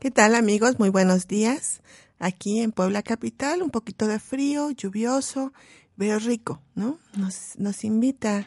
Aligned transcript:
¿Qué 0.00 0.10
tal 0.10 0.34
amigos? 0.34 0.78
Muy 0.78 0.88
buenos 0.88 1.28
días. 1.28 1.82
Aquí 2.18 2.60
en 2.60 2.72
Puebla 2.72 3.02
Capital, 3.02 3.62
un 3.62 3.68
poquito 3.68 4.06
de 4.06 4.18
frío, 4.18 4.70
lluvioso, 4.70 5.52
pero 5.98 6.18
rico, 6.18 6.62
¿no? 6.74 6.98
Nos, 7.18 7.58
nos 7.58 7.84
invita 7.84 8.46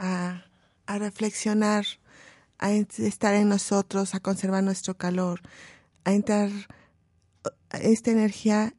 a, 0.00 0.42
a 0.86 0.98
reflexionar, 0.98 1.86
a 2.58 2.72
estar 2.72 3.36
en 3.36 3.48
nosotros, 3.48 4.16
a 4.16 4.18
conservar 4.18 4.64
nuestro 4.64 4.96
calor, 4.96 5.40
a 6.02 6.14
entrar 6.14 6.50
esta 7.70 8.10
energía, 8.10 8.74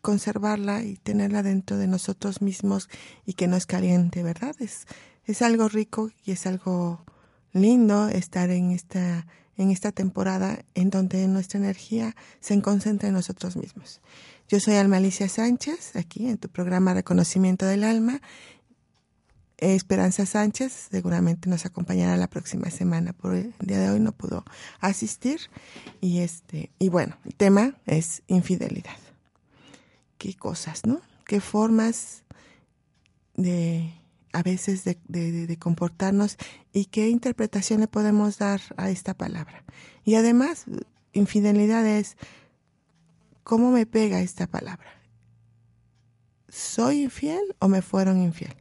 conservarla 0.00 0.84
y 0.84 0.94
tenerla 0.94 1.42
dentro 1.42 1.76
de 1.76 1.88
nosotros 1.88 2.40
mismos 2.40 2.88
y 3.26 3.32
que 3.32 3.48
no 3.48 3.56
es 3.56 3.66
caliente, 3.66 4.22
¿verdad? 4.22 4.54
Es, 4.60 4.86
es 5.24 5.42
algo 5.42 5.68
rico 5.68 6.12
y 6.24 6.30
es 6.30 6.46
algo 6.46 7.04
lindo 7.52 8.06
estar 8.06 8.50
en 8.50 8.70
esta 8.70 9.26
en 9.58 9.70
esta 9.70 9.92
temporada 9.92 10.64
en 10.74 10.88
donde 10.88 11.28
nuestra 11.28 11.58
energía 11.58 12.16
se 12.40 12.58
concentra 12.62 13.08
en 13.08 13.14
nosotros 13.14 13.56
mismos. 13.56 14.00
Yo 14.48 14.60
soy 14.60 14.76
Alma 14.76 14.96
Alicia 14.96 15.28
Sánchez, 15.28 15.94
aquí 15.96 16.26
en 16.26 16.38
tu 16.38 16.48
programa 16.48 16.94
Reconocimiento 16.94 17.66
del 17.66 17.84
Alma. 17.84 18.22
Esperanza 19.58 20.24
Sánchez 20.24 20.88
seguramente 20.90 21.50
nos 21.50 21.66
acompañará 21.66 22.16
la 22.16 22.28
próxima 22.28 22.70
semana, 22.70 23.12
por 23.12 23.34
el 23.34 23.52
día 23.60 23.80
de 23.80 23.90
hoy 23.90 24.00
no 24.00 24.12
pudo 24.12 24.44
asistir. 24.80 25.40
Y 26.00 26.20
este, 26.20 26.70
y 26.78 26.88
bueno, 26.88 27.16
el 27.26 27.34
tema 27.34 27.74
es 27.84 28.22
infidelidad. 28.28 28.96
Qué 30.16 30.34
cosas, 30.34 30.86
¿no? 30.86 31.00
Qué 31.26 31.40
formas 31.40 32.22
de 33.34 33.92
a 34.32 34.42
veces 34.42 34.84
de, 34.84 35.56
comportarnos 35.58 36.36
y 36.72 36.86
qué 36.86 37.08
interpretación 37.08 37.80
le 37.80 37.88
podemos 37.88 38.38
dar 38.38 38.60
a 38.76 38.90
esta 38.90 39.14
palabra. 39.14 39.64
Y 40.04 40.14
además, 40.14 40.64
infidelidad 41.12 41.86
es 41.86 42.16
cómo 43.42 43.70
me 43.70 43.86
pega 43.86 44.20
esta 44.20 44.46
palabra. 44.46 44.88
¿Soy 46.48 47.02
infiel 47.02 47.56
o 47.58 47.68
me 47.68 47.82
fueron 47.82 48.22
infiel? 48.22 48.54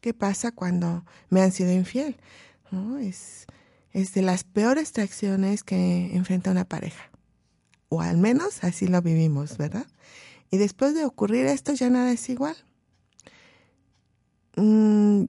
¿Qué 0.00 0.14
pasa 0.14 0.52
cuando 0.52 1.04
me 1.28 1.42
han 1.42 1.52
sido 1.52 1.72
infiel? 1.72 2.16
Es, 3.00 3.46
es 3.92 4.14
de 4.14 4.22
las 4.22 4.44
peores 4.44 4.92
traiciones 4.92 5.62
que 5.62 6.14
enfrenta 6.14 6.50
una 6.50 6.64
pareja. 6.64 7.10
O 7.88 8.00
al 8.00 8.16
menos 8.16 8.64
así 8.64 8.86
lo 8.86 9.00
vivimos, 9.02 9.56
¿verdad? 9.58 9.86
Y 10.50 10.58
después 10.58 10.94
de 10.94 11.04
ocurrir 11.04 11.46
esto 11.46 11.72
ya 11.72 11.90
nada 11.90 12.12
es 12.12 12.28
igual 12.28 12.56
Mm, 14.56 15.24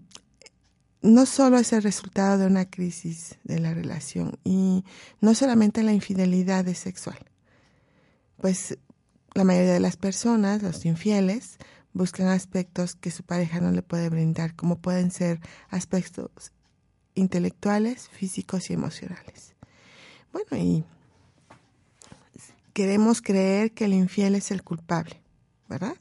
no 1.02 1.26
solo 1.26 1.58
es 1.58 1.74
el 1.74 1.84
resultado 1.84 2.38
de 2.38 2.48
una 2.48 2.70
crisis 2.70 3.38
de 3.44 3.60
la 3.60 3.74
relación 3.74 4.38
y 4.44 4.84
no 5.22 5.36
solamente 5.36 5.84
la 5.84 5.94
infidelidad 5.94 6.68
es 6.68 6.80
sexual. 6.80 7.20
Pues 8.38 8.78
la 9.34 9.44
mayoría 9.44 9.74
de 9.74 9.80
las 9.80 9.98
personas, 9.98 10.64
los 10.64 10.86
infieles, 10.86 11.58
buscan 11.94 12.28
aspectos 12.28 12.96
que 12.96 13.12
su 13.12 13.24
pareja 13.24 13.60
no 13.60 13.72
le 13.72 13.82
puede 13.82 14.10
brindar, 14.10 14.56
como 14.56 14.80
pueden 14.80 15.12
ser 15.12 15.40
aspectos 15.70 16.52
intelectuales, 17.16 18.10
físicos 18.10 18.70
y 18.70 18.74
emocionales. 18.74 19.56
Bueno, 20.32 20.64
y 20.64 20.84
queremos 22.74 23.22
creer 23.22 23.72
que 23.74 23.86
el 23.86 23.94
infiel 23.94 24.36
es 24.36 24.52
el 24.52 24.64
culpable, 24.64 25.22
¿verdad? 25.68 25.96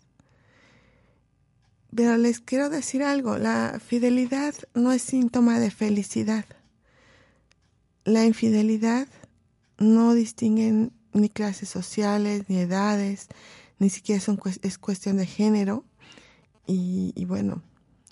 Pero 1.97 2.19
les 2.19 2.41
quiero 2.41 2.69
decir 2.69 3.03
algo, 3.03 3.39
la 3.39 3.81
fidelidad 3.83 4.55
no 4.75 4.93
es 4.93 5.01
síntoma 5.01 5.59
de 5.59 5.71
felicidad. 5.71 6.45
La 8.05 8.27
infidelidad 8.27 9.09
no 9.79 10.13
distingue 10.13 10.91
ni 11.15 11.31
clases 11.31 11.71
sociales, 11.71 12.45
ni 12.49 12.59
edades, 12.59 13.29
ni 13.79 13.89
siquiera 13.89 14.23
es 14.61 14.77
cuestión 14.77 15.17
de 15.17 15.25
género. 15.25 15.85
Y, 16.67 17.25
bueno, 17.25 17.63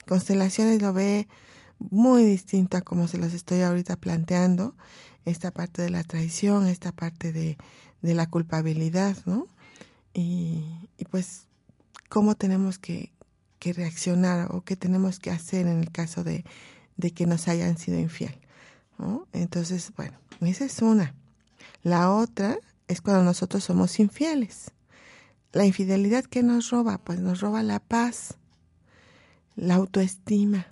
Constelaciones 0.08 0.80
lo 0.80 0.94
ve 0.94 1.28
muy 1.78 2.24
distinto 2.24 2.78
a 2.78 2.80
como 2.80 3.06
se 3.06 3.18
los 3.18 3.34
estoy 3.34 3.60
ahorita 3.60 3.96
planteando, 3.96 4.74
esta 5.26 5.50
parte 5.50 5.82
de 5.82 5.90
la 5.90 6.04
traición, 6.04 6.68
esta 6.68 6.90
parte 6.90 7.32
de, 7.32 7.58
la 8.00 8.30
culpabilidad, 8.30 9.16
¿no? 9.26 9.46
Y, 10.14 10.64
y 10.96 11.04
pues 11.04 11.48
cómo 12.08 12.34
tenemos 12.34 12.78
que, 12.78 13.13
reaccionar 13.72 14.48
o 14.50 14.62
qué 14.62 14.76
tenemos 14.76 15.18
que 15.18 15.30
hacer 15.30 15.66
en 15.66 15.80
el 15.80 15.90
caso 15.90 16.24
de, 16.24 16.44
que 17.14 17.26
nos 17.26 17.48
hayan 17.48 17.78
sido 17.78 17.98
infiel. 17.98 18.34
Entonces, 19.32 19.92
bueno, 19.96 20.18
esa 20.40 20.64
es 20.64 20.80
una. 20.82 21.14
La 21.82 22.12
otra 22.12 22.58
es 22.88 23.00
cuando 23.00 23.24
nosotros 23.24 23.64
somos 23.64 23.98
infieles. 23.98 24.70
La 25.52 25.64
infidelidad 25.64 26.24
que 26.24 26.42
nos 26.42 26.70
roba, 26.70 26.98
pues 26.98 27.20
nos 27.20 27.40
roba 27.40 27.62
la 27.62 27.78
paz, 27.78 28.36
la 29.56 29.76
autoestima, 29.76 30.66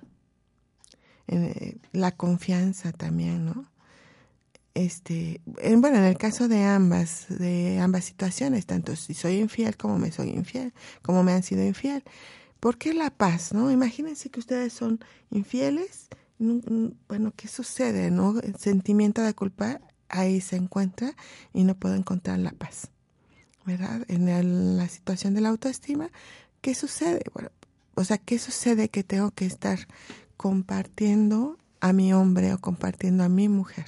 eh, 1.29 1.77
la 1.93 2.13
confianza 2.13 2.93
también, 2.93 3.45
¿no? 3.47 3.73
Este, 4.75 5.43
bueno, 5.45 5.99
en 5.99 6.05
el 6.05 6.17
caso 6.17 6.49
de 6.49 6.65
ambas, 6.65 7.27
de 7.29 7.79
ambas 7.79 8.05
situaciones, 8.05 8.65
tanto 8.65 8.97
si 8.97 9.13
soy 9.13 9.39
infiel 9.39 9.77
como 9.77 9.99
me 9.99 10.11
soy 10.11 10.31
infiel, 10.31 10.73
como 11.03 11.23
me 11.23 11.33
han 11.33 11.43
sido 11.43 11.63
infiel, 11.63 12.03
¿Por 12.63 12.79
qué 12.79 12.95
la 12.95 13.11
paz? 13.11 13.53
¿No? 13.53 13.73
Imagínense 13.73 14.31
que 14.31 14.39
ustedes 14.39 14.73
son 14.73 15.01
infieles. 15.33 16.07
Bueno, 16.39 17.33
¿qué 17.35 17.49
sucede? 17.49 18.13
¿No? 18.13 18.39
El 18.39 18.55
sentimiento 18.55 19.21
de 19.21 19.35
culpa 19.35 19.81
ahí 20.09 20.41
se 20.41 20.55
encuentra 20.55 21.17
y 21.53 21.65
no 21.65 21.75
puedo 21.75 21.97
encontrar 21.97 22.39
la 22.39 22.53
paz. 22.53 22.93
¿Verdad? 23.67 24.05
En 24.07 24.77
la 24.77 24.89
situación 24.89 25.35
de 25.35 25.41
la 25.41 25.49
autoestima, 25.49 26.09
¿qué 26.61 26.77
sucede? 26.77 27.25
Bueno, 27.35 27.51
o 27.97 28.05
sea, 28.05 28.19
¿qué 28.19 28.39
sucede 28.39 28.91
que 28.91 29.03
tengo 29.03 29.33
que 29.33 29.45
estar 29.45 29.89
compartiendo 30.37 31.59
a 31.81 31.93
mi 31.93 32.13
hombre 32.13 32.55
o 32.55 32.61
compartiendo 32.61 33.25
a 33.25 33.29
mi 33.29 33.49
mujer? 33.49 33.87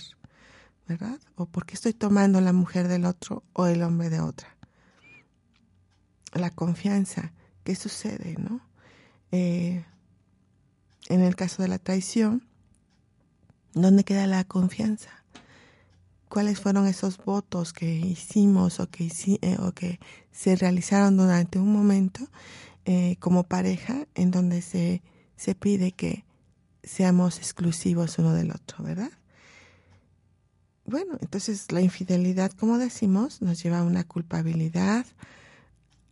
¿Verdad? 0.88 1.20
¿O 1.36 1.46
por 1.46 1.64
qué 1.64 1.74
estoy 1.74 1.92
tomando 1.92 2.40
la 2.40 2.52
mujer 2.52 2.88
del 2.88 3.04
otro 3.04 3.44
o 3.52 3.66
el 3.66 3.84
hombre 3.84 4.10
de 4.10 4.18
otra? 4.18 4.56
La 6.32 6.50
confianza 6.50 7.32
¿Qué 7.64 7.74
sucede, 7.74 8.36
no? 8.38 8.60
Eh, 9.36 9.84
en 11.08 11.20
el 11.20 11.34
caso 11.34 11.60
de 11.60 11.66
la 11.66 11.80
traición, 11.80 12.46
¿dónde 13.72 14.04
queda 14.04 14.28
la 14.28 14.44
confianza? 14.44 15.10
¿Cuáles 16.28 16.60
fueron 16.60 16.86
esos 16.86 17.16
votos 17.18 17.72
que 17.72 17.96
hicimos 17.96 18.78
o 18.78 18.88
que, 18.88 19.10
eh, 19.42 19.56
o 19.58 19.72
que 19.72 19.98
se 20.30 20.54
realizaron 20.54 21.16
durante 21.16 21.58
un 21.58 21.72
momento 21.72 22.28
eh, 22.84 23.16
como 23.18 23.42
pareja 23.42 24.06
en 24.14 24.30
donde 24.30 24.62
se, 24.62 25.02
se 25.34 25.56
pide 25.56 25.90
que, 25.90 26.24
seamos 26.84 27.38
exclusivos 27.38 28.20
uno 28.20 28.34
del 28.34 28.52
otro, 28.52 28.84
¿verdad? 28.84 29.10
Bueno, 30.84 31.18
entonces 31.20 31.72
la 31.72 31.80
infidelidad, 31.80 32.52
como 32.52 32.78
decimos, 32.78 33.42
nos 33.42 33.60
lleva 33.60 33.80
a 33.80 33.82
una 33.82 34.04
culpabilidad, 34.04 35.06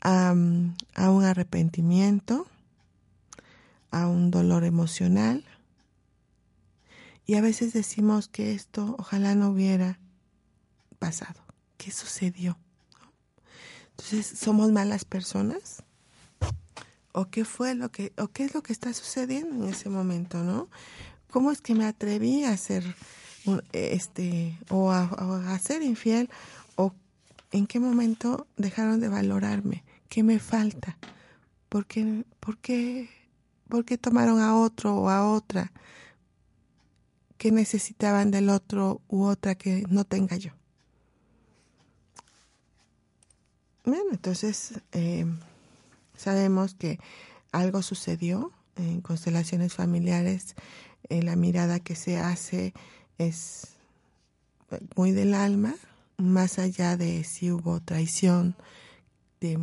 a, 0.00 0.30
a 0.30 1.10
un 1.10 1.24
arrepentimiento, 1.24 2.48
a 3.92 4.08
un 4.08 4.30
dolor 4.30 4.64
emocional. 4.64 5.44
Y 7.24 7.36
a 7.36 7.40
veces 7.40 7.72
decimos 7.72 8.26
que 8.26 8.52
esto 8.52 8.96
ojalá 8.98 9.36
no 9.36 9.50
hubiera 9.50 10.00
pasado. 10.98 11.40
¿Qué 11.76 11.92
sucedió? 11.92 12.58
Entonces, 13.90 14.38
¿somos 14.38 14.72
malas 14.72 15.04
personas? 15.04 15.84
¿O 17.12 17.26
qué 17.26 17.44
fue 17.44 17.74
lo 17.74 17.92
que, 17.92 18.12
o 18.16 18.28
qué 18.28 18.44
es 18.44 18.54
lo 18.54 18.62
que 18.62 18.72
está 18.72 18.92
sucediendo 18.94 19.64
en 19.64 19.70
ese 19.70 19.88
momento, 19.88 20.42
no? 20.42 20.68
¿Cómo 21.30 21.50
es 21.50 21.60
que 21.60 21.74
me 21.74 21.86
atreví 21.86 22.44
a 22.44 22.56
ser, 22.56 22.84
este, 23.72 24.58
o 24.70 24.90
a, 24.90 25.58
ser 25.58 25.82
infiel? 25.82 26.30
¿O 26.76 26.94
en 27.52 27.66
qué 27.66 27.80
momento 27.80 28.46
dejaron 28.56 29.00
de 29.00 29.08
valorarme? 29.08 29.84
¿Qué 30.08 30.22
me 30.22 30.38
falta? 30.38 30.98
¿Por 31.68 31.86
qué, 31.86 32.24
por 32.40 32.58
qué, 32.58 33.08
por 33.72 33.86
qué 33.86 33.96
tomaron 33.96 34.38
a 34.38 34.54
otro 34.54 34.94
o 34.96 35.08
a 35.08 35.26
otra 35.26 35.72
que 37.38 37.50
necesitaban 37.50 38.30
del 38.30 38.50
otro 38.50 39.00
u 39.08 39.24
otra 39.24 39.54
que 39.54 39.84
no 39.88 40.04
tenga 40.04 40.36
yo? 40.36 40.50
Bueno, 43.86 44.10
entonces 44.10 44.74
eh, 44.92 45.24
sabemos 46.14 46.74
que 46.74 46.98
algo 47.50 47.80
sucedió 47.80 48.52
en 48.76 49.00
constelaciones 49.00 49.72
familiares. 49.72 50.54
Eh, 51.08 51.22
la 51.22 51.34
mirada 51.34 51.80
que 51.80 51.96
se 51.96 52.18
hace 52.18 52.74
es 53.16 53.68
muy 54.96 55.12
del 55.12 55.32
alma, 55.32 55.74
más 56.18 56.58
allá 56.58 56.98
de 56.98 57.24
si 57.24 57.50
hubo 57.50 57.80
traición, 57.80 58.54
de, 59.40 59.56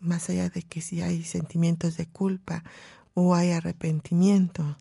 más 0.00 0.28
allá 0.28 0.50
de 0.50 0.60
que 0.64 0.82
si 0.82 1.00
hay 1.00 1.24
sentimientos 1.24 1.96
de 1.96 2.04
culpa 2.04 2.62
o 3.14 3.34
hay 3.34 3.52
arrepentimiento. 3.52 4.76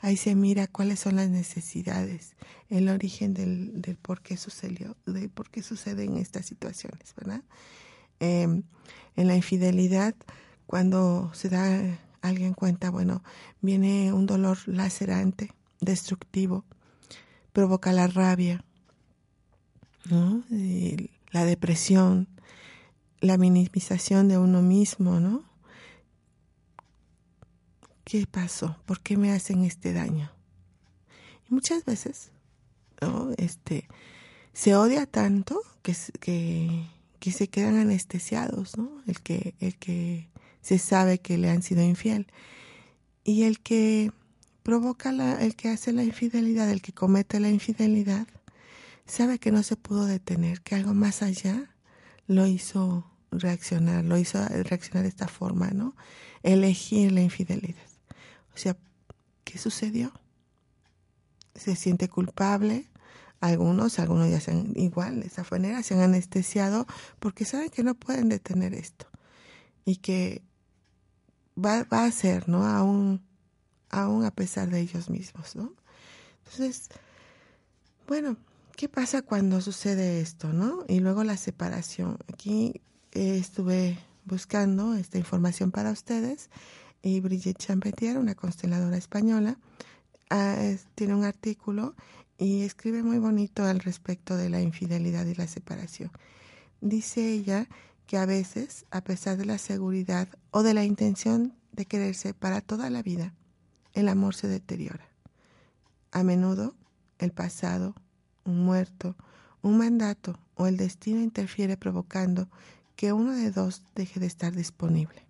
Ahí 0.00 0.16
se 0.16 0.34
mira 0.34 0.66
cuáles 0.68 1.00
son 1.00 1.16
las 1.16 1.28
necesidades, 1.28 2.36
el 2.68 2.88
origen 2.88 3.34
del, 3.34 3.82
del 3.82 3.96
por 3.96 4.22
qué 4.22 4.36
sucedió, 4.36 4.96
de 5.06 5.28
por 5.28 5.50
qué 5.50 5.62
suceden 5.62 6.16
estas 6.16 6.46
situaciones, 6.46 7.14
¿verdad? 7.16 7.42
Em, 8.20 8.62
en 9.16 9.26
la 9.26 9.36
infidelidad, 9.36 10.14
cuando 10.66 11.32
se 11.34 11.48
da 11.48 11.98
alguien 12.22 12.54
cuenta, 12.54 12.90
bueno, 12.90 13.22
viene 13.60 14.12
un 14.12 14.26
dolor 14.26 14.58
lacerante, 14.66 15.52
destructivo, 15.80 16.64
provoca 17.52 17.92
la 17.92 18.06
rabia, 18.06 18.64
la 21.30 21.44
depresión, 21.44 22.28
la 23.20 23.36
minimización 23.36 24.28
de 24.28 24.38
uno 24.38 24.62
mismo, 24.62 25.20
¿no? 25.20 25.47
¿Qué 28.08 28.26
pasó? 28.26 28.76
¿Por 28.86 29.00
qué 29.00 29.16
me 29.16 29.32
hacen 29.32 29.64
este 29.64 29.92
daño? 29.92 30.32
Y 31.50 31.54
muchas 31.54 31.84
veces, 31.84 32.30
¿no? 33.02 33.32
Este, 33.36 33.86
se 34.54 34.74
odia 34.74 35.04
tanto 35.04 35.60
que, 35.82 35.94
que 36.18 36.86
que 37.18 37.32
se 37.32 37.48
quedan 37.48 37.76
anestesiados, 37.76 38.76
¿no? 38.76 38.90
El 39.06 39.20
que, 39.20 39.54
el 39.60 39.76
que 39.76 40.28
se 40.60 40.78
sabe 40.78 41.18
que 41.18 41.38
le 41.38 41.50
han 41.50 41.62
sido 41.62 41.82
infiel. 41.82 42.26
Y 43.24 43.44
el 43.44 43.60
que 43.60 44.12
provoca 44.62 45.12
la, 45.12 45.42
el 45.42 45.56
que 45.56 45.68
hace 45.68 45.92
la 45.92 46.04
infidelidad, 46.04 46.70
el 46.70 46.82
que 46.82 46.92
comete 46.92 47.40
la 47.40 47.50
infidelidad, 47.50 48.26
sabe 49.06 49.38
que 49.38 49.50
no 49.50 49.62
se 49.62 49.76
pudo 49.76 50.06
detener, 50.06 50.60
que 50.60 50.74
algo 50.74 50.94
más 50.94 51.22
allá 51.22 51.70
lo 52.26 52.46
hizo 52.46 53.04
reaccionar, 53.30 54.04
lo 54.04 54.16
hizo 54.18 54.44
reaccionar 54.46 55.02
de 55.02 55.08
esta 55.08 55.28
forma, 55.28 55.70
¿no? 55.70 55.94
Elegir 56.42 57.12
la 57.12 57.20
infidelidad. 57.20 57.87
O 58.58 58.60
sea, 58.60 58.76
¿qué 59.44 59.56
sucedió? 59.56 60.12
Se 61.54 61.76
siente 61.76 62.08
culpable, 62.08 62.86
algunos, 63.38 64.00
algunos 64.00 64.28
ya 64.28 64.40
sean 64.40 64.72
igual, 64.74 65.20
de 65.20 65.28
esa 65.28 65.46
manera, 65.48 65.80
se 65.84 65.94
han 65.94 66.00
anestesiado 66.00 66.88
porque 67.20 67.44
saben 67.44 67.70
que 67.70 67.84
no 67.84 67.94
pueden 67.94 68.28
detener 68.28 68.74
esto 68.74 69.06
y 69.84 69.98
que 69.98 70.42
va, 71.56 71.84
va 71.84 72.04
a 72.04 72.10
ser, 72.10 72.48
¿no? 72.48 72.66
Aún, 72.66 73.22
aún 73.90 74.24
a 74.24 74.32
pesar 74.32 74.70
de 74.70 74.80
ellos 74.80 75.08
mismos, 75.08 75.54
¿no? 75.54 75.72
Entonces, 76.38 76.88
bueno, 78.08 78.38
¿qué 78.74 78.88
pasa 78.88 79.22
cuando 79.22 79.60
sucede 79.60 80.20
esto, 80.20 80.52
no? 80.52 80.84
Y 80.88 80.98
luego 80.98 81.22
la 81.22 81.36
separación. 81.36 82.18
Aquí 82.26 82.82
eh, 83.12 83.38
estuve 83.38 84.00
buscando 84.24 84.94
esta 84.94 85.16
información 85.16 85.70
para 85.70 85.92
ustedes 85.92 86.50
y 87.02 87.20
Brigitte 87.20 87.64
Champetier, 87.66 88.18
una 88.18 88.34
consteladora 88.34 88.96
española, 88.96 89.58
ah, 90.30 90.56
tiene 90.94 91.14
un 91.14 91.24
artículo 91.24 91.94
y 92.38 92.62
escribe 92.62 93.02
muy 93.02 93.18
bonito 93.18 93.64
al 93.64 93.80
respecto 93.80 94.36
de 94.36 94.48
la 94.48 94.60
infidelidad 94.60 95.26
y 95.26 95.34
la 95.34 95.48
separación. 95.48 96.10
Dice 96.80 97.32
ella 97.32 97.68
que 98.06 98.16
a 98.16 98.26
veces, 98.26 98.86
a 98.90 99.02
pesar 99.02 99.36
de 99.36 99.44
la 99.44 99.58
seguridad 99.58 100.28
o 100.50 100.62
de 100.62 100.74
la 100.74 100.84
intención 100.84 101.54
de 101.72 101.86
quererse 101.86 102.34
para 102.34 102.60
toda 102.60 102.90
la 102.90 103.02
vida, 103.02 103.34
el 103.92 104.08
amor 104.08 104.34
se 104.34 104.48
deteriora. 104.48 105.08
A 106.12 106.22
menudo, 106.22 106.74
el 107.18 107.32
pasado, 107.32 107.94
un 108.44 108.64
muerto, 108.64 109.16
un 109.62 109.76
mandato 109.76 110.38
o 110.54 110.66
el 110.66 110.76
destino 110.76 111.20
interfiere 111.20 111.76
provocando 111.76 112.48
que 112.96 113.12
uno 113.12 113.32
de 113.32 113.50
dos 113.50 113.82
deje 113.94 114.20
de 114.20 114.26
estar 114.26 114.54
disponible. 114.54 115.27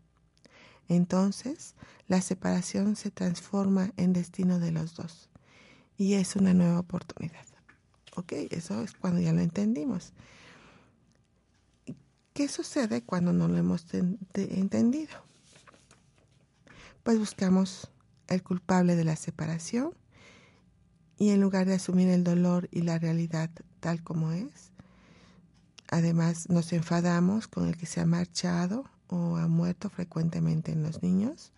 Entonces, 0.88 1.74
la 2.06 2.22
separación 2.22 2.96
se 2.96 3.10
transforma 3.10 3.92
en 3.96 4.12
destino 4.12 4.58
de 4.58 4.72
los 4.72 4.94
dos 4.94 5.28
y 5.98 6.14
es 6.14 6.36
una 6.36 6.54
nueva 6.54 6.80
oportunidad. 6.80 7.44
¿Ok? 8.16 8.32
Eso 8.50 8.82
es 8.82 8.92
cuando 8.94 9.20
ya 9.20 9.32
lo 9.32 9.40
entendimos. 9.40 10.12
¿Qué 12.32 12.48
sucede 12.48 13.02
cuando 13.02 13.32
no 13.32 13.48
lo 13.48 13.56
hemos 13.56 13.86
entendido? 14.34 15.12
Pues 17.02 17.18
buscamos 17.18 17.90
el 18.28 18.42
culpable 18.42 18.96
de 18.96 19.04
la 19.04 19.16
separación 19.16 19.92
y 21.18 21.30
en 21.30 21.40
lugar 21.40 21.66
de 21.66 21.74
asumir 21.74 22.08
el 22.08 22.24
dolor 22.24 22.68
y 22.70 22.82
la 22.82 22.98
realidad 22.98 23.50
tal 23.80 24.02
como 24.02 24.32
es, 24.32 24.70
además 25.90 26.48
nos 26.48 26.72
enfadamos 26.72 27.48
con 27.48 27.66
el 27.66 27.76
que 27.76 27.86
se 27.86 28.00
ha 28.00 28.06
marchado 28.06 28.84
o 29.08 29.36
ha 29.36 29.46
muerto 29.48 29.90
frecuentemente 29.90 30.72
en 30.72 30.82
los 30.82 31.02
niños. 31.02 31.52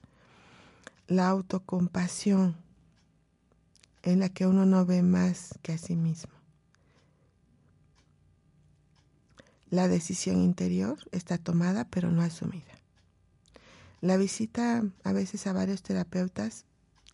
La 1.07 1.28
autocompasión 1.28 2.57
en 4.02 4.21
la 4.21 4.28
que 4.28 4.47
uno 4.47 4.66
no 4.66 4.87
ve 4.87 5.02
más 5.02 5.59
que 5.62 5.73
a 5.73 5.78
sí 5.78 5.97
mismo. 5.97 6.33
La 9.71 9.87
decisión 9.87 10.40
interior 10.40 10.99
está 11.12 11.38
tomada 11.38 11.85
pero 11.85 12.11
no 12.11 12.23
asumida. 12.23 12.64
La 14.00 14.16
visita 14.16 14.85
a 15.04 15.12
veces 15.12 15.47
a 15.47 15.52
varios 15.52 15.83
terapeutas 15.83 16.64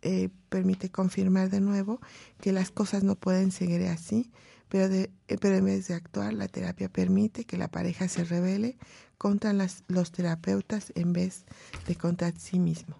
eh, 0.02 0.28
permite 0.48 0.90
confirmar 0.90 1.50
de 1.50 1.60
nuevo 1.60 2.00
que 2.40 2.52
las 2.52 2.70
cosas 2.70 3.02
no 3.02 3.16
pueden 3.16 3.50
seguir 3.50 3.82
así, 3.88 4.30
pero, 4.68 4.88
de, 4.88 5.10
eh, 5.28 5.36
pero 5.40 5.56
en 5.56 5.64
vez 5.64 5.88
de 5.88 5.94
actuar, 5.94 6.32
la 6.32 6.48
terapia 6.48 6.88
permite 6.88 7.44
que 7.44 7.56
la 7.56 7.68
pareja 7.68 8.08
se 8.08 8.24
revele 8.24 8.76
contra 9.18 9.52
los 9.52 10.12
terapeutas 10.12 10.92
en 10.94 11.12
vez 11.12 11.44
de 11.86 11.96
contra 11.96 12.32
sí 12.32 12.58
mismo 12.58 12.96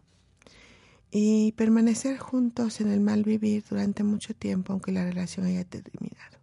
y 1.11 1.53
permanecer 1.53 2.19
juntos 2.19 2.81
en 2.81 2.91
el 2.91 3.01
mal 3.01 3.23
vivir 3.23 3.65
durante 3.69 4.03
mucho 4.03 4.35
tiempo 4.35 4.73
aunque 4.73 4.93
la 4.93 5.05
relación 5.05 5.47
haya 5.47 5.65
terminado. 5.65 6.37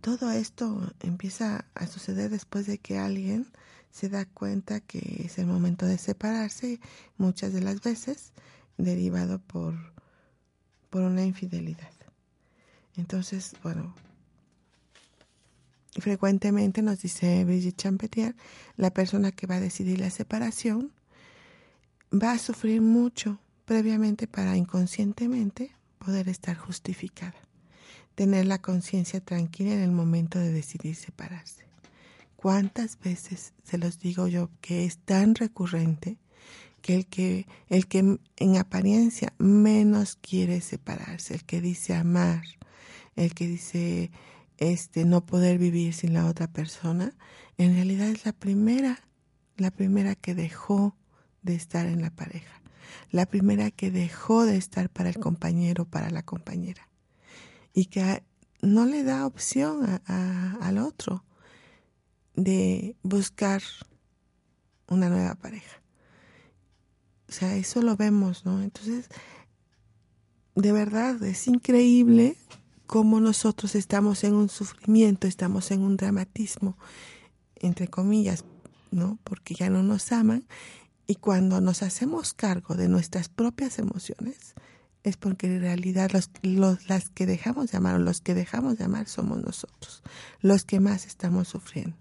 Todo 0.00 0.30
esto 0.30 0.92
empieza 1.00 1.64
a 1.74 1.86
suceder 1.86 2.30
después 2.30 2.66
de 2.66 2.78
que 2.78 2.98
alguien 2.98 3.46
se 3.90 4.08
da 4.08 4.24
cuenta 4.24 4.80
que 4.80 5.22
es 5.24 5.38
el 5.38 5.46
momento 5.46 5.86
de 5.86 5.98
separarse, 5.98 6.80
muchas 7.16 7.52
de 7.52 7.60
las 7.60 7.80
veces 7.80 8.32
derivado 8.76 9.38
por, 9.38 9.74
por 10.90 11.02
una 11.02 11.24
infidelidad. 11.24 11.90
Entonces, 12.96 13.56
bueno, 13.62 13.94
frecuentemente 15.98 16.82
nos 16.82 17.00
dice 17.02 17.44
Brigitte 17.44 17.82
Champetier, 17.82 18.34
la 18.76 18.90
persona 18.90 19.32
que 19.32 19.46
va 19.46 19.56
a 19.56 19.60
decidir 19.60 20.00
la 20.00 20.10
separación 20.10 20.92
va 22.12 22.32
a 22.32 22.38
sufrir 22.38 22.80
mucho 22.80 23.38
previamente 23.64 24.26
para 24.26 24.56
inconscientemente 24.56 25.72
poder 25.98 26.28
estar 26.28 26.56
justificada, 26.56 27.40
tener 28.14 28.46
la 28.46 28.60
conciencia 28.60 29.20
tranquila 29.20 29.72
en 29.72 29.80
el 29.80 29.90
momento 29.90 30.38
de 30.38 30.52
decidir 30.52 30.94
separarse. 30.94 31.66
¿Cuántas 32.36 32.98
veces 33.00 33.54
se 33.64 33.78
los 33.78 33.98
digo 33.98 34.28
yo 34.28 34.50
que 34.60 34.84
es 34.84 34.98
tan 34.98 35.34
recurrente 35.34 36.18
que 36.80 36.94
el 36.94 37.06
que 37.06 37.46
el 37.68 37.88
que 37.88 38.18
en 38.36 38.56
apariencia 38.56 39.32
menos 39.38 40.16
quiere 40.20 40.60
separarse, 40.60 41.34
el 41.34 41.44
que 41.44 41.60
dice 41.60 41.94
amar, 41.94 42.44
el 43.16 43.34
que 43.34 43.48
dice 43.48 44.12
este 44.58 45.04
no 45.04 45.24
poder 45.24 45.58
vivir 45.58 45.94
sin 45.94 46.14
la 46.14 46.26
otra 46.26 46.46
persona, 46.46 47.14
en 47.58 47.74
realidad 47.74 48.08
es 48.08 48.24
la 48.24 48.32
primera, 48.32 49.00
la 49.56 49.70
primera 49.70 50.14
que 50.14 50.34
dejó 50.34 50.96
de 51.42 51.54
estar 51.54 51.86
en 51.86 52.02
la 52.02 52.10
pareja, 52.10 52.60
la 53.10 53.26
primera 53.26 53.70
que 53.70 53.90
dejó 53.90 54.44
de 54.44 54.56
estar 54.56 54.90
para 54.90 55.08
el 55.08 55.18
compañero, 55.18 55.84
para 55.84 56.10
la 56.10 56.22
compañera, 56.22 56.88
y 57.72 57.86
que 57.86 58.22
no 58.62 58.86
le 58.86 59.04
da 59.04 59.26
opción 59.26 60.00
al 60.06 60.78
otro 60.78 61.24
de 62.34 62.96
buscar 63.02 63.62
una 64.88 65.08
nueva 65.08 65.34
pareja. 65.34 65.82
O 67.28 67.32
sea, 67.32 67.56
eso 67.56 67.82
lo 67.82 67.96
vemos, 67.96 68.44
¿no? 68.44 68.62
Entonces, 68.62 69.08
de 70.54 70.72
verdad, 70.72 71.22
es 71.22 71.48
increíble 71.48 72.36
cómo 72.86 73.20
nosotros 73.20 73.74
estamos 73.74 74.24
en 74.24 74.34
un 74.34 74.48
sufrimiento, 74.48 75.26
estamos 75.26 75.70
en 75.70 75.82
un 75.82 75.96
dramatismo, 75.96 76.76
entre 77.56 77.88
comillas, 77.88 78.44
¿no? 78.90 79.18
Porque 79.24 79.54
ya 79.54 79.70
no 79.70 79.82
nos 79.82 80.12
aman. 80.12 80.46
Y 81.06 81.16
cuando 81.16 81.60
nos 81.60 81.82
hacemos 81.82 82.34
cargo 82.34 82.74
de 82.74 82.88
nuestras 82.88 83.28
propias 83.28 83.78
emociones, 83.78 84.54
es 85.06 85.16
porque 85.16 85.46
en 85.46 85.60
realidad 85.60 86.10
los, 86.12 86.30
los, 86.42 86.88
las 86.88 87.10
que 87.10 87.26
dejamos 87.26 87.70
de 87.70 87.78
amar 87.78 87.94
o 87.94 87.98
los 87.98 88.20
que 88.20 88.34
dejamos 88.34 88.76
de 88.76 88.84
amar 88.84 89.06
somos 89.06 89.40
nosotros, 89.40 90.02
los 90.40 90.64
que 90.64 90.80
más 90.80 91.06
estamos 91.06 91.46
sufriendo. 91.46 91.96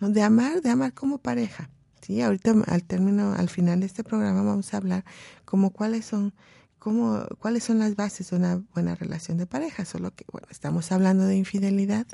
De 0.00 0.22
amar, 0.22 0.60
de 0.60 0.68
amar 0.68 0.92
como 0.92 1.18
pareja. 1.18 1.70
Sí, 2.02 2.20
ahorita 2.20 2.54
al 2.66 2.84
término, 2.84 3.32
al 3.32 3.48
final 3.48 3.80
de 3.80 3.86
este 3.86 4.04
programa 4.04 4.42
vamos 4.42 4.72
a 4.72 4.76
hablar 4.76 5.04
como 5.44 5.70
cuáles 5.70 6.04
son, 6.04 6.34
cuáles 6.78 7.64
son 7.64 7.78
las 7.78 7.96
bases 7.96 8.30
de 8.30 8.36
una 8.36 8.62
buena 8.74 8.94
relación 8.94 9.38
de 9.38 9.46
pareja. 9.46 9.84
Solo 9.84 10.14
que, 10.14 10.24
bueno, 10.32 10.48
estamos 10.50 10.90
hablando 10.92 11.24
de 11.24 11.36
infidelidad. 11.36 12.06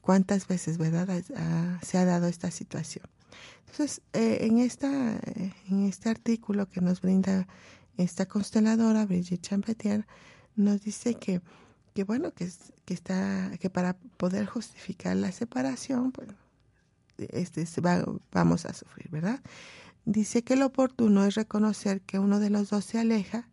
¿Cuántas 0.00 0.46
veces, 0.46 0.78
verdad, 0.78 1.08
se 1.82 1.98
ha 1.98 2.04
dado 2.04 2.26
esta 2.28 2.50
situación? 2.50 3.06
Entonces, 3.70 4.02
eh, 4.12 4.38
en, 4.42 4.58
esta, 4.58 5.18
en 5.68 5.86
este 5.86 6.10
artículo 6.10 6.68
que 6.68 6.80
nos 6.80 7.00
brinda 7.00 7.48
esta 7.96 8.26
consteladora, 8.26 9.06
Brigitte 9.06 9.48
Champetier, 9.48 10.06
nos 10.56 10.82
dice 10.82 11.14
que, 11.14 11.40
que 11.94 12.04
bueno, 12.04 12.32
que, 12.32 12.48
que, 12.84 12.94
está, 12.94 13.50
que 13.58 13.70
para 13.70 13.96
poder 14.16 14.46
justificar 14.46 15.16
la 15.16 15.32
separación, 15.32 16.12
pues, 16.12 16.28
este, 17.18 17.66
vamos 18.32 18.66
a 18.66 18.74
sufrir, 18.74 19.08
¿verdad? 19.10 19.40
Dice 20.04 20.42
que 20.42 20.56
lo 20.56 20.66
oportuno 20.66 21.24
es 21.24 21.34
reconocer 21.34 22.00
que 22.02 22.18
uno 22.18 22.40
de 22.40 22.50
los 22.50 22.70
dos 22.70 22.84
se 22.84 22.98
aleja, 22.98 23.48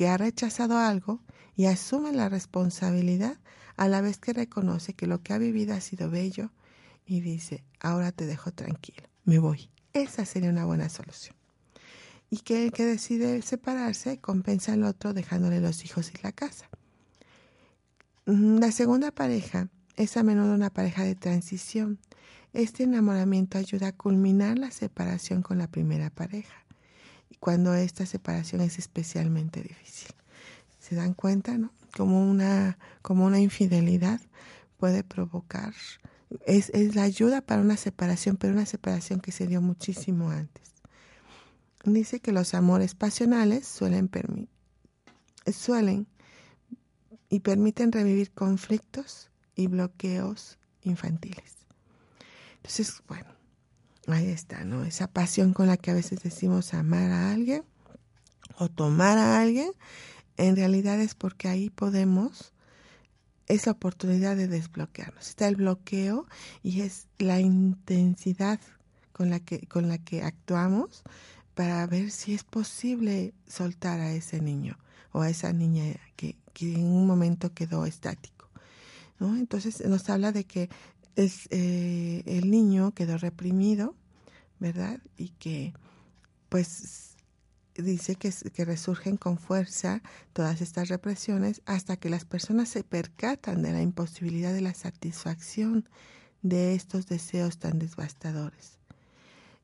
que 0.00 0.08
ha 0.08 0.16
rechazado 0.16 0.78
algo 0.78 1.20
y 1.56 1.66
asume 1.66 2.14
la 2.14 2.30
responsabilidad 2.30 3.36
a 3.76 3.86
la 3.86 4.00
vez 4.00 4.16
que 4.16 4.32
reconoce 4.32 4.94
que 4.94 5.06
lo 5.06 5.22
que 5.22 5.34
ha 5.34 5.36
vivido 5.36 5.74
ha 5.74 5.82
sido 5.82 6.08
bello 6.08 6.48
y 7.04 7.20
dice, 7.20 7.64
ahora 7.80 8.10
te 8.10 8.24
dejo 8.24 8.50
tranquilo, 8.50 9.02
me 9.26 9.38
voy. 9.38 9.68
Esa 9.92 10.24
sería 10.24 10.48
una 10.48 10.64
buena 10.64 10.88
solución 10.88 11.36
y 12.30 12.38
que 12.38 12.64
el 12.64 12.72
que 12.72 12.86
decide 12.86 13.42
separarse 13.42 14.16
compensa 14.16 14.72
al 14.72 14.84
otro 14.84 15.12
dejándole 15.12 15.60
los 15.60 15.84
hijos 15.84 16.10
y 16.14 16.22
la 16.22 16.32
casa. 16.32 16.70
Mm, 18.24 18.56
la 18.56 18.72
segunda 18.72 19.10
pareja 19.10 19.68
es 19.96 20.16
a 20.16 20.22
menudo 20.22 20.54
una 20.54 20.70
pareja 20.70 21.04
de 21.04 21.14
transición. 21.14 21.98
Este 22.54 22.84
enamoramiento 22.84 23.58
ayuda 23.58 23.88
a 23.88 23.96
culminar 23.96 24.58
la 24.58 24.70
separación 24.70 25.42
con 25.42 25.58
la 25.58 25.66
primera 25.66 26.08
pareja, 26.08 26.64
cuando 27.40 27.74
esta 27.74 28.06
separación 28.06 28.60
es 28.60 28.78
especialmente 28.78 29.62
difícil. 29.62 30.14
¿Se 30.78 30.94
dan 30.94 31.14
cuenta, 31.14 31.58
no? 31.58 31.72
Como 31.96 32.30
una, 32.30 32.78
como 33.02 33.26
una 33.26 33.40
infidelidad 33.40 34.20
puede 34.76 35.02
provocar, 35.02 35.74
es, 36.46 36.70
es 36.70 36.94
la 36.94 37.02
ayuda 37.02 37.40
para 37.40 37.60
una 37.60 37.76
separación, 37.76 38.36
pero 38.36 38.52
una 38.52 38.66
separación 38.66 39.20
que 39.20 39.32
se 39.32 39.46
dio 39.48 39.60
muchísimo 39.60 40.30
antes 40.30 40.70
dice 41.84 42.20
que 42.20 42.32
los 42.32 42.54
amores 42.54 42.94
pasionales 42.94 43.66
suelen, 43.66 44.10
suelen 45.52 46.06
y 47.28 47.40
permiten 47.40 47.92
revivir 47.92 48.32
conflictos 48.32 49.30
y 49.54 49.66
bloqueos 49.66 50.58
infantiles. 50.82 51.56
Entonces, 52.56 53.02
bueno, 53.08 53.30
ahí 54.12 54.28
está, 54.28 54.64
¿no? 54.64 54.84
Esa 54.84 55.08
pasión 55.08 55.52
con 55.52 55.66
la 55.66 55.76
que 55.76 55.90
a 55.90 55.94
veces 55.94 56.22
decimos 56.22 56.74
amar 56.74 57.10
a 57.10 57.32
alguien 57.32 57.64
o 58.56 58.68
tomar 58.68 59.18
a 59.18 59.40
alguien, 59.40 59.72
en 60.36 60.56
realidad 60.56 61.00
es 61.00 61.14
porque 61.14 61.48
ahí 61.48 61.70
podemos, 61.70 62.52
esa 63.46 63.72
oportunidad 63.72 64.36
de 64.36 64.48
desbloquearnos. 64.48 65.28
Está 65.28 65.48
el 65.48 65.56
bloqueo 65.56 66.26
y 66.62 66.82
es 66.82 67.06
la 67.18 67.40
intensidad 67.40 68.60
con 69.12 69.28
la 69.28 69.40
que, 69.40 69.66
con 69.66 69.88
la 69.88 69.98
que 69.98 70.22
actuamos 70.22 71.02
para 71.54 71.86
ver 71.86 72.10
si 72.10 72.32
es 72.32 72.44
posible 72.44 73.34
soltar 73.46 74.00
a 74.00 74.12
ese 74.12 74.40
niño 74.40 74.78
o 75.12 75.20
a 75.20 75.28
esa 75.28 75.52
niña 75.52 75.94
que, 76.16 76.36
en 76.60 76.84
un 76.84 77.06
momento 77.06 77.52
quedó 77.52 77.86
estático. 77.86 78.48
¿no? 79.18 79.36
Entonces 79.36 79.84
nos 79.86 80.08
habla 80.08 80.32
de 80.32 80.44
que 80.44 80.70
es, 81.16 81.48
eh, 81.50 82.22
el 82.26 82.50
niño 82.50 82.92
quedó 82.92 83.18
reprimido, 83.18 83.94
¿verdad? 84.60 85.00
Y 85.16 85.30
que 85.30 85.74
pues 86.48 87.16
dice 87.74 88.16
que, 88.16 88.32
que 88.52 88.64
resurgen 88.64 89.16
con 89.16 89.38
fuerza 89.38 90.02
todas 90.32 90.60
estas 90.60 90.88
represiones 90.88 91.62
hasta 91.66 91.96
que 91.96 92.10
las 92.10 92.24
personas 92.24 92.68
se 92.68 92.84
percatan 92.84 93.62
de 93.62 93.72
la 93.72 93.82
imposibilidad 93.82 94.52
de 94.52 94.60
la 94.60 94.74
satisfacción 94.74 95.88
de 96.42 96.74
estos 96.74 97.06
deseos 97.06 97.58
tan 97.58 97.78
devastadores. 97.78 98.78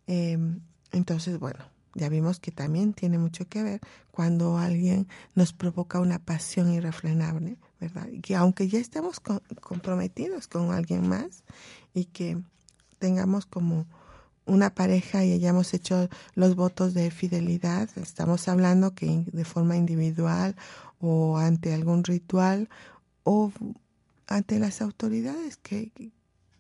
Em, 0.06 0.60
entonces, 0.92 1.38
bueno, 1.38 1.64
ya 1.94 2.08
vimos 2.08 2.38
que 2.40 2.52
también 2.52 2.92
tiene 2.92 3.18
mucho 3.18 3.48
que 3.48 3.62
ver 3.62 3.80
cuando 4.10 4.58
alguien 4.58 5.08
nos 5.34 5.52
provoca 5.52 5.98
una 6.00 6.18
pasión 6.18 6.72
irrefrenable, 6.72 7.56
¿verdad? 7.80 8.08
Y 8.08 8.20
que 8.20 8.36
aunque 8.36 8.68
ya 8.68 8.78
estemos 8.78 9.20
comprometidos 9.20 10.46
con 10.46 10.72
alguien 10.72 11.08
más 11.08 11.42
y 11.94 12.04
que 12.04 12.38
tengamos 12.98 13.46
como 13.46 13.86
una 14.46 14.74
pareja 14.74 15.24
y 15.24 15.32
hayamos 15.32 15.74
hecho 15.74 16.08
los 16.34 16.54
votos 16.54 16.94
de 16.94 17.10
fidelidad, 17.10 17.88
estamos 17.96 18.48
hablando 18.48 18.94
que 18.94 19.24
de 19.32 19.44
forma 19.44 19.76
individual 19.76 20.56
o 21.00 21.36
ante 21.36 21.74
algún 21.74 22.04
ritual 22.04 22.68
o 23.24 23.52
ante 24.26 24.58
las 24.58 24.80
autoridades 24.80 25.56
que, 25.56 25.92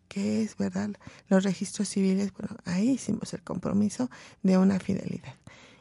que 0.08 0.42
es, 0.42 0.56
¿verdad? 0.56 0.90
Los 1.28 1.44
registros 1.44 1.88
civiles, 1.88 2.32
bueno, 2.32 2.56
ahí 2.64 2.90
hicimos 2.90 3.32
el 3.34 3.42
compromiso 3.42 4.10
de 4.42 4.58
una 4.58 4.78
fidelidad. 4.78 5.34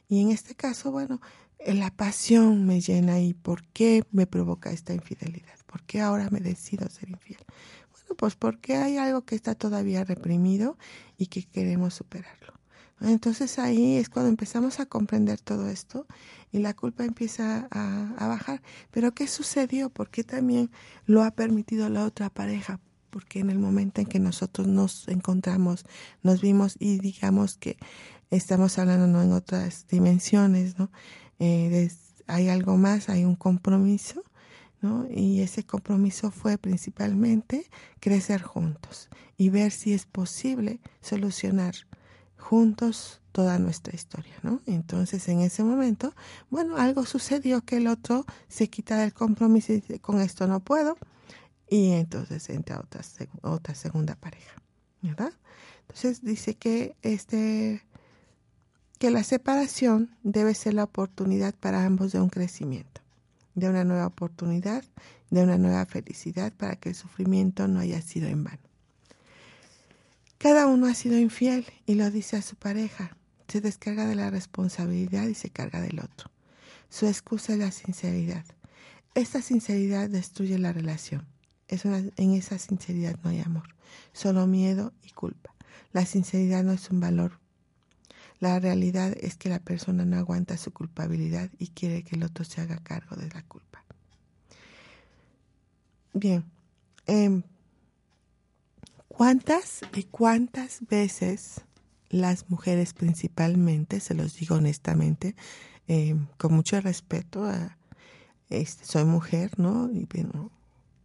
Y 0.07 0.21
en 0.21 0.31
este 0.31 0.55
caso, 0.55 0.91
bueno, 0.91 1.19
la 1.65 1.89
pasión 1.89 2.65
me 2.65 2.81
llena 2.81 3.19
y 3.19 3.33
¿por 3.33 3.63
qué 3.63 4.03
me 4.11 4.27
provoca 4.27 4.71
esta 4.71 4.93
infidelidad? 4.93 5.55
¿Por 5.65 5.81
qué 5.83 6.01
ahora 6.01 6.29
me 6.29 6.39
decido 6.39 6.87
ser 6.89 7.09
infiel? 7.09 7.39
Pues 8.17 8.35
porque 8.35 8.75
hay 8.77 8.97
algo 8.97 9.23
que 9.25 9.35
está 9.35 9.55
todavía 9.55 10.03
reprimido 10.03 10.77
y 11.17 11.27
que 11.27 11.43
queremos 11.43 11.93
superarlo. 11.93 12.53
Entonces 13.01 13.59
ahí 13.59 13.97
es 13.97 14.09
cuando 14.09 14.29
empezamos 14.29 14.79
a 14.79 14.85
comprender 14.85 15.41
todo 15.41 15.69
esto 15.69 16.07
y 16.51 16.59
la 16.59 16.73
culpa 16.73 17.03
empieza 17.03 17.67
a, 17.71 18.13
a, 18.17 18.27
bajar. 18.27 18.61
Pero 18.91 19.13
¿qué 19.13 19.27
sucedió? 19.27 19.89
¿Por 19.89 20.09
qué 20.09 20.23
también 20.23 20.71
lo 21.05 21.23
ha 21.23 21.31
permitido 21.31 21.89
la 21.89 22.05
otra 22.05 22.29
pareja? 22.29 22.79
porque 23.15 23.39
en 23.39 23.49
el 23.49 23.59
momento 23.59 24.01
en 24.01 24.07
que 24.07 24.19
nosotros 24.19 24.67
nos 24.67 25.07
encontramos, 25.07 25.85
nos 26.21 26.41
vimos 26.41 26.75
y 26.79 26.99
digamos 26.99 27.55
que 27.55 27.77
estamos 28.29 28.77
hablando 28.77 29.07
¿no? 29.07 29.23
en 29.23 29.31
otras 29.31 29.87
dimensiones, 29.87 30.77
¿no? 30.77 30.91
Eh, 31.39 31.89
hay 32.27 32.49
algo 32.49 32.75
más, 32.75 33.07
hay 33.07 33.23
un 33.23 33.37
compromiso, 33.37 34.21
Y 35.09 35.41
ese 35.41 35.63
compromiso 35.63 36.31
fue 36.31 36.57
principalmente 36.57 37.69
crecer 37.99 38.41
juntos 38.41 39.09
y 39.37 39.49
ver 39.49 39.71
si 39.71 39.93
es 39.93 40.05
posible 40.05 40.79
solucionar 41.01 41.75
juntos 42.37 43.21
toda 43.31 43.59
nuestra 43.59 43.93
historia, 43.93 44.35
¿no? 44.43 44.61
Entonces, 44.65 45.27
en 45.27 45.41
ese 45.41 45.63
momento, 45.63 46.13
bueno, 46.49 46.77
algo 46.77 47.05
sucedió 47.05 47.61
que 47.61 47.77
el 47.77 47.87
otro 47.87 48.25
se 48.47 48.69
quita 48.69 48.97
del 48.97 49.13
compromiso 49.13 49.73
y 49.73 49.81
dice, 49.81 49.99
con 49.99 50.21
esto 50.21 50.47
no 50.47 50.59
puedo, 50.61 50.97
y 51.69 51.91
entonces 51.91 52.49
entra 52.49 52.79
otra, 52.79 53.01
otra 53.41 53.75
segunda 53.75 54.15
pareja, 54.15 54.55
¿verdad? 55.01 55.33
Entonces 55.81 56.23
dice 56.23 56.55
que 56.55 56.95
este 57.01 57.83
que 58.99 59.11
la 59.11 59.23
separación 59.23 60.15
debe 60.23 60.53
ser 60.53 60.73
la 60.73 60.85
oportunidad 60.85 61.53
para 61.53 61.85
ambos 61.85 62.13
de 62.13 62.21
un 62.21 62.29
crecimiento, 62.29 63.01
de 63.55 63.69
una 63.69 63.83
nueva 63.83 64.07
oportunidad, 64.07 64.83
de 65.29 65.43
una 65.43 65.57
nueva 65.57 65.85
felicidad 65.85 66.53
para 66.53 66.75
que 66.75 66.89
el 66.89 66.95
sufrimiento 66.95 67.67
no 67.67 67.79
haya 67.79 68.01
sido 68.01 68.27
en 68.27 68.43
vano. 68.43 68.59
Cada 70.37 70.67
uno 70.67 70.85
ha 70.87 70.93
sido 70.93 71.17
infiel 71.17 71.65
y 71.85 71.95
lo 71.95 72.11
dice 72.11 72.37
a 72.37 72.41
su 72.41 72.55
pareja, 72.55 73.17
se 73.47 73.61
descarga 73.61 74.05
de 74.05 74.15
la 74.15 74.29
responsabilidad 74.29 75.27
y 75.27 75.33
se 75.33 75.49
carga 75.49 75.81
del 75.81 75.99
otro. 75.99 76.29
Su 76.89 77.07
excusa 77.07 77.53
es 77.53 77.59
la 77.59 77.71
sinceridad. 77.71 78.45
Esta 79.15 79.41
sinceridad 79.41 80.09
destruye 80.09 80.59
la 80.59 80.73
relación. 80.73 81.25
en 81.67 82.31
esa 82.33 82.59
sinceridad 82.59 83.17
no 83.23 83.31
hay 83.31 83.39
amor, 83.39 83.69
solo 84.13 84.45
miedo 84.45 84.93
y 85.03 85.11
culpa. 85.11 85.55
La 85.93 86.05
sinceridad 86.05 86.63
no 86.63 86.73
es 86.73 86.89
un 86.89 86.99
valor. 86.99 87.39
La 88.39 88.59
realidad 88.59 89.15
es 89.19 89.37
que 89.37 89.49
la 89.49 89.59
persona 89.59 90.05
no 90.05 90.17
aguanta 90.17 90.57
su 90.57 90.71
culpabilidad 90.71 91.49
y 91.57 91.67
quiere 91.69 92.03
que 92.03 92.15
el 92.15 92.23
otro 92.23 92.43
se 92.43 92.61
haga 92.61 92.77
cargo 92.77 93.15
de 93.15 93.29
la 93.29 93.41
culpa. 93.43 93.83
Bien, 96.13 96.45
em, 97.07 97.43
¿cuántas 99.07 99.81
y 99.93 100.03
cuántas 100.03 100.79
veces 100.87 101.61
las 102.09 102.49
mujeres 102.49 102.93
principalmente, 102.93 103.99
se 103.99 104.13
los 104.13 104.35
digo 104.37 104.55
honestamente, 104.55 105.35
em, 105.87 106.27
con 106.37 106.53
mucho 106.53 106.79
respeto, 106.81 107.49
este, 108.49 108.85
soy 108.85 109.05
mujer, 109.05 109.59
¿no? 109.59 109.89
Y 109.91 110.05
bueno, 110.05 110.51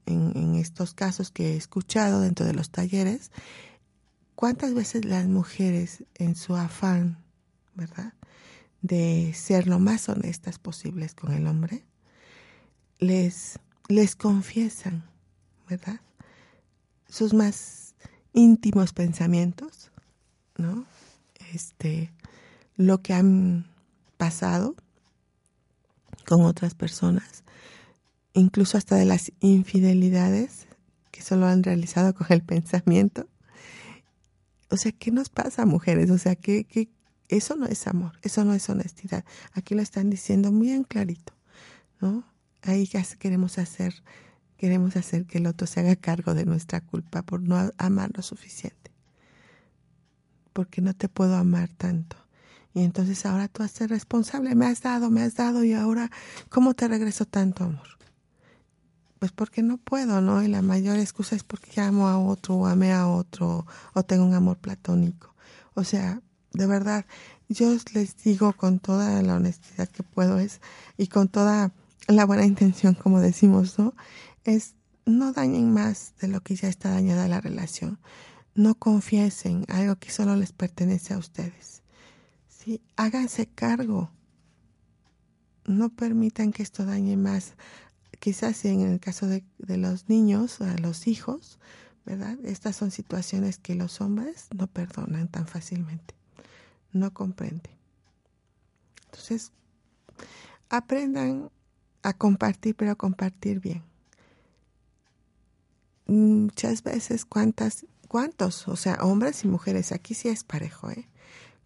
en, 0.06 0.32
en 0.36 0.54
estos 0.54 0.94
casos 0.94 1.30
que 1.30 1.52
he 1.52 1.56
escuchado 1.56 2.20
dentro 2.20 2.46
de 2.46 2.54
los 2.54 2.70
talleres, 2.70 3.30
¿cuántas 4.40 4.72
veces 4.72 5.04
las 5.04 5.26
mujeres 5.26 6.02
en 6.14 6.34
su 6.34 6.56
afán, 6.56 7.18
¿verdad? 7.74 8.14
De 8.80 9.34
ser 9.34 9.66
lo 9.66 9.78
más 9.78 10.08
honestas 10.08 10.58
posibles 10.58 11.14
con 11.14 11.34
el 11.34 11.46
hombre, 11.46 11.84
les 12.98 13.58
les 13.88 14.16
confiesan, 14.16 15.04
¿verdad? 15.68 16.00
Sus 17.06 17.34
más 17.34 17.94
íntimos 18.32 18.94
pensamientos, 18.94 19.90
¿no? 20.56 20.86
Este, 21.52 22.10
lo 22.78 23.02
que 23.02 23.12
han 23.12 23.66
pasado 24.16 24.74
con 26.26 26.46
otras 26.46 26.74
personas, 26.74 27.44
incluso 28.32 28.78
hasta 28.78 28.96
de 28.96 29.04
las 29.04 29.32
infidelidades 29.40 30.66
que 31.10 31.20
solo 31.20 31.46
han 31.46 31.62
realizado 31.62 32.14
con 32.14 32.26
el 32.30 32.42
pensamiento. 32.54 33.28
O 34.70 34.76
sea, 34.76 34.92
¿qué 34.92 35.10
nos 35.10 35.28
pasa, 35.28 35.66
mujeres? 35.66 36.10
O 36.10 36.18
sea, 36.18 36.36
que, 36.36 36.64
que 36.64 36.90
eso 37.28 37.56
no 37.56 37.66
es 37.66 37.86
amor, 37.86 38.18
eso 38.22 38.44
no 38.44 38.54
es 38.54 38.68
honestidad. 38.68 39.24
Aquí 39.52 39.74
lo 39.74 39.82
están 39.82 40.10
diciendo 40.10 40.52
muy 40.52 40.70
en 40.70 40.84
clarito, 40.84 41.32
¿no? 42.00 42.24
ahí 42.62 42.88
queremos 43.18 43.58
hacer, 43.58 44.02
queremos 44.56 44.96
hacer 44.96 45.26
que 45.26 45.38
el 45.38 45.46
otro 45.46 45.66
se 45.66 45.80
haga 45.80 45.96
cargo 45.96 46.34
de 46.34 46.44
nuestra 46.44 46.80
culpa 46.80 47.22
por 47.22 47.42
no 47.42 47.70
amar 47.78 48.10
lo 48.14 48.22
suficiente. 48.22 48.90
Porque 50.52 50.80
no 50.82 50.94
te 50.94 51.08
puedo 51.08 51.36
amar 51.36 51.70
tanto. 51.70 52.16
Y 52.74 52.82
entonces 52.82 53.24
ahora 53.26 53.48
tú 53.48 53.62
haces 53.62 53.88
responsable, 53.88 54.54
me 54.54 54.66
has 54.66 54.82
dado, 54.82 55.10
me 55.10 55.22
has 55.22 55.34
dado 55.34 55.64
y 55.64 55.72
ahora, 55.72 56.10
¿cómo 56.48 56.74
te 56.74 56.86
regreso 56.86 57.24
tanto 57.24 57.64
amor? 57.64 57.99
Pues 59.20 59.32
porque 59.32 59.62
no 59.62 59.76
puedo, 59.76 60.20
¿no? 60.20 60.42
Y 60.42 60.48
la 60.48 60.62
mayor 60.62 60.98
excusa 60.98 61.36
es 61.36 61.44
porque 61.44 61.80
amo 61.80 62.08
a 62.08 62.18
otro 62.18 62.56
o 62.56 62.66
amé 62.66 62.92
a 62.92 63.06
otro 63.06 63.66
o 63.94 64.02
tengo 64.02 64.24
un 64.24 64.34
amor 64.34 64.56
platónico. 64.56 65.34
O 65.74 65.84
sea, 65.84 66.22
de 66.52 66.66
verdad, 66.66 67.04
yo 67.48 67.70
les 67.92 68.16
digo 68.24 68.52
con 68.54 68.80
toda 68.80 69.22
la 69.22 69.36
honestidad 69.36 69.88
que 69.88 70.02
puedo 70.02 70.38
es 70.38 70.60
y 70.96 71.06
con 71.06 71.28
toda 71.28 71.70
la 72.08 72.24
buena 72.24 72.46
intención, 72.46 72.94
como 72.94 73.20
decimos, 73.20 73.78
¿no? 73.78 73.94
Es 74.44 74.74
no 75.04 75.32
dañen 75.32 75.72
más 75.72 76.14
de 76.20 76.28
lo 76.28 76.40
que 76.40 76.56
ya 76.56 76.68
está 76.68 76.90
dañada 76.90 77.28
la 77.28 77.42
relación. 77.42 77.98
No 78.54 78.74
confiesen 78.74 79.66
algo 79.68 79.96
que 79.96 80.10
solo 80.10 80.34
les 80.34 80.52
pertenece 80.52 81.14
a 81.14 81.18
ustedes. 81.18 81.82
¿sí? 82.48 82.80
Háganse 82.96 83.46
cargo. 83.46 84.10
No 85.66 85.90
permitan 85.90 86.52
que 86.52 86.62
esto 86.62 86.86
dañe 86.86 87.16
más. 87.16 87.52
Quizás 88.20 88.64
en 88.64 88.82
el 88.82 89.00
caso 89.00 89.26
de, 89.26 89.44
de 89.58 89.76
los 89.76 90.08
niños, 90.08 90.60
a 90.60 90.76
los 90.78 91.06
hijos, 91.06 91.58
¿verdad? 92.04 92.38
Estas 92.44 92.76
son 92.76 92.90
situaciones 92.90 93.58
que 93.58 93.74
los 93.74 94.00
hombres 94.00 94.48
no 94.56 94.66
perdonan 94.66 95.28
tan 95.28 95.46
fácilmente. 95.46 96.14
No 96.92 97.12
comprenden. 97.12 97.72
Entonces, 99.06 99.52
aprendan 100.68 101.50
a 102.02 102.12
compartir, 102.12 102.74
pero 102.76 102.92
a 102.92 102.94
compartir 102.94 103.60
bien. 103.60 103.82
Muchas 106.06 106.82
veces, 106.82 107.24
¿cuántas, 107.24 107.86
cuántos? 108.08 108.66
O 108.68 108.76
sea, 108.76 108.94
hombres 109.02 109.44
y 109.44 109.48
mujeres, 109.48 109.92
aquí 109.92 110.14
sí 110.14 110.28
es 110.28 110.44
parejo, 110.44 110.90
¿eh? 110.90 111.08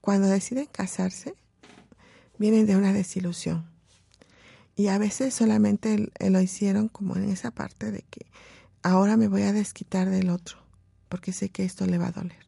Cuando 0.01 0.29
deciden 0.29 0.67
casarse, 0.67 1.35
vienen 2.38 2.67
de 2.67 2.77
una 2.77 2.93
desilusión. 2.93 3.74
Y 4.77 4.89
a 4.89 4.99
veces 4.99 5.35
solamente 5.35 6.11
lo 6.19 6.41
hicieron 6.41 6.89
como 6.89 7.17
en 7.17 7.31
esa 7.31 7.51
parte 7.53 7.91
de 7.91 8.03
que 8.11 8.27
ahora 8.83 9.17
me 9.17 9.29
voy 9.29 9.43
a 9.43 9.53
desquitar 9.53 10.11
del 10.11 10.31
otro, 10.31 10.59
porque 11.09 11.33
sé 11.33 11.49
que 11.49 11.65
esto 11.65 11.87
le 11.87 11.99
va 11.99 12.09
a 12.09 12.13
doler. 12.13 12.45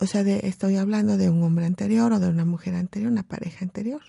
O 0.00 0.06
sea, 0.06 0.22
de, 0.22 0.40
estoy 0.44 0.76
hablando 0.76 1.16
de 1.16 1.28
un 1.28 1.42
hombre 1.42 1.66
anterior 1.66 2.12
o 2.12 2.20
de 2.20 2.28
una 2.28 2.44
mujer 2.44 2.76
anterior, 2.76 3.10
una 3.10 3.24
pareja 3.24 3.64
anterior. 3.64 4.02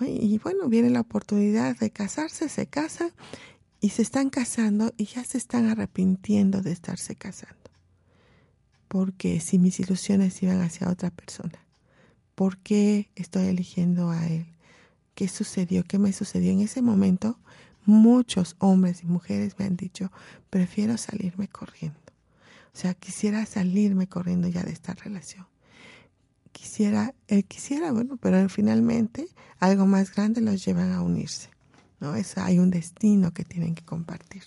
Y 0.00 0.38
bueno, 0.38 0.68
viene 0.68 0.90
la 0.90 1.00
oportunidad 1.00 1.76
de 1.76 1.90
casarse, 1.90 2.48
se 2.48 2.66
casan 2.66 3.10
y 3.80 3.90
se 3.90 4.02
están 4.02 4.30
casando 4.30 4.92
y 4.96 5.04
ya 5.04 5.24
se 5.24 5.38
están 5.38 5.66
arrepintiendo 5.66 6.62
de 6.62 6.72
estarse 6.72 7.16
casando. 7.16 7.56
Porque 8.86 9.40
si 9.40 9.58
mis 9.58 9.80
ilusiones 9.80 10.42
iban 10.42 10.62
hacia 10.62 10.88
otra 10.88 11.10
persona, 11.10 11.64
¿por 12.34 12.58
qué 12.58 13.10
estoy 13.16 13.46
eligiendo 13.46 14.10
a 14.10 14.26
él? 14.26 14.46
¿Qué 15.18 15.26
sucedió? 15.26 15.82
¿Qué 15.82 15.98
me 15.98 16.12
sucedió? 16.12 16.52
En 16.52 16.60
ese 16.60 16.80
momento, 16.80 17.40
muchos 17.84 18.54
hombres 18.60 19.02
y 19.02 19.06
mujeres 19.06 19.58
me 19.58 19.64
han 19.64 19.74
dicho, 19.76 20.12
prefiero 20.48 20.96
salirme 20.96 21.48
corriendo. 21.48 21.98
O 22.72 22.78
sea, 22.78 22.94
quisiera 22.94 23.44
salirme 23.44 24.06
corriendo 24.06 24.46
ya 24.46 24.62
de 24.62 24.70
esta 24.70 24.94
relación 24.94 25.44
quisiera, 26.52 27.14
él 27.26 27.44
quisiera, 27.44 27.92
bueno, 27.92 28.16
pero 28.16 28.48
finalmente 28.48 29.28
algo 29.58 29.86
más 29.86 30.14
grande 30.14 30.40
los 30.40 30.64
llevan 30.64 30.92
a 30.92 31.02
unirse, 31.02 31.50
¿no? 32.00 32.14
Es, 32.14 32.38
hay 32.38 32.58
un 32.60 32.70
destino 32.70 33.32
que 33.32 33.44
tienen 33.44 33.74
que 33.74 33.84
compartir. 33.84 34.42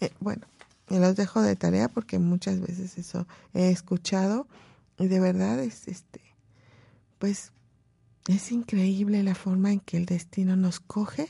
Eh, 0.00 0.12
bueno, 0.20 0.46
los 0.88 1.16
dejo 1.16 1.42
de 1.42 1.56
tarea 1.56 1.88
porque 1.88 2.18
muchas 2.18 2.60
veces 2.60 2.96
eso 2.98 3.26
he 3.54 3.70
escuchado 3.70 4.46
y 4.98 5.08
de 5.08 5.20
verdad 5.20 5.60
es, 5.60 5.88
este, 5.88 6.20
pues, 7.18 7.52
es 8.28 8.52
increíble 8.52 9.22
la 9.22 9.34
forma 9.34 9.72
en 9.72 9.80
que 9.80 9.96
el 9.96 10.06
destino 10.06 10.56
nos 10.56 10.80
coge, 10.80 11.28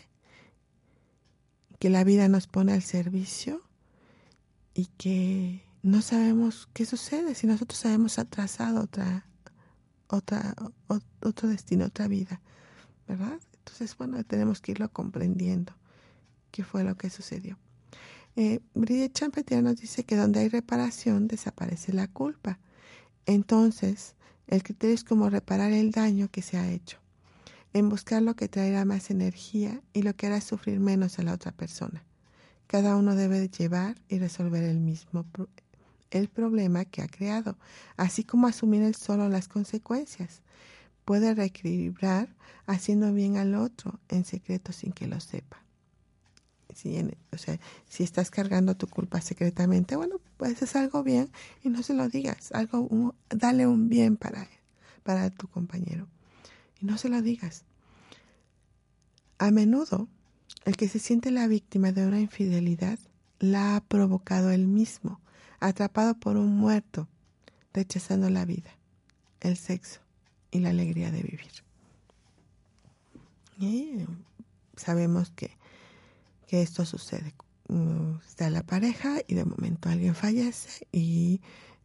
que 1.79 1.91
la 1.91 2.05
vida 2.05 2.29
nos 2.29 2.47
pone 2.47 2.73
al 2.73 2.83
servicio 2.83 3.63
y 4.75 4.87
que 4.99 5.63
no 5.83 6.03
sabemos 6.03 6.69
qué 6.73 6.85
sucede 6.85 7.35
si 7.35 7.47
nosotros 7.47 7.85
habíamos 7.85 8.19
atrasado 8.19 8.83
otra 8.83 9.27
otra, 10.11 10.55
otro 11.21 11.49
destino, 11.49 11.87
otra 11.87 12.09
vida, 12.09 12.41
¿verdad? 13.07 13.39
Entonces, 13.59 13.97
bueno, 13.97 14.23
tenemos 14.25 14.61
que 14.61 14.73
irlo 14.73 14.91
comprendiendo 14.91 15.73
qué 16.51 16.65
fue 16.65 16.85
lo 16.85 16.97
que 16.97 17.11
sucedió. 17.11 17.59
Eh, 18.37 18.61
Brigitte 18.75 19.13
Champetier 19.13 19.63
nos 19.63 19.77
dice 19.77 20.05
que 20.05 20.17
donde 20.17 20.41
hay 20.41 20.49
reparación 20.49 21.29
desaparece 21.29 21.93
la 21.93 22.09
culpa. 22.09 22.59
Entonces, 23.27 24.15
el 24.51 24.65
criterio 24.65 24.95
es 24.95 25.05
como 25.05 25.31
reparar 25.31 25.73
el 25.73 25.93
daño 25.93 26.29
que 26.29 26.43
se 26.43 26.57
ha 26.57 26.69
hecho, 26.69 26.99
en 27.73 27.89
buscar 27.89 28.21
lo 28.21 28.35
que 28.35 28.49
traerá 28.49 28.85
más 28.85 29.11
energía 29.11 29.81
y 29.93 30.03
lo 30.03 30.15
que 30.15 30.27
hará 30.27 30.41
sufrir 30.41 30.81
menos 30.81 31.19
a 31.19 31.23
la 31.23 31.33
otra 31.33 31.53
persona. 31.53 32.03
Cada 32.67 32.97
uno 32.97 33.15
debe 33.15 33.49
llevar 33.49 33.97
y 34.09 34.19
resolver 34.19 34.65
el 34.65 34.81
mismo 34.81 35.25
el 36.11 36.29
problema 36.29 36.85
que 36.85 37.03
ha 37.03 37.07
creado, 37.07 37.57
así 37.97 38.25
como 38.25 38.49
asumir 38.49 38.83
él 38.83 38.97
solo 38.97 39.29
las 39.29 39.47
consecuencias. 39.47 40.43
Puede 41.05 41.33
reequilibrar 41.33 42.35
haciendo 42.67 43.13
bien 43.13 43.37
al 43.37 43.55
otro 43.55 44.01
en 44.09 44.25
secreto 44.25 44.73
sin 44.73 44.93
que 44.93 45.07
lo 45.07 45.21
sepa. 45.21 45.60
Si, 46.75 46.99
o 47.33 47.39
sea, 47.39 47.59
si 47.89 48.03
estás 48.03 48.31
cargando 48.31 48.77
tu 48.77 48.87
culpa 48.87 49.21
secretamente, 49.21 49.97
bueno, 49.97 50.21
pues 50.37 50.63
hacer 50.63 50.83
algo 50.83 51.03
bien 51.03 51.31
y 51.63 51.69
no 51.69 51.83
se 51.83 51.95
lo 51.95 52.09
digas. 52.09 52.53
Algo, 52.53 53.15
dale 53.29 53.67
un 53.67 53.89
bien 53.89 54.17
para 54.17 54.49
para 55.03 55.31
tu 55.31 55.49
compañero. 55.49 56.07
Y 56.81 56.87
no 56.87 56.99
se 56.99 57.09
lo 57.09 57.23
digas. 57.23 57.65
A 59.39 59.51
menudo, 59.51 60.09
el 60.65 60.77
que 60.77 60.89
se 60.89 60.99
siente 60.99 61.31
la 61.31 61.47
víctima 61.47 61.93
de 61.93 62.07
una 62.07 62.21
infidelidad 62.21 62.99
la 63.39 63.77
ha 63.77 63.81
provocado 63.81 64.51
él 64.51 64.67
mismo 64.67 65.21
atrapado 65.61 66.15
por 66.15 66.37
un 66.37 66.57
muerto, 66.57 67.09
rechazando 67.73 68.31
la 68.31 68.45
vida, 68.45 68.71
el 69.41 69.57
sexo 69.57 70.01
y 70.51 70.61
la 70.61 70.71
alegría 70.71 71.11
de 71.11 71.23
vivir. 71.23 71.51
Y 73.59 74.07
sabemos 74.77 75.31
que, 75.31 75.51
que 76.51 76.63
esto 76.63 76.85
sucede. 76.85 77.33
Mm, 77.69 78.17
está 78.27 78.51
la 78.51 78.65
pareja 78.65 79.19
y 79.29 79.37
de 79.37 79.45
momento 79.45 79.89
alguien 79.89 80.17
fallece 80.17 80.85
y 80.91 81.41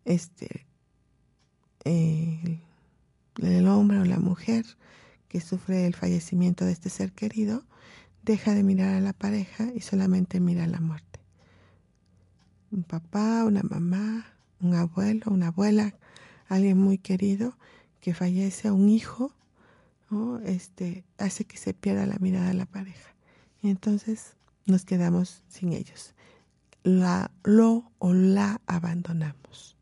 este 0.06 0.66
el 1.84 3.68
hombre 3.68 4.00
o 4.00 4.06
la 4.06 4.18
mujer 4.18 4.66
que 5.28 5.40
sufre 5.40 5.86
el 5.86 5.94
fallecimiento 5.94 6.66
de 6.66 6.72
este 6.72 6.90
ser 6.90 7.12
querido 7.12 7.64
deja 8.24 8.56
de 8.56 8.64
mirar 8.64 8.96
a 8.96 9.02
la 9.02 9.14
pareja 9.14 9.68
y 9.76 9.82
solamente 9.82 10.40
mira 10.40 10.64
a 10.64 10.68
la 10.68 10.80
muerte. 10.80 11.20
Un 12.72 12.82
papá, 12.82 13.44
una 13.46 13.62
mamá, 13.62 14.26
un 14.62 14.74
abuelo, 14.74 15.26
una 15.28 15.50
abuela, 15.50 15.94
alguien 16.48 16.80
muy 16.80 16.98
querido 16.98 17.56
que 18.02 18.16
fallece, 18.16 18.72
un 18.72 18.90
hijo, 18.90 19.32
este, 20.44 21.04
hace 21.20 21.46
que 21.46 21.58
se 21.58 21.76
pierda 21.76 22.08
la 22.08 22.18
mirada 22.18 22.50
a 22.50 22.54
la 22.56 22.66
pareja. 22.66 23.14
Y 23.62 23.70
entonces 23.70 24.36
nos 24.66 24.86
quedamos 24.86 25.44
sin 25.48 25.74
ellos. 25.74 26.14
La, 26.84 27.32
lo 27.44 27.92
o 28.00 28.14
la 28.14 28.62
abandonamos. 28.68 29.76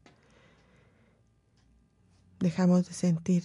Dejamos 2.40 2.88
de 2.88 2.94
sentir 2.94 3.44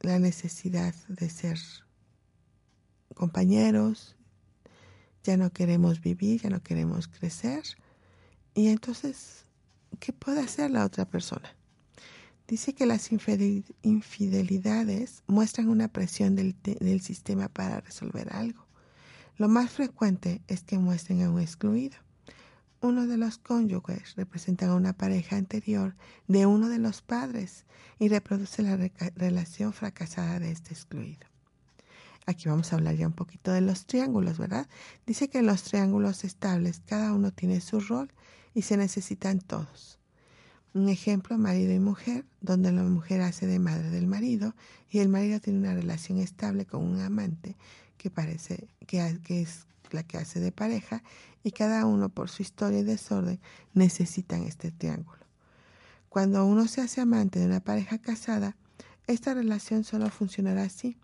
la 0.00 0.18
necesidad 0.18 0.94
de 1.08 1.30
ser 1.30 1.58
compañeros, 3.14 4.16
ya 5.22 5.36
no 5.36 5.50
queremos 5.50 6.00
vivir, 6.00 6.42
ya 6.42 6.50
no 6.50 6.62
queremos 6.62 7.08
crecer. 7.08 7.62
Y 8.54 8.68
entonces, 8.68 9.44
¿qué 9.98 10.12
puede 10.12 10.40
hacer 10.40 10.70
la 10.70 10.84
otra 10.84 11.06
persona? 11.06 11.56
Dice 12.46 12.74
que 12.74 12.84
las 12.84 13.10
infidelidades 13.10 15.22
muestran 15.26 15.68
una 15.68 15.88
presión 15.88 16.36
del, 16.36 16.54
del, 16.62 17.00
sistema 17.00 17.48
para 17.48 17.80
resolver 17.80 18.30
algo. 18.34 18.63
Lo 19.36 19.48
más 19.48 19.72
frecuente 19.72 20.42
es 20.46 20.62
que 20.62 20.78
muestren 20.78 21.22
a 21.22 21.30
un 21.30 21.40
excluido. 21.40 21.96
Uno 22.80 23.08
de 23.08 23.16
los 23.16 23.38
cónyuges 23.38 24.14
representa 24.14 24.68
a 24.68 24.74
una 24.76 24.92
pareja 24.92 25.36
anterior 25.36 25.96
de 26.28 26.46
uno 26.46 26.68
de 26.68 26.78
los 26.78 27.02
padres 27.02 27.64
y 27.98 28.08
reproduce 28.08 28.62
la 28.62 28.76
relación 29.16 29.72
fracasada 29.72 30.38
de 30.38 30.52
este 30.52 30.72
excluido. 30.72 31.26
Aquí 32.26 32.48
vamos 32.48 32.72
a 32.72 32.76
hablar 32.76 32.94
ya 32.94 33.08
un 33.08 33.12
poquito 33.12 33.50
de 33.50 33.60
los 33.60 33.86
triángulos, 33.86 34.38
¿verdad? 34.38 34.68
Dice 35.04 35.28
que 35.28 35.38
en 35.38 35.46
los 35.46 35.64
triángulos 35.64 36.22
estables 36.22 36.80
cada 36.86 37.12
uno 37.12 37.32
tiene 37.32 37.60
su 37.60 37.80
rol 37.80 38.12
y 38.54 38.62
se 38.62 38.76
necesitan 38.76 39.40
todos. 39.40 39.98
Un 40.74 40.88
ejemplo, 40.88 41.38
marido 41.38 41.72
y 41.72 41.80
mujer, 41.80 42.24
donde 42.40 42.70
la 42.70 42.82
mujer 42.84 43.20
hace 43.20 43.46
de 43.46 43.58
madre 43.58 43.90
del 43.90 44.06
marido 44.06 44.54
y 44.90 45.00
el 45.00 45.08
marido 45.08 45.40
tiene 45.40 45.58
una 45.58 45.74
relación 45.74 46.18
estable 46.18 46.66
con 46.66 46.84
un 46.84 47.00
amante 47.00 47.56
que 48.04 48.10
parece 48.10 48.68
que, 48.86 49.00
es 49.40 49.66
la 49.90 50.02
que 50.02 50.18
hace 50.18 50.38
de 50.38 50.52
pareja 50.52 51.02
y 51.42 51.52
cada 51.52 51.86
uno 51.86 52.10
por 52.10 52.28
su 52.28 52.42
historia 52.42 52.80
y 52.80 52.84
desorden 52.84 53.40
necesitan 53.72 54.42
este 54.42 54.70
triángulo. 54.70 55.24
Cuando 56.10 56.44
uno 56.44 56.68
se 56.68 56.82
hace 56.82 57.00
amante 57.00 57.38
de 57.38 57.46
una 57.46 57.60
pareja 57.60 57.96
casada, 57.96 58.58
esta 59.06 59.32
relación 59.32 59.84
solo 59.84 60.10
funcionará 60.10 60.64
así 60.64 60.98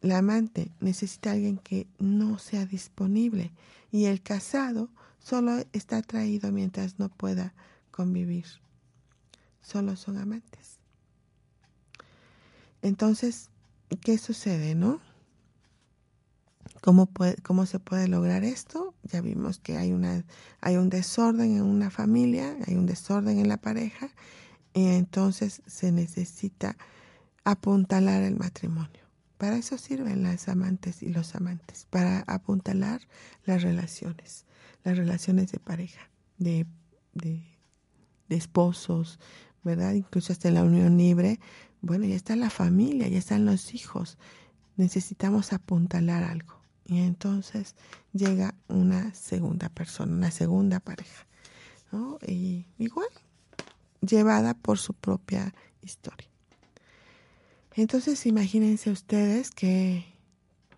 la 0.00 0.18
amante 0.18 0.70
necesita 0.78 1.30
a 1.30 1.32
alguien 1.32 1.58
que 1.58 1.88
no 1.98 2.38
sea 2.38 2.64
disponible 2.64 3.50
y 3.90 4.04
el 4.04 4.22
casado 4.22 4.90
solo 5.18 5.64
está 5.72 5.96
atraído 5.96 6.52
mientras 6.52 7.00
no 7.00 7.08
pueda 7.08 7.54
convivir. 7.90 8.46
Solo 9.60 9.96
son 9.96 10.18
amantes. 10.18 10.78
Entonces, 12.82 13.50
¿qué 14.00 14.16
sucede, 14.16 14.76
no? 14.76 15.00
¿Cómo, 16.80 17.10
¿Cómo 17.42 17.66
se 17.66 17.78
puede 17.78 18.08
lograr 18.08 18.44
esto? 18.44 18.94
Ya 19.02 19.20
vimos 19.20 19.58
que 19.58 19.76
hay, 19.76 19.92
una, 19.92 20.24
hay 20.60 20.76
un 20.76 20.90
desorden 20.90 21.56
en 21.56 21.62
una 21.62 21.90
familia, 21.90 22.56
hay 22.66 22.76
un 22.76 22.86
desorden 22.86 23.38
en 23.38 23.48
la 23.48 23.56
pareja, 23.56 24.10
y 24.74 24.86
entonces 24.86 25.62
se 25.66 25.90
necesita 25.90 26.76
apuntalar 27.44 28.22
el 28.22 28.36
matrimonio. 28.36 29.08
Para 29.38 29.56
eso 29.56 29.78
sirven 29.78 30.22
las 30.22 30.48
amantes 30.48 31.02
y 31.02 31.08
los 31.08 31.34
amantes, 31.34 31.86
para 31.90 32.20
apuntalar 32.26 33.00
las 33.44 33.62
relaciones, 33.62 34.46
las 34.84 34.96
relaciones 34.96 35.50
de 35.52 35.58
pareja, 35.58 36.10
de, 36.38 36.66
de, 37.14 37.42
esposos, 38.28 39.18
¿verdad? 39.64 39.94
Incluso 39.94 40.32
hasta 40.32 40.50
la 40.50 40.64
unión 40.64 40.98
libre. 40.98 41.40
Bueno, 41.80 42.04
ya 42.04 42.16
está 42.16 42.36
la 42.36 42.50
familia, 42.50 43.08
ya 43.08 43.18
están 43.18 43.46
los 43.46 43.74
hijos. 43.74 44.18
Necesitamos 44.76 45.52
apuntalar 45.52 46.24
algo. 46.24 46.57
Y 46.88 47.00
entonces 47.00 47.76
llega 48.14 48.54
una 48.66 49.14
segunda 49.14 49.68
persona, 49.68 50.12
una 50.12 50.30
segunda 50.30 50.80
pareja, 50.80 51.26
¿no? 51.92 52.18
Y 52.26 52.64
igual, 52.78 53.08
llevada 54.00 54.54
por 54.54 54.78
su 54.78 54.94
propia 54.94 55.54
historia. 55.82 56.28
Entonces 57.74 58.24
imagínense 58.26 58.90
ustedes 58.90 59.50
que 59.50 60.06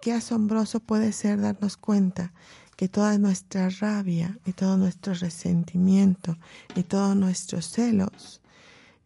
qué 0.01 0.13
asombroso 0.13 0.81
puede 0.81 1.13
ser 1.13 1.41
darnos 1.41 1.77
cuenta 1.77 2.33
que 2.77 2.89
toda 2.89 3.17
nuestra 3.19 3.69
rabia 3.69 4.37
y 4.45 4.53
todo 4.53 4.77
nuestro 4.77 5.15
resentimiento 5.15 6.37
y 6.75 6.83
todos 6.83 7.15
nuestros 7.15 7.71
celos 7.71 8.41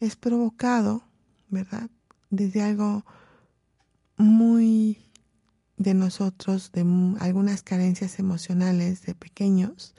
es 0.01 0.17
provocado, 0.17 1.05
¿verdad? 1.51 1.91
Desde 2.31 2.63
algo 2.63 3.05
muy 4.17 5.04
de 5.77 5.95
nosotros, 5.95 6.71
de 6.73 6.83
algunas 7.21 7.63
carencias 7.63 8.19
emocionales 8.19 9.03
de 9.03 9.15
pequeños, 9.15 9.95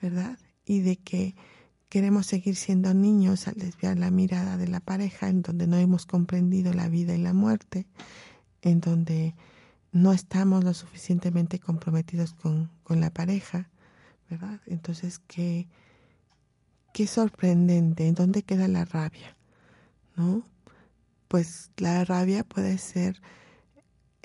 ¿verdad? 0.00 0.38
Y 0.64 0.80
de 0.80 0.96
que 0.96 1.34
queremos 1.88 2.26
seguir 2.26 2.56
siendo 2.56 2.94
niños 2.94 3.48
al 3.48 3.54
desviar 3.54 3.98
la 3.98 4.10
mirada 4.10 4.56
de 4.56 4.68
la 4.68 4.80
pareja, 4.80 5.28
en 5.28 5.42
donde 5.42 5.66
no 5.66 5.76
hemos 5.76 6.06
comprendido 6.06 6.72
la 6.72 6.88
vida 6.88 7.14
y 7.14 7.18
la 7.18 7.32
muerte, 7.32 7.86
en 8.62 8.80
donde 8.80 9.34
no 9.92 10.12
estamos 10.12 10.64
lo 10.64 10.74
suficientemente 10.74 11.58
comprometidos 11.58 12.34
con, 12.34 12.70
con 12.82 13.00
la 13.00 13.10
pareja, 13.10 13.70
¿verdad? 14.28 14.60
Entonces, 14.66 15.20
qué, 15.26 15.68
qué 16.92 17.06
sorprendente, 17.06 18.06
¿en 18.06 18.14
dónde 18.14 18.42
queda 18.42 18.68
la 18.68 18.84
rabia? 18.84 19.36
¿No? 20.16 20.46
Pues 21.28 21.70
la 21.76 22.04
rabia 22.04 22.44
puede 22.44 22.78
ser 22.78 23.20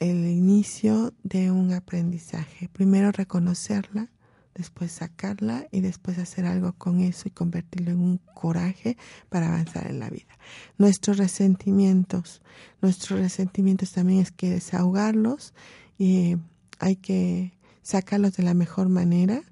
el 0.01 0.25
inicio 0.25 1.13
de 1.21 1.51
un 1.51 1.73
aprendizaje. 1.73 2.67
Primero 2.73 3.11
reconocerla, 3.11 4.09
después 4.55 4.91
sacarla 4.91 5.67
y 5.71 5.81
después 5.81 6.17
hacer 6.17 6.47
algo 6.47 6.73
con 6.73 7.01
eso 7.01 7.27
y 7.27 7.31
convertirlo 7.31 7.91
en 7.91 7.99
un 7.99 8.17
coraje 8.33 8.97
para 9.29 9.49
avanzar 9.49 9.85
en 9.85 9.99
la 9.99 10.09
vida. 10.09 10.39
Nuestros 10.79 11.17
resentimientos, 11.17 12.41
nuestros 12.81 13.19
resentimientos 13.19 13.91
también 13.91 14.21
es 14.21 14.31
que 14.31 14.49
desahogarlos 14.49 15.53
y 15.99 16.35
hay 16.79 16.95
que 16.95 17.53
sacarlos 17.83 18.35
de 18.35 18.41
la 18.41 18.55
mejor 18.55 18.89
manera, 18.89 19.43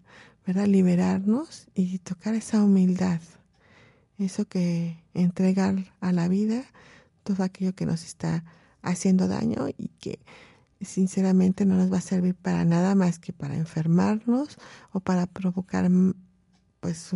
¿verdad? 0.47 0.65
Liberarnos 0.65 1.67
y 1.75 1.99
tocar 1.99 2.33
esa 2.33 2.63
humildad, 2.63 3.21
eso 4.17 4.45
que 4.45 4.97
entregar 5.13 5.93
a 6.01 6.12
la 6.12 6.27
vida 6.27 6.65
todo 7.23 7.43
aquello 7.43 7.75
que 7.75 7.85
nos 7.85 8.03
está 8.03 8.43
haciendo 8.81 9.27
daño 9.27 9.67
y 9.77 9.89
que 9.99 10.19
sinceramente 10.81 11.65
no 11.65 11.75
nos 11.75 11.91
va 11.91 11.97
a 11.97 12.01
servir 12.01 12.35
para 12.35 12.63
nada 12.65 12.95
más 12.95 13.19
que 13.19 13.33
para 13.33 13.55
enfermarnos 13.55 14.57
o 14.91 14.99
para 14.99 15.25
provocar 15.25 15.89
mm, 15.89 16.13
pues 16.79 17.13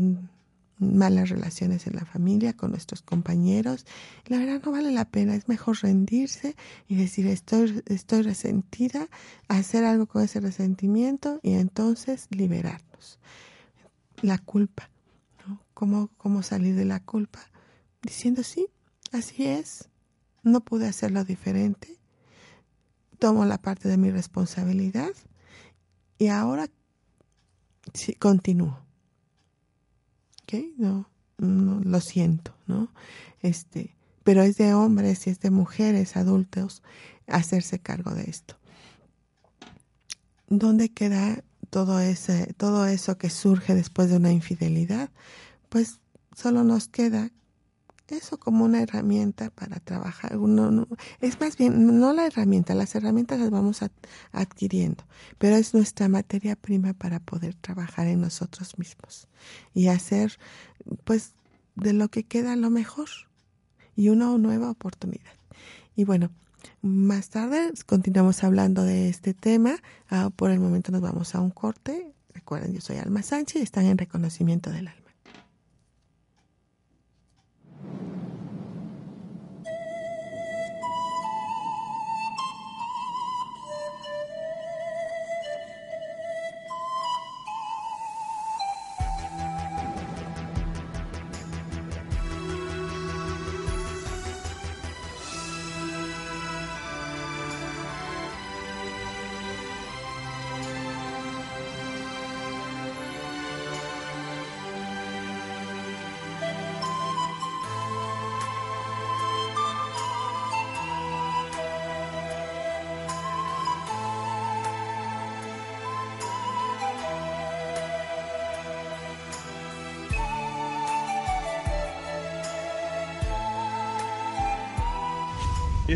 malas 0.80 1.30
relaciones 1.30 1.88
en 1.88 1.96
la 1.96 2.06
familia 2.06 2.54
con 2.54 2.72
nuestros 2.72 3.02
compañeros. 3.02 3.86
La 4.26 4.38
verdad 4.38 4.62
no 4.64 4.72
vale 4.72 4.92
la 4.92 5.06
pena, 5.06 5.36
es 5.36 5.48
mejor 5.48 5.78
rendirse 5.82 6.56
y 6.88 6.96
decir 6.96 7.28
estoy, 7.28 7.82
estoy 7.86 8.24
resentida, 8.24 9.08
hacer 9.48 9.86
algo 9.86 10.08
con 10.08 10.24
ese 10.24 10.40
resentimiento 10.40 11.40
y 11.42 11.54
entonces 11.54 12.28
liberarnos. 12.32 13.20
La 14.22 14.38
culpa, 14.38 14.90
¿no? 15.48 15.62
¿Cómo, 15.74 16.10
cómo 16.18 16.44
salir 16.44 16.76
de 16.76 16.86
la 16.86 17.00
culpa? 17.02 17.40
Diciendo 18.02 18.44
sí, 18.44 18.68
así 19.12 19.46
es, 19.46 19.90
no 20.44 20.62
pude 20.62 20.88
hacerlo 20.88 21.24
diferente, 21.24 21.98
tomo 23.20 23.46
la 23.46 23.58
parte 23.58 23.88
de 23.88 23.98
mi 23.98 24.12
responsabilidad 24.12 25.12
y 26.18 26.28
ahora 26.28 26.68
sí, 27.94 28.14
continúo. 28.16 28.80
¿Ok? 30.44 30.56
No, 30.78 31.10
no, 31.38 31.80
lo 31.80 32.02
siento, 32.02 32.56
¿no? 32.68 32.90
Este, 33.42 33.96
pero 34.24 34.44
es 34.44 34.58
de 34.58 34.74
hombres 34.74 35.28
y 35.28 35.32
es 35.32 35.40
de 35.40 35.52
mujeres 35.52 36.16
adultos 36.16 36.84
hacerse 37.28 37.80
cargo 37.80 38.12
de 38.12 38.30
esto. 38.30 38.58
¿Dónde 40.48 40.90
queda 40.90 41.44
todo 41.70 42.00
ese, 42.00 42.54
todo 42.54 42.86
eso 42.86 43.18
que 43.18 43.30
surge 43.30 43.74
después 43.74 44.10
de 44.10 44.18
una 44.18 44.32
infidelidad? 44.32 45.10
Pues 45.70 46.00
solo 46.36 46.64
nos 46.64 46.88
queda 46.88 47.32
eso 48.14 48.38
como 48.38 48.66
una 48.66 48.82
herramienta 48.82 49.50
para 49.50 49.80
trabajar. 49.80 50.38
Uno, 50.38 50.88
es 51.22 51.40
más 51.40 51.58
bien, 51.58 52.00
no 52.00 52.14
la 52.14 52.26
herramienta, 52.26 52.74
las 52.76 52.96
herramientas 52.96 53.40
las 53.40 53.50
vamos 53.50 53.82
adquiriendo, 54.32 55.04
pero 55.38 55.56
es 55.56 55.74
nuestra 55.74 56.08
materia 56.10 56.56
prima 56.56 56.94
para 56.94 57.20
poder 57.20 57.56
trabajar 57.56 58.08
en 58.08 58.22
nosotros 58.22 58.78
mismos 58.78 59.28
y 59.74 59.88
hacer, 59.88 60.38
pues, 61.04 61.34
de 61.76 61.94
lo 61.94 62.10
que 62.10 62.24
queda 62.24 62.56
lo 62.56 62.70
mejor. 62.70 63.10
y 63.96 64.10
una 64.10 64.36
nueva 64.40 64.72
oportunidad. 64.72 65.34
Y 65.96 66.06
bueno, 66.06 66.32
más 66.82 67.30
tarde 67.30 67.72
continuamos 67.86 68.44
hablando 68.44 68.84
de 68.84 69.10
este 69.10 69.34
tema. 69.34 69.76
Ah, 70.10 70.32
por 70.36 70.52
el 70.52 70.60
momento 70.60 70.92
nos 70.92 71.02
vamos 71.02 71.36
a 71.36 71.42
un 71.42 71.52
corte. 71.52 72.14
Recuerden, 72.34 72.74
yo 72.74 72.82
soy 72.82 72.98
Alma 72.98 73.22
Sánchez 73.22 73.62
y 73.62 73.64
están 73.64 73.86
en 73.86 73.98
reconocimiento 73.98 74.72
del 74.72 74.88
alma. 74.88 75.03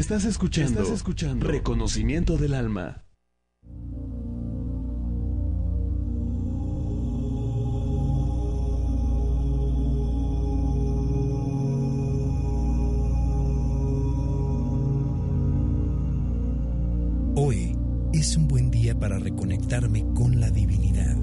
Estás 0.08 0.24
escuchando, 0.24 0.80
Estás 0.80 0.96
escuchando 0.96 1.46
Reconocimiento 1.46 2.38
del 2.38 2.54
Alma. 2.54 3.04
Hoy 17.36 17.76
es 18.14 18.38
un 18.38 18.48
buen 18.48 18.72
día 18.72 18.98
para 18.98 19.20
reconectarme 19.20 20.06
con 20.14 20.40
la 20.40 20.50
divinidad. 20.50 21.18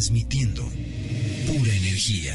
Transmitiendo 0.00 0.62
pura 1.46 1.74
energía. 1.74 2.34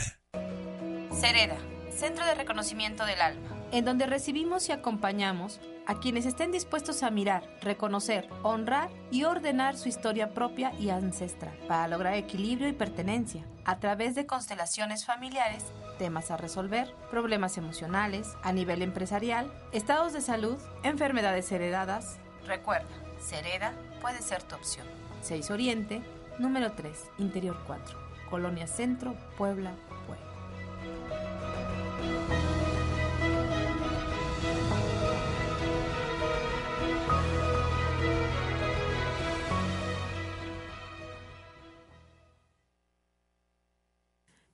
Cereda, 1.19 1.57
Centro 1.89 2.23
de 2.23 2.35
Reconocimiento 2.35 3.05
del 3.05 3.19
Alma, 3.19 3.49
en 3.71 3.85
donde 3.85 4.05
recibimos 4.05 4.69
y 4.69 4.71
acompañamos 4.71 5.59
a 5.87 5.99
quienes 5.99 6.27
estén 6.27 6.51
dispuestos 6.51 7.01
a 7.01 7.09
mirar, 7.09 7.43
reconocer, 7.61 8.29
honrar 8.43 8.91
y 9.09 9.23
ordenar 9.23 9.77
su 9.77 9.89
historia 9.89 10.29
propia 10.35 10.73
y 10.79 10.91
ancestral 10.91 11.57
para 11.67 11.87
lograr 11.87 12.13
equilibrio 12.13 12.67
y 12.67 12.73
pertenencia 12.73 13.43
a 13.63 13.79
través 13.79 14.13
de 14.13 14.27
constelaciones 14.27 15.03
familiares, 15.03 15.63
temas 15.97 16.29
a 16.29 16.37
resolver, 16.37 16.93
problemas 17.09 17.57
emocionales, 17.57 18.27
a 18.43 18.53
nivel 18.53 18.83
empresarial, 18.83 19.51
estados 19.71 20.13
de 20.13 20.21
salud, 20.21 20.59
enfermedades 20.83 21.51
heredadas. 21.51 22.19
Recuerda, 22.45 22.85
Cereda 23.19 23.73
puede 24.01 24.21
ser 24.21 24.43
tu 24.43 24.53
opción. 24.53 24.85
6 25.23 25.49
Oriente 25.49 26.03
Número 26.37 26.73
3, 26.73 27.11
Interior 27.19 27.57
4, 27.65 27.97
Colonia 28.29 28.67
Centro, 28.67 29.15
Puebla, 29.37 29.73
Puebla. 30.05 30.25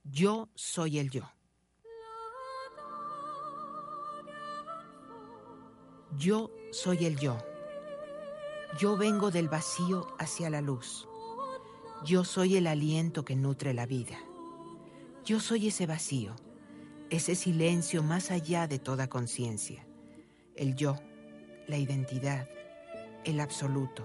Yo 0.04 0.50
soy 0.54 1.00
el 1.00 1.10
yo. 1.10 1.24
Yo 6.16 6.52
soy 6.72 7.06
el 7.06 7.18
yo. 7.18 7.38
Yo 8.78 8.98
vengo 8.98 9.32
del 9.32 9.50
vacío 9.50 10.06
hacia 10.20 10.52
la 10.52 10.62
luz. 10.62 11.08
Yo 12.04 12.24
soy 12.24 12.56
el 12.56 12.66
aliento 12.66 13.24
que 13.24 13.36
nutre 13.36 13.76
la 13.76 13.86
vida. 13.86 14.18
Yo 15.24 15.40
soy 15.40 15.68
ese 15.68 15.86
vacío, 15.86 16.36
ese 17.12 17.36
silencio 17.36 18.02
más 18.02 18.32
allá 18.32 18.66
de 18.66 18.80
toda 18.80 19.08
conciencia. 19.08 19.86
El 20.56 20.76
yo, 20.76 20.96
la 21.68 21.78
identidad, 21.78 22.50
el 23.24 23.40
absoluto. 23.40 24.04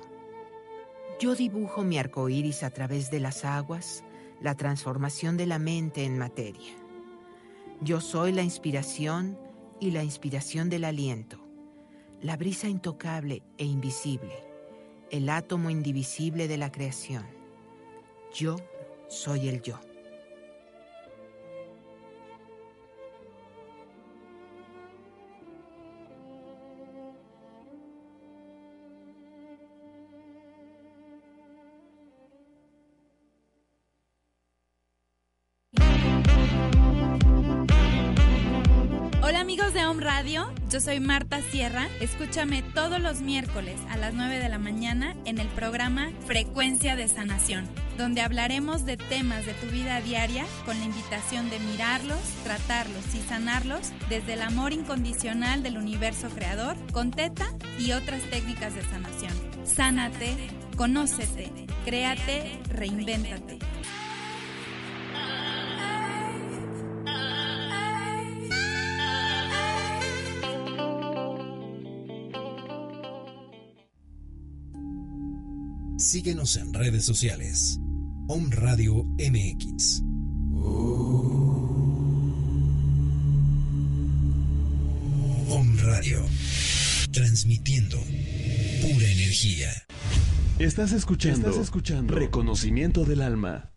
Yo 1.19 1.35
dibujo 1.35 1.85
mi 1.85 1.97
arco 1.97 2.29
iris 2.29 2.65
a 2.65 2.71
través 2.71 3.11
de 3.11 3.19
las 3.19 3.47
aguas, 3.47 4.05
la 4.43 4.55
transformación 4.55 5.39
de 5.39 5.47
la 5.47 5.59
mente 5.59 6.05
en 6.05 6.19
materia. 6.19 6.75
Yo 7.81 8.03
soy 8.03 8.33
la 8.33 8.43
inspiración 8.43 9.39
y 9.81 9.93
la 9.93 10.05
inspiración 10.05 10.69
del 10.69 10.85
aliento, 10.85 11.39
la 12.21 12.37
brisa 12.37 12.69
intocable 12.69 13.43
e 13.57 13.65
invisible, 13.65 14.35
el 15.11 15.31
átomo 15.31 15.71
indivisible 15.71 16.47
de 16.47 16.59
la 16.59 16.71
creación. 16.71 17.36
Yo 18.39 18.57
soy 19.09 19.49
el 19.49 19.63
yo. 19.63 19.81
Radio, 40.17 40.51
yo 40.71 40.81
soy 40.81 40.99
Marta 40.99 41.43
Sierra. 41.43 41.89
Escúchame 42.01 42.63
todos 42.63 43.03
los 43.03 43.21
miércoles 43.21 43.79
a 43.91 43.99
las 43.99 44.15
9 44.15 44.39
de 44.39 44.49
la 44.49 44.59
mañana 44.59 45.15
en 45.27 45.39
el 45.39 45.47
programa 45.49 46.11
Frecuencia 46.27 46.97
de 46.97 47.07
Sanación 47.07 47.69
donde 47.97 48.21
hablaremos 48.21 48.85
de 48.85 48.97
temas 48.97 49.47
de 49.47 49.55
tu 49.55 49.67
vida 49.67 50.01
diaria 50.01 50.45
con 50.65 50.79
la 50.79 50.85
invitación 50.85 51.51
de 51.51 51.59
mirarlos, 51.59 52.19
tratarlos 52.45 53.15
y 53.15 53.21
sanarlos 53.21 53.93
desde 54.09 54.35
el 54.35 54.43
amor 54.43 54.73
incondicional 54.73 55.63
del 55.63 55.79
universo 55.79 56.29
creador 56.29 56.77
con 56.93 57.11
teta 57.11 57.47
y 57.79 57.93
otras 57.93 58.23
técnicas 58.31 58.75
de 58.75 58.83
sanación. 58.83 59.33
Sánate, 59.65 60.37
conócete, 60.77 61.51
créate, 61.85 62.61
reinvéntate. 62.69 63.59
Síguenos 76.17 76.57
en 76.57 76.73
redes 76.73 77.05
sociales. 77.05 77.79
Om 78.27 78.51
Radio 78.51 79.05
MX. 79.19 80.01
Om 85.51 85.77
Radio. 85.77 86.25
Transmitiendo 87.13 87.99
pura 88.81 89.11
energía. 89.11 89.71
Estás 90.59 90.93
escuchando, 90.93 91.51
Estás 91.51 91.63
escuchando 91.63 92.15
Reconocimiento 92.15 93.05
del 93.05 93.21
Alma. 93.21 93.76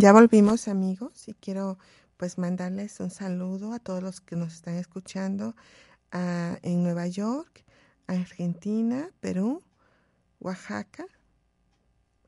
Ya 0.00 0.12
volvimos 0.12 0.68
amigos 0.68 1.26
y 1.26 1.34
quiero 1.34 1.76
pues 2.18 2.38
mandarles 2.38 3.00
un 3.00 3.10
saludo 3.10 3.72
a 3.72 3.80
todos 3.80 4.00
los 4.00 4.20
que 4.20 4.36
nos 4.36 4.54
están 4.54 4.76
escuchando 4.76 5.56
en 6.12 6.84
Nueva 6.84 7.08
York, 7.08 7.64
Argentina, 8.06 9.10
Perú, 9.18 9.60
Oaxaca, 10.38 11.04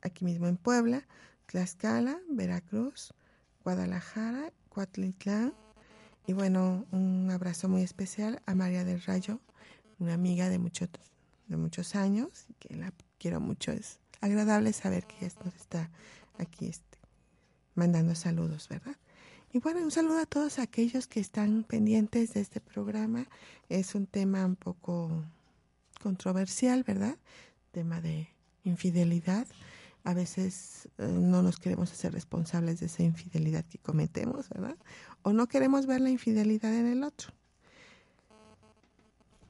aquí 0.02 0.24
mismo 0.24 0.48
en 0.48 0.56
Puebla, 0.56 1.06
Tlaxcala, 1.46 2.18
Veracruz, 2.28 3.14
Guadalajara, 3.62 4.52
Coatlitlán 4.70 5.54
y 6.26 6.32
bueno, 6.32 6.86
un 6.90 7.30
abrazo 7.30 7.68
muy 7.68 7.82
especial 7.82 8.42
a 8.46 8.56
María 8.56 8.82
del 8.82 9.00
Rayo, 9.00 9.38
una 10.00 10.14
amiga 10.14 10.48
de 10.48 10.58
muchos 10.58 10.88
de 11.46 11.56
muchos 11.56 11.94
años 11.94 12.46
que 12.58 12.74
la 12.74 12.92
quiero 13.20 13.38
mucho. 13.38 13.70
Es 13.70 14.00
agradable 14.20 14.72
saber 14.72 15.06
que 15.06 15.24
ella 15.24 15.36
nos 15.44 15.54
está 15.54 15.88
aquí 16.36 16.66
mandando 17.80 18.14
saludos, 18.14 18.68
¿verdad? 18.68 18.94
Y 19.54 19.58
bueno, 19.58 19.80
un 19.80 19.90
saludo 19.90 20.18
a 20.18 20.26
todos 20.26 20.58
aquellos 20.58 21.06
que 21.06 21.18
están 21.18 21.64
pendientes 21.64 22.34
de 22.34 22.40
este 22.42 22.60
programa. 22.60 23.26
Es 23.70 23.94
un 23.94 24.06
tema 24.06 24.44
un 24.44 24.54
poco 24.54 25.24
controversial, 26.02 26.84
¿verdad? 26.84 27.16
Tema 27.72 28.02
de 28.02 28.28
infidelidad. 28.64 29.46
A 30.04 30.12
veces 30.12 30.90
eh, 30.98 31.08
no 31.08 31.42
nos 31.42 31.58
queremos 31.58 31.90
hacer 31.90 32.12
responsables 32.12 32.80
de 32.80 32.86
esa 32.86 33.02
infidelidad 33.02 33.64
que 33.64 33.78
cometemos, 33.78 34.50
¿verdad? 34.50 34.76
O 35.22 35.32
no 35.32 35.48
queremos 35.48 35.86
ver 35.86 36.02
la 36.02 36.10
infidelidad 36.10 36.74
en 36.74 36.86
el 36.86 37.02
otro. 37.02 37.32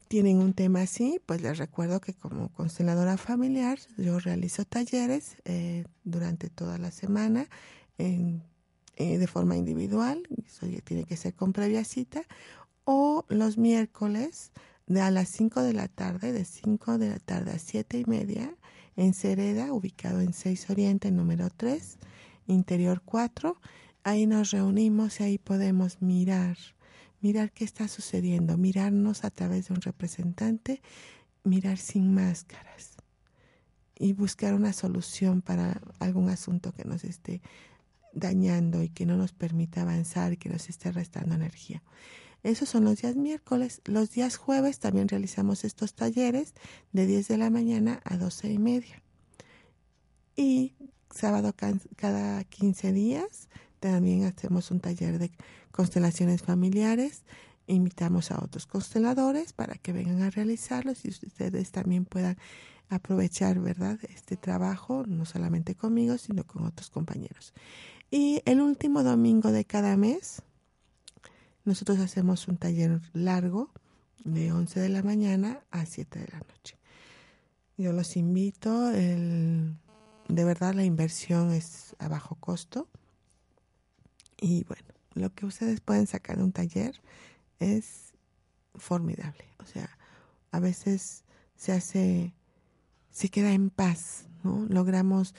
Tienen 0.06 0.38
un 0.38 0.54
tema 0.54 0.82
así, 0.82 1.20
pues 1.26 1.42
les 1.42 1.58
recuerdo 1.58 2.00
que 2.00 2.14
como 2.14 2.48
consteladora 2.50 3.16
familiar 3.16 3.80
yo 3.96 4.20
realizo 4.20 4.64
talleres 4.64 5.36
eh, 5.44 5.84
durante 6.04 6.48
toda 6.48 6.78
la 6.78 6.92
semana 6.92 7.48
en, 8.00 8.42
eh, 8.96 9.18
de 9.18 9.26
forma 9.26 9.56
individual, 9.56 10.22
eso 10.46 10.66
tiene 10.84 11.04
que 11.04 11.16
ser 11.16 11.34
con 11.34 11.52
previa 11.52 11.84
cita, 11.84 12.22
o 12.84 13.24
los 13.28 13.58
miércoles 13.58 14.52
de 14.86 15.00
a 15.00 15.10
las 15.10 15.28
5 15.28 15.62
de 15.62 15.72
la 15.72 15.88
tarde, 15.88 16.32
de 16.32 16.44
5 16.44 16.98
de 16.98 17.10
la 17.10 17.18
tarde 17.18 17.52
a 17.52 17.58
7 17.58 17.98
y 17.98 18.04
media, 18.06 18.54
en 18.96 19.14
Cereda, 19.14 19.72
ubicado 19.72 20.20
en 20.20 20.32
6 20.32 20.70
Oriente, 20.70 21.10
número 21.10 21.48
3, 21.50 21.98
interior 22.48 23.02
4. 23.04 23.56
Ahí 24.02 24.26
nos 24.26 24.50
reunimos 24.50 25.20
y 25.20 25.22
ahí 25.22 25.38
podemos 25.38 26.02
mirar, 26.02 26.56
mirar 27.20 27.52
qué 27.52 27.64
está 27.64 27.86
sucediendo, 27.86 28.58
mirarnos 28.58 29.24
a 29.24 29.30
través 29.30 29.68
de 29.68 29.74
un 29.74 29.80
representante, 29.80 30.82
mirar 31.44 31.78
sin 31.78 32.12
máscaras 32.12 32.96
y 33.98 34.14
buscar 34.14 34.54
una 34.54 34.72
solución 34.72 35.42
para 35.42 35.80
algún 35.98 36.30
asunto 36.30 36.72
que 36.72 36.84
nos 36.84 37.04
esté 37.04 37.42
dañando 38.12 38.82
y 38.82 38.88
que 38.88 39.06
no 39.06 39.16
nos 39.16 39.32
permita 39.32 39.82
avanzar 39.82 40.32
y 40.32 40.36
que 40.36 40.48
nos 40.48 40.68
esté 40.68 40.92
restando 40.92 41.34
energía. 41.34 41.82
Esos 42.42 42.68
son 42.68 42.84
los 42.84 43.02
días 43.02 43.16
miércoles. 43.16 43.82
Los 43.84 44.12
días 44.12 44.36
jueves 44.36 44.78
también 44.78 45.08
realizamos 45.08 45.64
estos 45.64 45.94
talleres 45.94 46.54
de 46.92 47.06
10 47.06 47.28
de 47.28 47.38
la 47.38 47.50
mañana 47.50 48.00
a 48.04 48.16
12 48.16 48.50
y 48.50 48.58
media. 48.58 49.02
Y 50.36 50.74
sábado 51.10 51.54
cada 51.96 52.44
15 52.44 52.92
días 52.92 53.48
también 53.78 54.24
hacemos 54.24 54.70
un 54.70 54.80
taller 54.80 55.18
de 55.18 55.30
constelaciones 55.70 56.42
familiares. 56.42 57.24
Invitamos 57.66 58.30
a 58.30 58.42
otros 58.42 58.66
consteladores 58.66 59.52
para 59.52 59.74
que 59.74 59.92
vengan 59.92 60.22
a 60.22 60.30
realizarlos 60.30 61.04
y 61.04 61.08
ustedes 61.08 61.70
también 61.72 62.04
puedan 62.04 62.38
aprovechar, 62.88 63.60
¿verdad?, 63.60 63.98
este 64.08 64.36
trabajo, 64.36 65.04
no 65.06 65.24
solamente 65.24 65.74
conmigo, 65.76 66.18
sino 66.18 66.44
con 66.44 66.64
otros 66.66 66.90
compañeros. 66.90 67.54
Y 68.10 68.42
el 68.44 68.60
último 68.60 69.04
domingo 69.04 69.52
de 69.52 69.64
cada 69.64 69.96
mes, 69.96 70.42
nosotros 71.64 72.00
hacemos 72.00 72.48
un 72.48 72.56
taller 72.56 73.00
largo 73.12 73.70
de 74.24 74.52
11 74.52 74.80
de 74.80 74.88
la 74.88 75.02
mañana 75.02 75.60
a 75.70 75.86
7 75.86 76.18
de 76.18 76.28
la 76.28 76.40
noche. 76.40 76.76
Yo 77.76 77.92
los 77.92 78.16
invito, 78.16 78.90
el, 78.90 79.76
de 80.28 80.44
verdad 80.44 80.74
la 80.74 80.84
inversión 80.84 81.52
es 81.52 81.94
a 81.98 82.08
bajo 82.08 82.34
costo 82.34 82.88
y 84.40 84.64
bueno, 84.64 84.88
lo 85.14 85.32
que 85.32 85.46
ustedes 85.46 85.80
pueden 85.80 86.06
sacar 86.06 86.36
de 86.36 86.42
un 86.42 86.52
taller 86.52 87.00
es 87.60 88.12
formidable. 88.74 89.44
O 89.58 89.66
sea, 89.66 89.88
a 90.50 90.58
veces 90.58 91.24
se 91.56 91.72
hace, 91.72 92.34
se 93.10 93.28
queda 93.28 93.52
en 93.52 93.70
paz, 93.70 94.26
¿no? 94.42 94.66
Logramos 94.68 95.34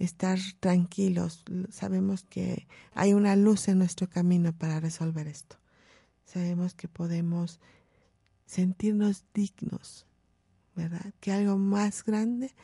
estar 0.00 0.38
tranquilos, 0.60 1.44
sabemos 1.70 2.24
que 2.24 2.66
hay 2.94 3.12
una 3.12 3.36
luz 3.36 3.68
en 3.68 3.78
nuestro 3.78 4.08
camino 4.08 4.52
para 4.52 4.80
resolver 4.80 5.28
esto. 5.28 5.56
Sabemos 6.24 6.74
que 6.74 6.88
podemos 6.88 7.60
sentirnos 8.46 9.24
dignos, 9.34 10.06
¿verdad? 10.74 11.12
Que 11.20 11.32
algo 11.32 11.58
más 11.58 12.02
grande 12.02 12.54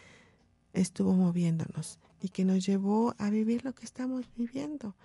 estuvo 0.72 1.12
moviéndonos 1.12 1.98
y 2.22 2.30
que 2.30 2.44
nos 2.44 2.64
llevó 2.64 3.14
a 3.18 3.28
vivir 3.28 3.64
lo 3.64 3.74
que 3.74 3.84
estamos 3.84 4.26
viviendo. 4.36 4.96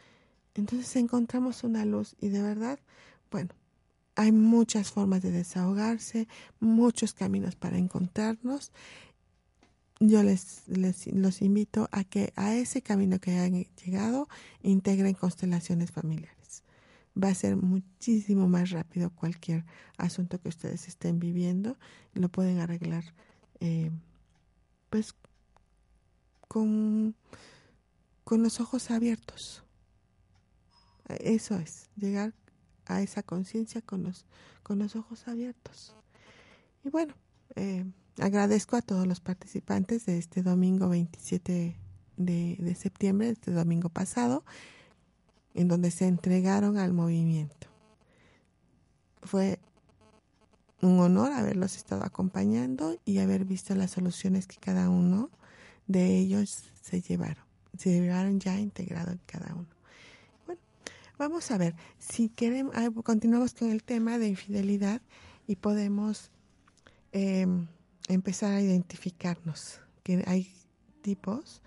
Entonces 0.55 0.95
encontramos 0.95 1.65
una 1.65 1.85
luz 1.85 2.15
y 2.21 2.29
de 2.29 2.41
verdad, 2.41 2.79
bueno, 3.29 3.49
hay 4.15 4.31
muchas 4.31 4.91
formas 4.91 5.21
de 5.21 5.31
desahogarse, 5.31 6.27
muchos 6.59 7.13
caminos 7.13 7.55
para 7.55 7.77
encontrarnos 7.77 8.71
yo 10.01 10.23
les, 10.23 10.67
les 10.67 11.05
los 11.13 11.43
invito 11.43 11.87
a 11.91 12.03
que 12.03 12.33
a 12.35 12.55
ese 12.55 12.81
camino 12.81 13.19
que 13.19 13.31
hayan 13.37 13.67
llegado 13.85 14.27
integren 14.63 15.13
constelaciones 15.13 15.91
familiares. 15.91 16.63
Va 17.21 17.27
a 17.27 17.35
ser 17.35 17.55
muchísimo 17.55 18.47
más 18.47 18.71
rápido 18.71 19.11
cualquier 19.11 19.63
asunto 19.97 20.41
que 20.41 20.49
ustedes 20.49 20.87
estén 20.87 21.19
viviendo. 21.19 21.77
Lo 22.15 22.29
pueden 22.29 22.59
arreglar 22.59 23.03
eh, 23.59 23.91
pues 24.89 25.13
con, 26.47 27.15
con 28.23 28.41
los 28.41 28.59
ojos 28.59 28.89
abiertos. 28.89 29.63
Eso 31.19 31.57
es, 31.57 31.89
llegar 31.95 32.33
a 32.87 33.03
esa 33.03 33.21
conciencia 33.21 33.81
con 33.81 34.01
los, 34.01 34.25
con 34.63 34.79
los 34.79 34.95
ojos 34.95 35.27
abiertos. 35.27 35.95
Y 36.83 36.89
bueno, 36.89 37.13
eh, 37.55 37.85
agradezco 38.19 38.75
a 38.75 38.81
todos 38.81 39.07
los 39.07 39.19
participantes 39.19 40.05
de 40.05 40.17
este 40.17 40.43
domingo 40.43 40.89
27 40.89 41.75
de, 42.17 42.75
septiembre, 42.75 43.29
este 43.29 43.51
domingo 43.51 43.89
pasado, 43.89 44.43
en 45.53 45.67
donde 45.67 45.91
se 45.91 46.07
entregaron 46.07 46.77
al 46.77 46.93
movimiento. 46.93 47.67
Fue 49.23 49.59
un 50.81 50.99
honor 50.99 51.31
haberlos 51.31 51.75
estado 51.75 52.03
acompañando 52.03 52.97
y 53.05 53.19
haber 53.19 53.45
visto 53.45 53.75
las 53.75 53.91
soluciones 53.91 54.47
que 54.47 54.57
cada 54.57 54.89
uno 54.89 55.29
de 55.87 56.17
ellos 56.17 56.63
se 56.81 57.01
llevaron. 57.01 57.43
Se 57.77 57.91
llevaron 57.91 58.39
ya 58.39 58.59
integrado 58.59 59.11
en 59.11 59.21
cada 59.25 59.53
uno. 59.53 59.67
Bueno, 60.45 60.61
vamos 61.17 61.51
a 61.51 61.57
ver, 61.57 61.75
si 61.99 62.29
queremos, 62.29 62.75
ah, 62.75 62.89
continuamos 63.03 63.53
con 63.53 63.71
el 63.71 63.83
tema 63.83 64.17
de 64.17 64.29
infidelidad 64.29 65.01
y 65.47 65.55
podemos 65.55 66.31
em, 67.11 67.67
empezar 68.13 68.53
a 68.53 68.61
identificarnos, 68.61 69.79
que 70.03 70.23
hay 70.27 70.51
tipos 71.01 71.61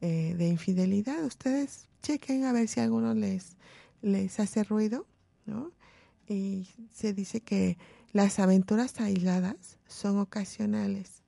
eh, 0.00 0.34
de 0.36 0.48
infidelidad. 0.48 1.24
Ustedes 1.24 1.88
chequen 2.02 2.44
a 2.44 2.52
ver 2.52 2.68
si 2.68 2.80
alguno 2.80 3.14
les, 3.14 3.56
les 4.02 4.38
hace 4.40 4.62
ruido, 4.62 5.06
¿no? 5.44 5.72
Y 6.28 6.68
se 6.92 7.12
dice 7.12 7.40
que 7.40 7.78
las 8.12 8.38
aventuras 8.38 9.00
aisladas 9.00 9.78
son 9.86 10.18
ocasionales 10.18 11.22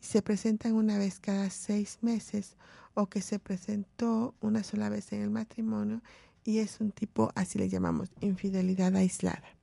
y 0.00 0.06
se 0.06 0.22
presentan 0.22 0.74
una 0.74 0.98
vez 0.98 1.20
cada 1.20 1.50
seis 1.50 1.98
meses 2.00 2.56
o 2.94 3.06
que 3.06 3.22
se 3.22 3.38
presentó 3.38 4.34
una 4.40 4.62
sola 4.64 4.88
vez 4.88 5.12
en 5.12 5.22
el 5.22 5.30
matrimonio 5.30 6.02
y 6.44 6.58
es 6.58 6.80
un 6.80 6.90
tipo, 6.90 7.30
así 7.34 7.58
le 7.58 7.68
llamamos, 7.68 8.10
infidelidad 8.20 8.94
aislada. 8.96 9.56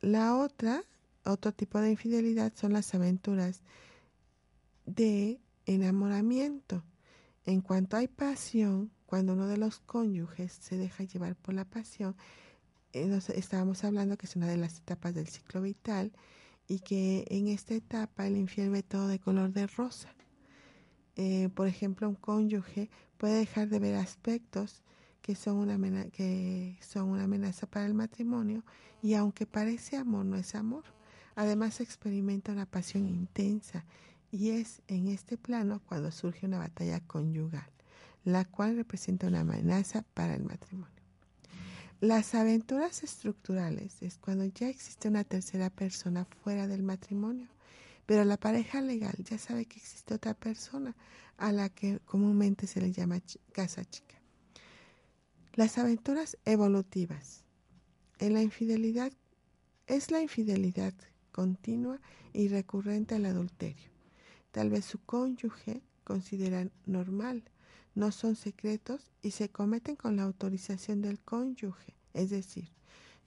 La 0.00 0.36
otra 0.36 0.84
otro 1.24 1.52
tipo 1.52 1.80
de 1.80 1.90
infidelidad 1.90 2.52
son 2.54 2.72
las 2.72 2.94
aventuras 2.94 3.62
de 4.86 5.40
enamoramiento. 5.66 6.82
En 7.44 7.60
cuanto 7.60 7.96
hay 7.96 8.08
pasión, 8.08 8.90
cuando 9.06 9.32
uno 9.34 9.46
de 9.46 9.56
los 9.56 9.80
cónyuges 9.80 10.52
se 10.52 10.76
deja 10.76 11.04
llevar 11.04 11.36
por 11.36 11.54
la 11.54 11.64
pasión, 11.64 12.16
eh, 12.92 13.20
estábamos 13.34 13.84
hablando 13.84 14.16
que 14.16 14.26
es 14.26 14.36
una 14.36 14.48
de 14.48 14.56
las 14.56 14.78
etapas 14.78 15.14
del 15.14 15.28
ciclo 15.28 15.62
vital 15.62 16.12
y 16.68 16.80
que 16.80 17.24
en 17.28 17.48
esta 17.48 17.74
etapa 17.74 18.26
el 18.26 18.36
infiel 18.36 18.70
ve 18.70 18.82
todo 18.82 19.08
de 19.08 19.18
color 19.18 19.52
de 19.52 19.66
rosa. 19.66 20.14
Eh, 21.16 21.50
por 21.54 21.66
ejemplo, 21.66 22.08
un 22.08 22.14
cónyuge 22.14 22.90
puede 23.18 23.34
dejar 23.34 23.68
de 23.68 23.78
ver 23.78 23.96
aspectos 23.96 24.82
que 25.20 25.34
son, 25.36 25.56
una 25.56 26.10
que 26.10 26.78
son 26.80 27.10
una 27.10 27.24
amenaza 27.24 27.66
para 27.66 27.86
el 27.86 27.94
matrimonio 27.94 28.64
y 29.02 29.14
aunque 29.14 29.46
parece 29.46 29.96
amor, 29.96 30.24
no 30.24 30.36
es 30.36 30.54
amor 30.54 30.84
Además 31.34 31.80
experimenta 31.80 32.52
una 32.52 32.66
pasión 32.66 33.08
intensa 33.08 33.84
y 34.30 34.50
es 34.50 34.82
en 34.88 35.08
este 35.08 35.36
plano 35.36 35.80
cuando 35.86 36.10
surge 36.10 36.46
una 36.46 36.58
batalla 36.58 37.00
conyugal, 37.00 37.70
la 38.24 38.44
cual 38.44 38.76
representa 38.76 39.28
una 39.28 39.40
amenaza 39.40 40.02
para 40.14 40.34
el 40.34 40.44
matrimonio. 40.44 41.02
Las 42.00 42.34
aventuras 42.34 43.04
estructurales 43.04 44.02
es 44.02 44.18
cuando 44.18 44.44
ya 44.46 44.68
existe 44.68 45.08
una 45.08 45.22
tercera 45.22 45.70
persona 45.70 46.24
fuera 46.24 46.66
del 46.66 46.82
matrimonio, 46.82 47.48
pero 48.06 48.24
la 48.24 48.36
pareja 48.36 48.80
legal 48.80 49.14
ya 49.18 49.38
sabe 49.38 49.66
que 49.66 49.78
existe 49.78 50.14
otra 50.14 50.34
persona 50.34 50.96
a 51.36 51.52
la 51.52 51.68
que 51.68 52.00
comúnmente 52.00 52.66
se 52.66 52.80
le 52.80 52.92
llama 52.92 53.20
casa 53.52 53.84
chica. 53.84 54.16
Las 55.54 55.78
aventuras 55.78 56.36
evolutivas. 56.44 57.44
En 58.18 58.32
la 58.32 58.42
infidelidad 58.42 59.12
es 59.86 60.10
la 60.10 60.20
infidelidad 60.20 60.94
continua 61.32 62.00
y 62.32 62.48
recurrente 62.48 63.16
al 63.16 63.26
adulterio. 63.26 63.90
Tal 64.52 64.70
vez 64.70 64.84
su 64.84 64.98
cónyuge 65.00 65.82
considera 66.04 66.68
normal, 66.86 67.42
no 67.94 68.12
son 68.12 68.36
secretos 68.36 69.10
y 69.22 69.32
se 69.32 69.48
cometen 69.48 69.96
con 69.96 70.16
la 70.16 70.22
autorización 70.22 71.02
del 71.02 71.20
cónyuge. 71.20 71.94
Es 72.14 72.30
decir, 72.30 72.68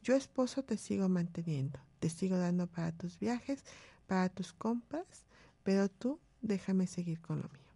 yo 0.04 0.16
esposo 0.16 0.64
te 0.64 0.78
sigo 0.78 1.10
manteniendo, 1.10 1.80
te 2.00 2.10
sigo 2.10 2.38
dando 2.38 2.68
para 2.68 2.92
tus 2.92 3.20
viajes, 3.20 3.64
para 4.08 4.30
tus 4.30 4.54
compras, 4.54 5.26
pero 5.64 5.90
tú 5.90 6.20
déjame 6.42 6.88
seguir 6.88 7.20
con 7.22 7.42
lo 7.42 7.50
mío. 7.50 7.74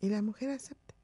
Y 0.00 0.08
la 0.08 0.22
mujer 0.22 0.50
acepta. 0.50 0.94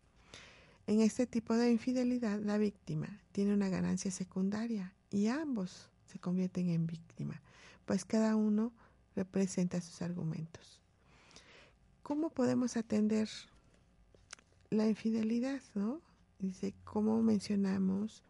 En 0.87 1.01
este 1.01 1.27
tipo 1.27 1.55
de 1.55 1.71
infidelidad, 1.71 2.41
la 2.41 2.59
víctima 2.59 3.21
tiene 3.33 3.55
una 3.55 3.69
ganancia 3.69 4.11
secundaria 4.11 4.93
y 5.11 5.29
ambos 5.29 5.89
se 6.07 6.19
convierten 6.19 6.69
en 6.69 6.87
víctima, 6.87 7.41
pues 7.85 8.05
cada 8.05 8.37
uno 8.37 8.73
representa 9.17 9.81
sus 9.81 10.03
argumentos. 10.03 10.81
¿Cómo 12.03 12.31
podemos 12.31 12.77
atender 12.77 13.29
la 14.71 14.87
infidelidad? 14.87 15.61
¿no? 15.75 16.01
Dice, 16.39 16.75
como 16.85 17.23
mencionamos, 17.23 18.23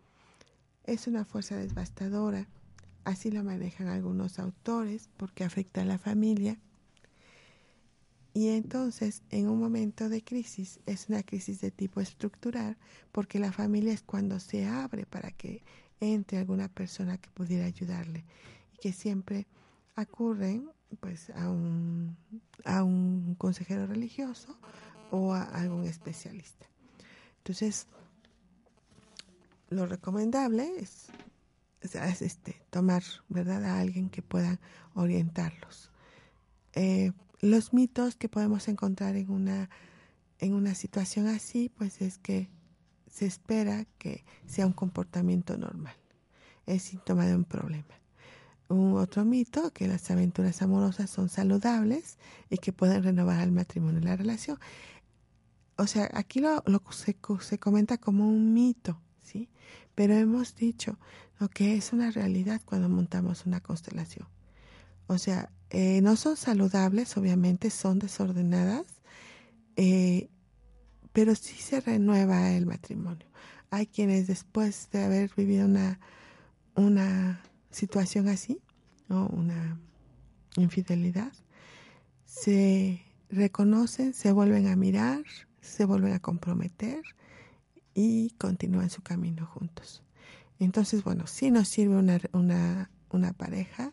es 0.84 1.07
una 1.07 1.24
fuerza 1.24 1.57
devastadora, 1.57 2.46
así 3.05 3.30
la 3.30 3.42
manejan 3.42 3.88
algunos 3.88 4.38
autores, 4.38 5.09
porque 5.16 5.44
afecta 5.44 5.82
a 5.82 5.86
la 5.86 5.98
familia 5.98 6.59
y 8.36 8.48
entonces, 8.48 9.22
en 9.30 9.48
un 9.48 9.61
momento 9.61 10.09
de 10.09 10.20
crisis, 10.24 10.80
es 10.86 11.09
una 11.09 11.22
crisis 11.22 11.61
de 11.61 11.70
tipo 11.70 12.00
estructural, 12.00 12.76
porque 13.12 13.38
la 13.38 13.52
familia 13.52 13.92
es 13.92 14.02
cuando 14.02 14.40
se 14.40 14.66
abre 14.66 15.07
para 15.07 15.30
que 15.30 15.62
entre 16.00 16.38
alguna 16.38 16.66
persona 16.68 17.16
que 17.16 17.30
pudiera 17.30 17.64
ayudarle 17.64 18.24
que 18.85 18.93
siempre 18.93 19.47
acurren 19.97 20.70
pues 21.01 21.30
a 21.30 21.49
un, 21.49 22.18
a 22.66 22.85
un 22.85 23.35
consejero 23.37 23.87
religioso 23.87 24.59
o 25.11 25.32
a 25.32 25.43
algún 25.43 25.85
especialista. 25.85 26.66
Entonces, 27.39 27.87
lo 29.70 29.87
recomendable 29.87 30.70
es, 30.76 31.07
es 31.80 32.20
este, 32.20 32.61
tomar 32.68 33.03
¿verdad? 33.30 33.64
a 33.64 33.80
alguien 33.80 34.11
que 34.11 34.20
pueda 34.20 34.61
orientarlos. 34.93 35.91
Eh, 36.74 37.12
los 37.41 37.72
mitos 37.72 38.16
que 38.16 38.28
podemos 38.28 38.68
encontrar 38.68 39.16
en 39.16 39.30
una, 39.30 39.70
en 40.41 40.53
una 40.53 40.74
situación 40.74 41.26
así, 41.28 41.70
pues 41.70 42.03
es 42.03 42.18
que 42.18 42.51
se 43.11 43.24
espera 43.24 43.87
que 43.97 44.26
sea 44.45 44.66
un 44.66 44.74
comportamiento 44.74 45.57
normal. 45.57 45.97
Es 46.66 46.82
síntoma 46.82 47.24
de 47.24 47.35
un 47.35 47.47
problema. 47.47 48.03
Un 48.69 48.97
otro 48.97 49.25
mito, 49.25 49.73
que 49.73 49.87
las 49.89 50.11
aventuras 50.11 50.62
amorosas 50.62 51.11
son 51.11 51.29
saludables 51.29 52.19
y 52.51 52.59
que 52.59 52.73
pueden 52.73 53.03
renovar 53.03 53.43
el 53.43 53.53
matrimonio 53.53 54.01
y 54.01 54.05
la 54.05 54.17
relación. 54.17 54.59
O 55.77 55.87
sea, 55.87 56.09
aquí 56.15 56.41
lo, 56.41 56.62
lo 56.67 56.83
se, 56.91 57.17
se, 57.41 57.59
comenta 57.59 57.99
como 57.99 58.29
un 58.29 58.53
mito, 58.55 59.01
¿sí? 59.23 59.49
Pero 59.95 60.15
hemos 60.15 60.55
dicho 60.55 60.99
lo 61.39 61.49
que 61.49 61.77
es 61.77 61.93
una 61.93 62.11
realidad 62.11 62.61
cuando 62.65 62.89
montamos 62.89 63.45
una 63.45 63.61
constelación. 63.61 64.29
O 65.07 65.19
sea, 65.19 65.51
eh, 65.71 66.01
no 66.03 66.17
son 66.17 66.37
saludables, 66.37 67.17
obviamente 67.17 67.71
son 67.71 67.99
desordenadas, 67.99 68.87
eh, 69.77 70.29
pero 71.12 71.35
sí 71.35 71.57
se 71.57 71.81
renueva 71.81 72.53
el 72.53 72.67
matrimonio. 72.67 73.27
Hay 73.71 73.87
quienes 73.87 74.27
después 74.27 74.89
de 74.93 75.03
haber 75.03 75.33
vivido 75.37 75.67
una, 75.67 75.99
una 76.77 77.43
situación 77.75 78.29
así, 78.29 78.61
o 79.09 79.27
una 79.27 79.79
infidelidad, 80.57 81.33
se 82.25 83.03
reconocen, 83.29 84.14
se 84.14 84.33
vuelven 84.33 84.66
a 84.68 84.77
mirar, 84.77 85.25
se 85.61 85.85
vuelven 85.85 86.12
a 86.12 86.20
comprometer 86.20 87.03
y 87.95 88.31
continúan 88.39 88.91
su 88.91 89.03
camino 89.03 89.47
juntos. 89.47 90.03
Entonces, 90.59 91.05
bueno, 91.05 91.27
sí 91.27 91.51
nos 91.51 91.68
sirve 91.68 91.97
una, 91.97 92.20
una, 92.33 92.91
una 93.11 93.33
pareja 93.33 93.93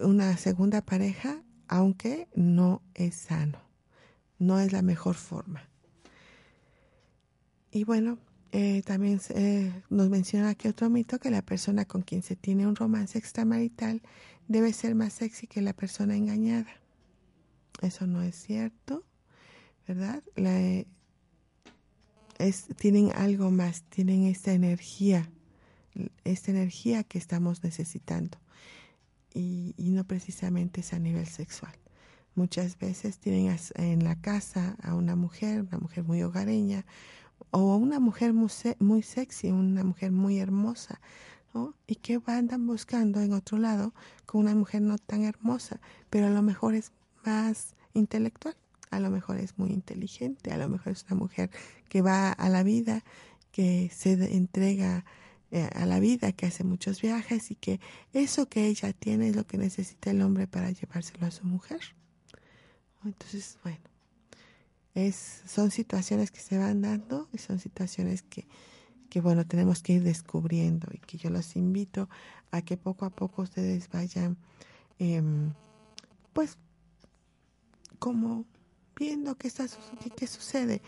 una 0.00 0.36
segunda 0.36 0.82
pareja, 0.82 1.42
aunque 1.66 2.28
no 2.34 2.82
es 2.94 3.14
sano, 3.14 3.60
no 4.38 4.60
es 4.60 4.72
la 4.72 4.82
mejor 4.82 5.14
forma. 5.14 5.68
Y 7.70 7.84
bueno, 7.84 8.18
eh, 8.52 8.82
también 8.82 9.20
eh, 9.30 9.72
nos 9.90 10.08
menciona 10.08 10.50
aquí 10.50 10.68
otro 10.68 10.88
mito 10.88 11.18
que 11.18 11.30
la 11.30 11.42
persona 11.42 11.84
con 11.84 12.02
quien 12.02 12.22
se 12.22 12.36
tiene 12.36 12.66
un 12.66 12.76
romance 12.76 13.18
extramarital 13.18 14.02
debe 14.46 14.72
ser 14.72 14.94
más 14.94 15.12
sexy 15.12 15.46
que 15.46 15.60
la 15.60 15.72
persona 15.72 16.16
engañada. 16.16 16.70
Eso 17.82 18.06
no 18.06 18.22
es 18.22 18.34
cierto, 18.34 19.04
¿verdad? 19.86 20.22
es, 22.38 22.66
tienen 22.76 23.12
algo 23.14 23.50
más, 23.50 23.82
tienen 23.84 24.24
esta 24.24 24.52
energía, 24.52 25.30
esta 26.24 26.50
energía 26.50 27.04
que 27.04 27.18
estamos 27.18 27.62
necesitando 27.62 28.38
y, 29.34 29.74
no 29.78 30.04
precisamente 30.04 30.80
es 30.80 30.92
a 30.92 30.98
nivel 30.98 31.26
sexual. 31.26 31.74
Muchas 32.34 32.78
veces 32.78 33.18
tienen 33.18 33.56
en 33.74 34.04
la 34.04 34.20
casa 34.20 34.76
a 34.82 34.94
una 34.94 35.16
mujer, 35.16 35.62
una 35.62 35.78
mujer 35.78 36.04
muy 36.04 36.22
hogareña, 36.22 36.84
o 37.50 37.76
una 37.76 38.00
mujer 38.00 38.32
muy, 38.32 38.50
muy 38.78 39.02
sexy, 39.02 39.50
una 39.50 39.84
mujer 39.84 40.12
muy 40.12 40.38
hermosa, 40.38 41.00
¿no? 41.54 41.74
Y 41.86 41.96
que 41.96 42.20
andan 42.26 42.66
buscando 42.66 43.20
en 43.20 43.32
otro 43.32 43.58
lado 43.58 43.94
con 44.26 44.42
una 44.42 44.54
mujer 44.54 44.82
no 44.82 44.98
tan 44.98 45.24
hermosa, 45.24 45.80
pero 46.10 46.26
a 46.26 46.30
lo 46.30 46.42
mejor 46.42 46.74
es 46.74 46.92
más 47.24 47.74
intelectual, 47.94 48.56
a 48.90 49.00
lo 49.00 49.10
mejor 49.10 49.38
es 49.38 49.58
muy 49.58 49.70
inteligente, 49.70 50.52
a 50.52 50.58
lo 50.58 50.68
mejor 50.68 50.92
es 50.92 51.04
una 51.04 51.16
mujer 51.16 51.50
que 51.88 52.02
va 52.02 52.32
a 52.32 52.48
la 52.48 52.62
vida, 52.62 53.04
que 53.50 53.90
se 53.94 54.12
entrega 54.36 55.04
eh, 55.50 55.68
a 55.74 55.86
la 55.86 55.98
vida, 55.98 56.32
que 56.32 56.46
hace 56.46 56.62
muchos 56.64 57.00
viajes 57.00 57.50
y 57.50 57.54
que 57.54 57.80
eso 58.12 58.48
que 58.48 58.66
ella 58.66 58.92
tiene 58.92 59.28
es 59.28 59.36
lo 59.36 59.46
que 59.46 59.56
necesita 59.56 60.10
el 60.10 60.20
hombre 60.20 60.46
para 60.46 60.70
llevárselo 60.70 61.26
a 61.26 61.30
su 61.30 61.44
mujer. 61.44 61.80
Entonces, 63.04 63.58
bueno, 63.62 63.80
es, 65.06 65.42
son 65.46 65.70
situaciones 65.70 66.30
que 66.30 66.40
se 66.40 66.58
van 66.58 66.82
dando 66.82 67.28
y 67.32 67.38
son 67.38 67.58
situaciones 67.58 68.22
que, 68.22 68.46
que, 69.08 69.20
bueno, 69.20 69.46
tenemos 69.46 69.82
que 69.82 69.94
ir 69.94 70.02
descubriendo 70.02 70.88
y 70.92 70.98
que 70.98 71.18
yo 71.18 71.30
los 71.30 71.56
invito 71.56 72.08
a 72.50 72.62
que 72.62 72.76
poco 72.76 73.04
a 73.04 73.10
poco 73.10 73.42
ustedes 73.42 73.88
vayan, 73.90 74.36
em, 74.98 75.52
pues, 76.32 76.58
como 77.98 78.44
viendo 78.96 79.36
qué, 79.36 79.48
está, 79.48 79.66
qué, 80.02 80.10
qué 80.10 80.26
sucede. 80.26 80.82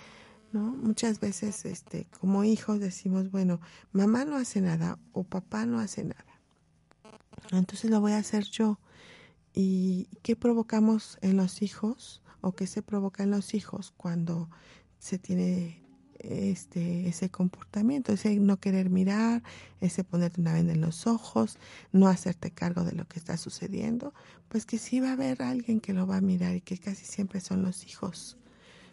¿no? 0.53 0.63
Muchas 0.63 1.21
veces, 1.21 1.65
este, 1.65 2.07
como 2.19 2.43
hijos 2.45 2.81
decimos, 2.81 3.31
bueno, 3.31 3.61
mamá 3.93 4.25
no 4.25 4.37
hace 4.37 4.61
nada 4.61 4.99
o 5.13 5.23
papá 5.23 5.67
no 5.67 5.79
hace 5.79 6.05
nada. 6.05 6.41
Entonces 7.53 7.91
lo 7.91 8.01
voy 8.01 8.13
a 8.13 8.19
hacer 8.19 8.45
yo. 8.45 8.79
¿Y 9.55 10.09
qué 10.23 10.37
provocamos 10.37 11.19
en 11.23 11.37
los 11.37 11.63
hijos 11.63 12.23
o 12.41 12.53
qué 12.53 12.67
se 12.67 12.83
provoca 12.83 13.23
en 13.23 13.31
los 13.31 13.55
hijos 13.55 13.93
cuando 13.97 14.49
se 14.99 15.19
tiene 15.19 15.81
este 16.19 17.09
ese 17.09 17.31
comportamiento, 17.31 18.13
ese 18.13 18.39
no 18.39 18.59
querer 18.59 18.91
mirar, 18.91 19.43
ese 19.81 20.05
ponerte 20.05 20.41
una 20.41 20.53
venda 20.53 20.73
en 20.73 20.81
los 20.81 21.07
ojos, 21.07 21.59
no 21.93 22.09
hacerte 22.09 22.51
cargo 22.51 22.85
de 22.85 22.93
lo 22.93 23.07
que 23.09 23.19
está 23.19 23.37
sucediendo, 23.37 24.13
pues 24.49 24.67
que 24.67 24.79
sí 24.79 25.01
va 25.01 25.11
a 25.11 25.13
haber 25.13 25.43
alguien 25.43 25.81
que 25.81 25.95
lo 25.95 26.07
va 26.07 26.19
a 26.19 26.21
mirar 26.21 26.55
y 26.55 26.61
que 26.61 26.79
casi 26.79 27.07
siempre 27.07 27.41
son 27.41 27.63
los 27.63 27.87
hijos. 27.87 28.37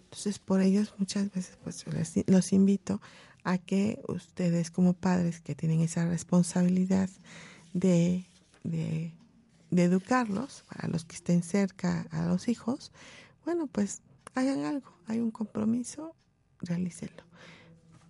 Entonces, 0.05 0.39
por 0.39 0.61
ellos 0.61 0.93
muchas 0.97 1.29
veces 1.33 1.57
pues 1.61 1.83
los 2.27 2.53
invito 2.53 3.01
a 3.43 3.57
que 3.57 4.01
ustedes 4.07 4.71
como 4.71 4.93
padres 4.93 5.41
que 5.41 5.55
tienen 5.55 5.81
esa 5.81 6.05
responsabilidad 6.05 7.09
de, 7.73 8.25
de, 8.63 9.13
educarlos, 9.71 10.63
para 10.67 10.87
los 10.89 11.05
que 11.05 11.15
estén 11.15 11.43
cerca 11.43 12.07
a 12.11 12.25
los 12.25 12.47
hijos, 12.47 12.91
bueno, 13.47 13.67
pues 13.67 14.01
hagan 14.35 14.65
algo, 14.65 14.91
hay 15.05 15.21
un 15.21 15.31
compromiso, 15.31 16.13
realícenlo. 16.59 17.23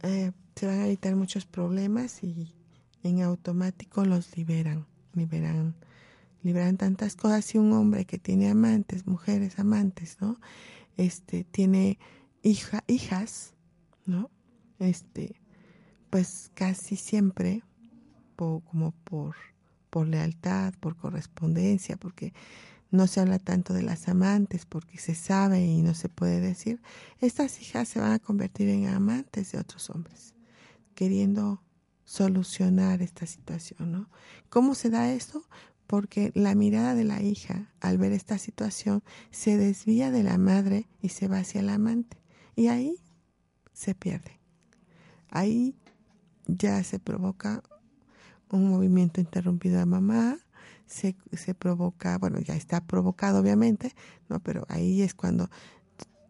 Eh, 0.02 0.32
se 0.56 0.66
van 0.66 0.80
a 0.80 0.88
evitar 0.88 1.16
muchos 1.16 1.46
problemas 1.46 2.24
y 2.24 2.56
en 3.04 3.22
automático 3.22 4.04
los 4.04 4.36
liberan, 4.36 4.88
liberan, 5.14 5.76
liberan 6.42 6.78
tantas 6.78 7.16
cosas. 7.16 7.54
Y 7.54 7.60
un 7.60 7.72
hombre 7.74 8.06
que 8.06 8.18
tiene 8.18 8.50
amantes, 8.50 9.06
mujeres 9.06 9.60
amantes, 9.60 10.18
¿no? 10.20 10.40
este, 10.98 11.44
tiene 11.44 12.00
hija, 12.42 12.84
hijas, 12.88 13.54
¿no? 14.08 14.32
Este, 14.80 15.40
pues 16.10 16.50
casi 16.56 16.96
siempre, 16.96 17.62
como 18.36 18.92
por, 19.04 19.36
por 19.92 20.08
lealtad, 20.08 20.74
por 20.80 20.96
correspondencia, 20.96 21.96
porque 21.96 22.34
no 22.92 23.08
se 23.08 23.20
habla 23.20 23.40
tanto 23.40 23.74
de 23.74 23.84
las 23.84 24.08
amantes, 24.08 24.66
porque 24.66 24.98
se 24.98 25.16
sabe 25.16 25.66
y 25.66 25.82
no 25.82 25.94
se 25.94 26.10
puede 26.10 26.40
decir, 26.40 26.82
estas 27.20 27.62
hijas 27.62 27.88
se 27.88 28.00
van 28.00 28.14
a 28.14 28.20
convertir 28.20 28.70
en 28.70 28.88
amantes 28.88 29.52
de 29.52 29.60
otros 29.60 29.90
hombres, 29.90 30.34
queriendo 30.96 31.62
solucionar 32.04 33.02
esta 33.02 33.26
situación, 33.26 33.92
¿no? 33.92 34.10
¿Cómo 34.50 34.76
se 34.76 34.90
da 34.90 35.12
esto? 35.12 35.44
porque 35.88 36.32
la 36.36 36.54
mirada 36.54 36.94
de 36.94 37.06
la 37.06 37.22
hija 37.22 37.72
al 37.80 37.98
ver 37.98 38.12
esta 38.12 38.38
situación 38.38 39.04
se 39.32 39.58
desvía 39.58 40.12
de 40.12 40.22
la 40.22 40.38
madre 40.38 40.88
y 41.02 41.10
se 41.10 41.30
va 41.30 41.40
hacia 41.40 41.62
el 41.62 41.70
amante. 41.70 42.18
Y 42.56 42.68
ahí 42.68 43.02
se 43.72 43.96
pierde. 43.96 44.40
Ahí 45.30 45.76
ya 46.46 46.84
se 46.84 47.00
provoca 47.00 47.64
un 48.50 48.70
movimiento 48.70 49.22
interrumpido 49.22 49.80
de 49.80 49.86
mamá, 49.86 50.38
se, 50.88 51.16
se 51.34 51.54
provoca, 51.54 52.18
bueno, 52.18 52.40
ya 52.40 52.56
está 52.56 52.82
provocado 52.82 53.40
obviamente, 53.40 53.94
¿no? 54.30 54.40
Pero 54.40 54.66
ahí 54.70 55.02
es 55.02 55.14
cuando 55.14 55.50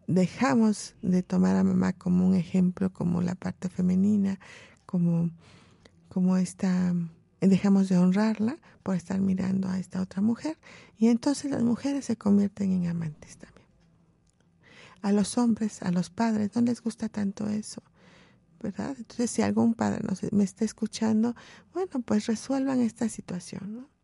dejamos 0.08 0.94
de 1.02 1.22
tomar 1.22 1.56
a 1.56 1.62
mamá 1.62 1.92
como 1.92 2.26
un 2.26 2.34
ejemplo, 2.34 2.92
como 2.92 3.22
la 3.22 3.34
parte 3.34 3.68
femenina, 3.68 4.40
como, 4.86 5.30
como 6.08 6.38
esta, 6.38 6.94
dejamos 7.40 7.88
de 7.88 7.98
honrarla 7.98 8.58
por 8.82 8.96
estar 8.96 9.20
mirando 9.20 9.68
a 9.68 9.78
esta 9.78 10.00
otra 10.00 10.22
mujer 10.22 10.58
y 10.96 11.08
entonces 11.08 11.50
las 11.50 11.62
mujeres 11.62 12.06
se 12.06 12.16
convierten 12.16 12.72
en 12.72 12.86
amantes 12.86 13.36
también. 13.36 13.68
A 15.02 15.12
los 15.12 15.38
hombres, 15.38 15.82
a 15.82 15.92
los 15.92 16.10
padres, 16.10 16.50
no 16.56 16.62
les 16.62 16.82
gusta 16.82 17.08
tanto 17.08 17.46
eso, 17.48 17.82
¿verdad? 18.60 18.96
Entonces 18.98 19.30
si 19.30 19.42
algún 19.42 19.74
padre 19.74 20.02
me 20.32 20.42
está 20.42 20.64
escuchando, 20.64 21.36
bueno, 21.74 22.00
pues 22.04 22.26
resuelvan 22.26 22.80
esta 22.80 23.10
situación, 23.10 23.74
¿no? 23.74 23.97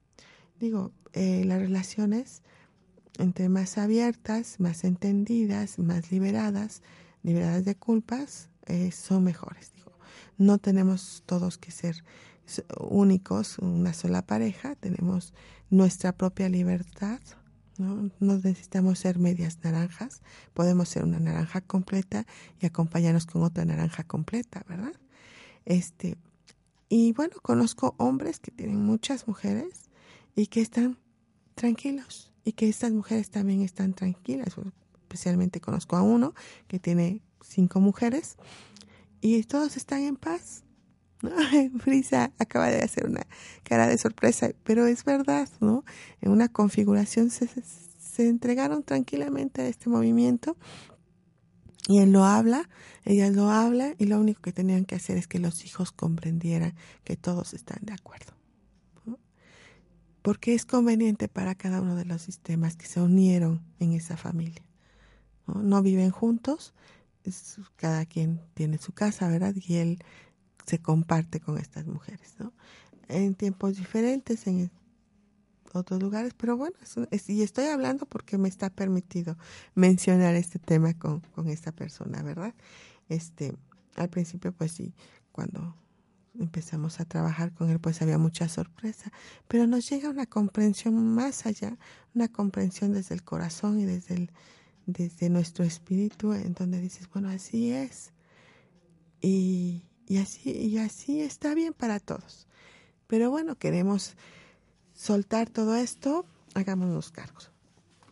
Digo, 0.65 0.93
eh, 1.13 1.45
las 1.45 1.59
relaciones 1.59 2.41
entre 3.19 3.51
más 3.51 3.77
abiertas, 3.77 4.61
más 4.61 4.85
entendidas, 4.85 5.79
más 5.79 6.11
liberadas, 6.11 6.81
liberadas 7.23 7.67
de 7.67 7.75
culpas, 7.75 8.49
eh, 8.65 8.91
son 8.91 9.25
mejores. 9.25 9.73
Digo, 9.77 9.93
no 10.39 10.57
tenemos 10.57 11.23
todos 11.27 11.59
que 11.59 11.71
ser 11.71 12.03
únicos, 12.81 13.59
una 13.59 13.93
sola 13.93 14.23
pareja, 14.23 14.75
tenemos 14.77 15.35
nuestra 15.69 16.13
propia 16.13 16.49
libertad, 16.49 17.21
¿no? 17.77 18.11
no 18.19 18.37
necesitamos 18.39 18.99
ser 18.99 19.19
medias 19.19 19.59
naranjas, 19.63 20.23
podemos 20.55 20.89
ser 20.89 21.05
una 21.05 21.21
naranja 21.21 21.61
completa 21.61 22.25
y 22.59 22.65
acompañarnos 22.65 23.27
con 23.27 23.43
otra 23.43 23.67
naranja 23.67 24.05
completa, 24.05 24.65
¿verdad? 24.67 24.95
Este, 25.67 26.17
y 26.89 27.13
bueno, 27.13 27.37
conozco 27.43 27.95
hombres 27.99 28.41
que 28.41 28.51
tienen 28.51 28.83
muchas 28.83 29.29
mujeres 29.29 29.91
y 30.35 30.47
que 30.47 30.61
están 30.61 30.99
tranquilos 31.55 32.33
y 32.45 32.53
que 32.53 32.69
estas 32.69 32.93
mujeres 32.93 33.31
también 33.31 33.63
están 33.63 33.95
tranquilas. 33.95 34.55
Especialmente 35.03 35.61
conozco 35.61 35.97
a 35.97 36.03
uno 36.03 36.35
que 36.69 36.79
tiene 36.79 37.23
cinco 37.41 37.81
mujeres 37.81 38.37
y 39.21 39.43
todos 39.45 39.77
están 39.77 40.03
en 40.03 40.17
paz. 40.17 40.65
Frisa 41.79 42.33
acaba 42.39 42.69
de 42.69 42.83
hacer 42.83 43.07
una 43.07 43.27
cara 43.63 43.87
de 43.87 43.97
sorpresa, 43.97 44.51
pero 44.65 44.87
es 44.87 45.05
verdad, 45.05 45.49
¿no? 45.61 45.85
En 46.21 46.33
una 46.33 46.49
configuración 46.49 47.31
se, 47.31 47.49
se 47.49 48.29
entregaron 48.29 48.83
tranquilamente 48.83 49.63
a 49.63 49.69
este 49.69 49.89
movimiento 49.89 50.57
y 51.89 52.01
él 52.01 52.13
lo 52.13 52.25
habla, 52.25 52.69
ella 53.05 53.31
lo 53.31 53.51
habla 53.51 53.95
y 53.99 54.07
lo 54.07 54.19
único 54.19 54.43
que 54.43 54.53
tenían 54.53 54.85
que 54.85 54.97
hacer 54.97 55.17
es 55.17 55.27
que 55.27 55.39
los 55.39 55.65
hijos 55.65 55.93
comprendieran 55.93 56.75
que 57.05 57.17
todos 57.17 57.55
están 57.55 57.79
de 57.83 57.93
acuerdo 57.93 58.34
porque 60.25 60.55
es 60.55 60.65
conveniente 60.65 61.29
para 61.29 61.55
cada 61.55 61.83
uno 61.83 61.97
de 61.97 62.07
los 62.07 62.23
sistemas 62.23 62.77
que 62.77 62.87
se 62.87 62.99
unieron 62.99 63.61
en 63.79 63.93
esa 63.93 64.17
familia. 64.17 64.65
No, 65.47 65.83
viven 65.83 66.11
juntos, 66.11 66.73
cada 67.77 68.07
quien 68.07 68.41
tiene 68.55 68.79
su 68.79 68.95
casa, 68.95 69.29
¿verdad? 69.29 69.55
Y 69.55 69.75
él 69.75 69.99
se 70.65 70.79
comparte 70.79 71.41
con 71.41 71.59
estas 71.59 71.85
mujeres, 71.85 72.37
¿no? 72.39 72.55
En 73.09 73.35
tiempos 73.35 73.77
diferentes, 73.77 74.47
en 74.47 74.71
otros 75.75 76.03
lugares, 76.03 76.33
pero 76.33 76.57
bueno, 76.57 76.75
y 77.29 77.43
estoy 77.43 77.67
hablando 77.67 78.07
porque 78.07 78.39
me 78.39 78.49
está 78.49 78.71
permitido 78.71 79.37
mencionar 79.75 80.37
este 80.37 80.59
tema 80.59 80.95
con, 80.95 81.21
con 81.21 81.51
esta 81.51 81.71
persona, 81.71 82.23
¿verdad? 82.23 82.55
Este, 83.11 83.55
al 83.95 84.09
principio, 84.09 84.53
pues 84.53 84.73
sí, 84.73 84.95
cuando 85.33 85.77
empezamos 86.39 87.01
a 87.01 87.05
trabajar 87.05 87.53
con 87.53 87.71
él, 87.71 87.79
pues 87.79 88.03
había 88.03 88.19
mucha 88.19 88.49
sorpresa, 88.49 89.13
pero 89.49 89.67
nos 89.67 89.89
llega 89.89 90.11
una 90.11 90.27
comprensión 90.27 91.15
más 91.15 91.47
allá, 91.47 91.77
una 92.15 92.29
comprensión 92.29 92.93
desde 92.93 93.15
el 93.15 93.23
corazón 93.23 93.81
y 93.81 93.85
desde, 93.85 94.15
el, 94.15 94.31
desde 94.87 95.31
nuestro 95.31 95.65
espíritu, 95.65 96.33
en 96.33 96.55
donde 96.55 96.81
dices, 96.81 97.09
bueno, 97.13 97.29
así 97.29 97.71
es. 97.71 98.13
Y, 99.21 99.83
y, 100.07 100.19
así, 100.19 100.51
y 100.51 100.79
así 100.79 101.21
está 101.21 101.55
bien 101.55 101.73
para 101.73 102.01
todos. 102.01 102.47
Pero 103.07 103.31
bueno, 103.31 103.57
queremos 103.57 104.17
soltar 104.93 105.51
todo 105.51 105.77
esto, 105.77 106.27
hagámonos 106.55 107.11
cargos. 107.11 107.51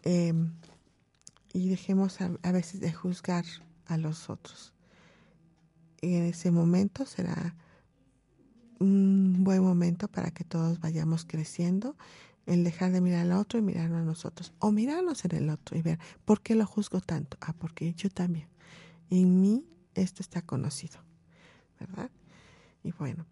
Em, 0.04 0.52
y 1.52 1.68
dejemos 1.68 2.20
a, 2.20 2.30
a 2.42 2.52
veces 2.52 2.80
de 2.80 2.92
juzgar 2.92 3.44
a 3.86 3.96
los 3.96 4.30
otros. 4.30 4.72
Y 6.00 6.14
en 6.14 6.24
ese 6.24 6.50
momento 6.50 7.04
será 7.04 7.54
un 8.82 9.44
buen 9.44 9.62
momento 9.62 10.08
para 10.08 10.30
que 10.30 10.44
todos 10.44 10.80
vayamos 10.80 11.24
creciendo, 11.24 11.96
el 12.46 12.64
dejar 12.64 12.92
de 12.92 13.00
mirar 13.00 13.20
al 13.20 13.32
otro 13.32 13.58
y 13.58 13.62
mirarnos 13.62 14.00
a 14.00 14.04
nosotros, 14.04 14.52
o 14.58 14.72
mirarnos 14.72 15.24
en 15.24 15.36
el 15.36 15.50
otro 15.50 15.78
y 15.78 15.82
ver, 15.82 15.98
¿por 16.24 16.40
qué 16.40 16.54
lo 16.54 16.66
juzgo 16.66 17.00
tanto? 17.00 17.36
Ah, 17.40 17.52
porque 17.52 17.94
yo 17.94 18.10
también. 18.10 18.48
En 19.10 19.40
mí 19.40 19.64
esto 19.94 20.22
está 20.22 20.42
conocido, 20.42 20.98
¿verdad? 21.78 22.10
Y 22.82 22.92
bueno, 22.92 23.26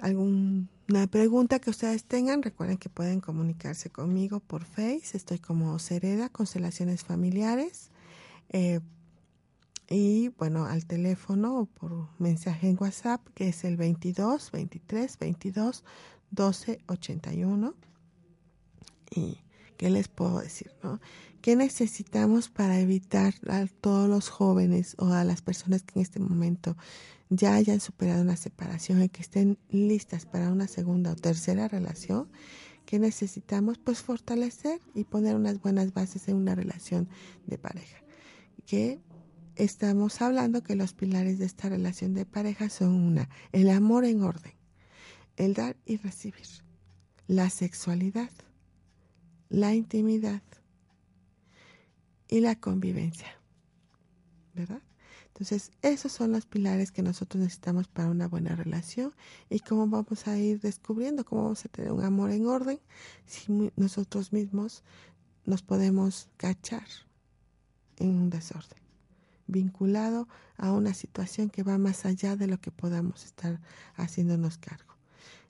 alguna 0.00 1.06
pregunta 1.10 1.58
que 1.58 1.70
ustedes 1.70 2.04
tengan, 2.04 2.42
recuerden 2.42 2.78
que 2.78 2.88
pueden 2.88 3.20
comunicarse 3.20 3.90
conmigo 3.90 4.40
por 4.40 4.64
Face, 4.64 5.16
estoy 5.16 5.38
como 5.38 5.78
Cereda, 5.78 6.28
Constelaciones 6.28 7.02
Familiares. 7.04 7.90
Eh, 8.50 8.80
y 9.88 10.28
bueno, 10.38 10.64
al 10.64 10.86
teléfono 10.86 11.60
o 11.60 11.66
por 11.66 12.08
mensaje 12.18 12.68
en 12.68 12.76
WhatsApp, 12.80 13.20
que 13.34 13.48
es 13.48 13.64
el 13.64 13.76
22 13.76 14.50
23 14.50 15.18
22 15.18 15.84
12 16.30 16.78
81. 16.88 17.74
¿Y 19.14 19.38
qué 19.76 19.90
les 19.90 20.08
puedo 20.08 20.40
decir? 20.40 20.72
No? 20.82 21.00
¿Qué 21.40 21.56
necesitamos 21.56 22.48
para 22.48 22.80
evitar 22.80 23.34
a 23.48 23.66
todos 23.66 24.08
los 24.08 24.30
jóvenes 24.30 24.96
o 24.98 25.08
a 25.08 25.24
las 25.24 25.42
personas 25.42 25.82
que 25.82 25.98
en 25.98 26.02
este 26.02 26.18
momento 26.18 26.76
ya 27.28 27.54
hayan 27.54 27.80
superado 27.80 28.22
una 28.22 28.36
separación 28.36 29.02
y 29.02 29.08
que 29.10 29.20
estén 29.20 29.58
listas 29.68 30.24
para 30.24 30.50
una 30.50 30.66
segunda 30.66 31.12
o 31.12 31.16
tercera 31.16 31.68
relación? 31.68 32.28
¿Qué 32.86 32.98
necesitamos? 32.98 33.78
Pues 33.78 34.00
fortalecer 34.00 34.80
y 34.94 35.04
poner 35.04 35.36
unas 35.36 35.60
buenas 35.60 35.92
bases 35.92 36.28
en 36.28 36.36
una 36.36 36.54
relación 36.54 37.08
de 37.46 37.58
pareja. 37.58 37.98
Que 38.66 39.00
estamos 39.56 40.20
hablando 40.20 40.62
que 40.62 40.76
los 40.76 40.94
pilares 40.94 41.38
de 41.38 41.46
esta 41.46 41.68
relación 41.68 42.14
de 42.14 42.26
pareja 42.26 42.68
son 42.68 42.94
una, 42.94 43.28
el 43.52 43.70
amor 43.70 44.04
en 44.04 44.22
orden, 44.22 44.52
el 45.36 45.54
dar 45.54 45.76
y 45.84 45.96
recibir, 45.96 46.46
la 47.26 47.50
sexualidad, 47.50 48.30
la 49.48 49.74
intimidad 49.74 50.42
y 52.28 52.40
la 52.40 52.56
convivencia. 52.56 53.28
¿Verdad? 54.54 54.82
Entonces, 55.28 55.72
esos 55.82 56.12
son 56.12 56.30
los 56.30 56.46
pilares 56.46 56.92
que 56.92 57.02
nosotros 57.02 57.42
necesitamos 57.42 57.88
para 57.88 58.08
una 58.08 58.28
buena 58.28 58.54
relación 58.54 59.12
y 59.50 59.58
cómo 59.60 59.88
vamos 59.88 60.28
a 60.28 60.38
ir 60.38 60.60
descubriendo, 60.60 61.24
cómo 61.24 61.42
vamos 61.42 61.64
a 61.64 61.68
tener 61.68 61.90
un 61.90 62.04
amor 62.04 62.30
en 62.30 62.46
orden 62.46 62.78
si 63.26 63.72
nosotros 63.74 64.32
mismos 64.32 64.84
nos 65.44 65.62
podemos 65.62 66.28
cachar 66.36 66.86
en 67.96 68.10
un 68.10 68.30
desorden 68.30 68.83
vinculado 69.46 70.28
a 70.56 70.72
una 70.72 70.94
situación 70.94 71.50
que 71.50 71.62
va 71.62 71.78
más 71.78 72.06
allá 72.06 72.36
de 72.36 72.46
lo 72.46 72.60
que 72.60 72.70
podamos 72.70 73.24
estar 73.24 73.60
haciéndonos 73.94 74.58
cargo. 74.58 74.94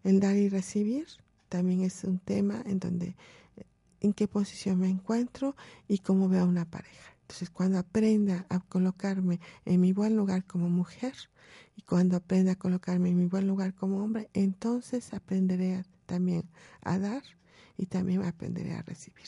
El 0.03 0.21
dar 0.21 0.37
y 0.37 0.49
recibir 0.49 1.07
también 1.49 1.83
es 1.83 2.05
un 2.05 2.19
tema 2.19 2.63
en 2.67 2.79
donde 2.79 3.17
en 4.01 4.13
qué 4.13 4.29
posición 4.29 4.79
me 4.79 4.89
encuentro 4.89 5.57
y 5.89 5.99
cómo 5.99 6.29
veo 6.29 6.43
a 6.43 6.47
una 6.47 6.65
pareja. 6.65 7.15
Entonces, 7.23 7.49
cuando 7.49 7.79
aprenda 7.79 8.45
a 8.51 8.61
colocarme 8.61 9.41
en 9.65 9.81
mi 9.81 9.93
buen 9.93 10.15
lugar 10.15 10.45
como 10.45 10.69
mujer 10.69 11.15
y 11.75 11.83
cuando 11.83 12.17
aprenda 12.17 12.53
a 12.53 12.57
colocarme 12.57 13.09
en 13.09 13.17
mi 13.17 13.27
buen 13.27 13.47
lugar 13.49 13.75
como 13.75 14.05
hombre, 14.05 14.29
entonces 14.35 15.15
aprenderé 15.15 15.85
también 16.05 16.45
a 16.83 16.99
dar 16.99 17.23
y 17.79 17.87
también 17.87 18.23
aprenderé 18.25 18.75
a 18.75 18.83
recibir. 18.83 19.27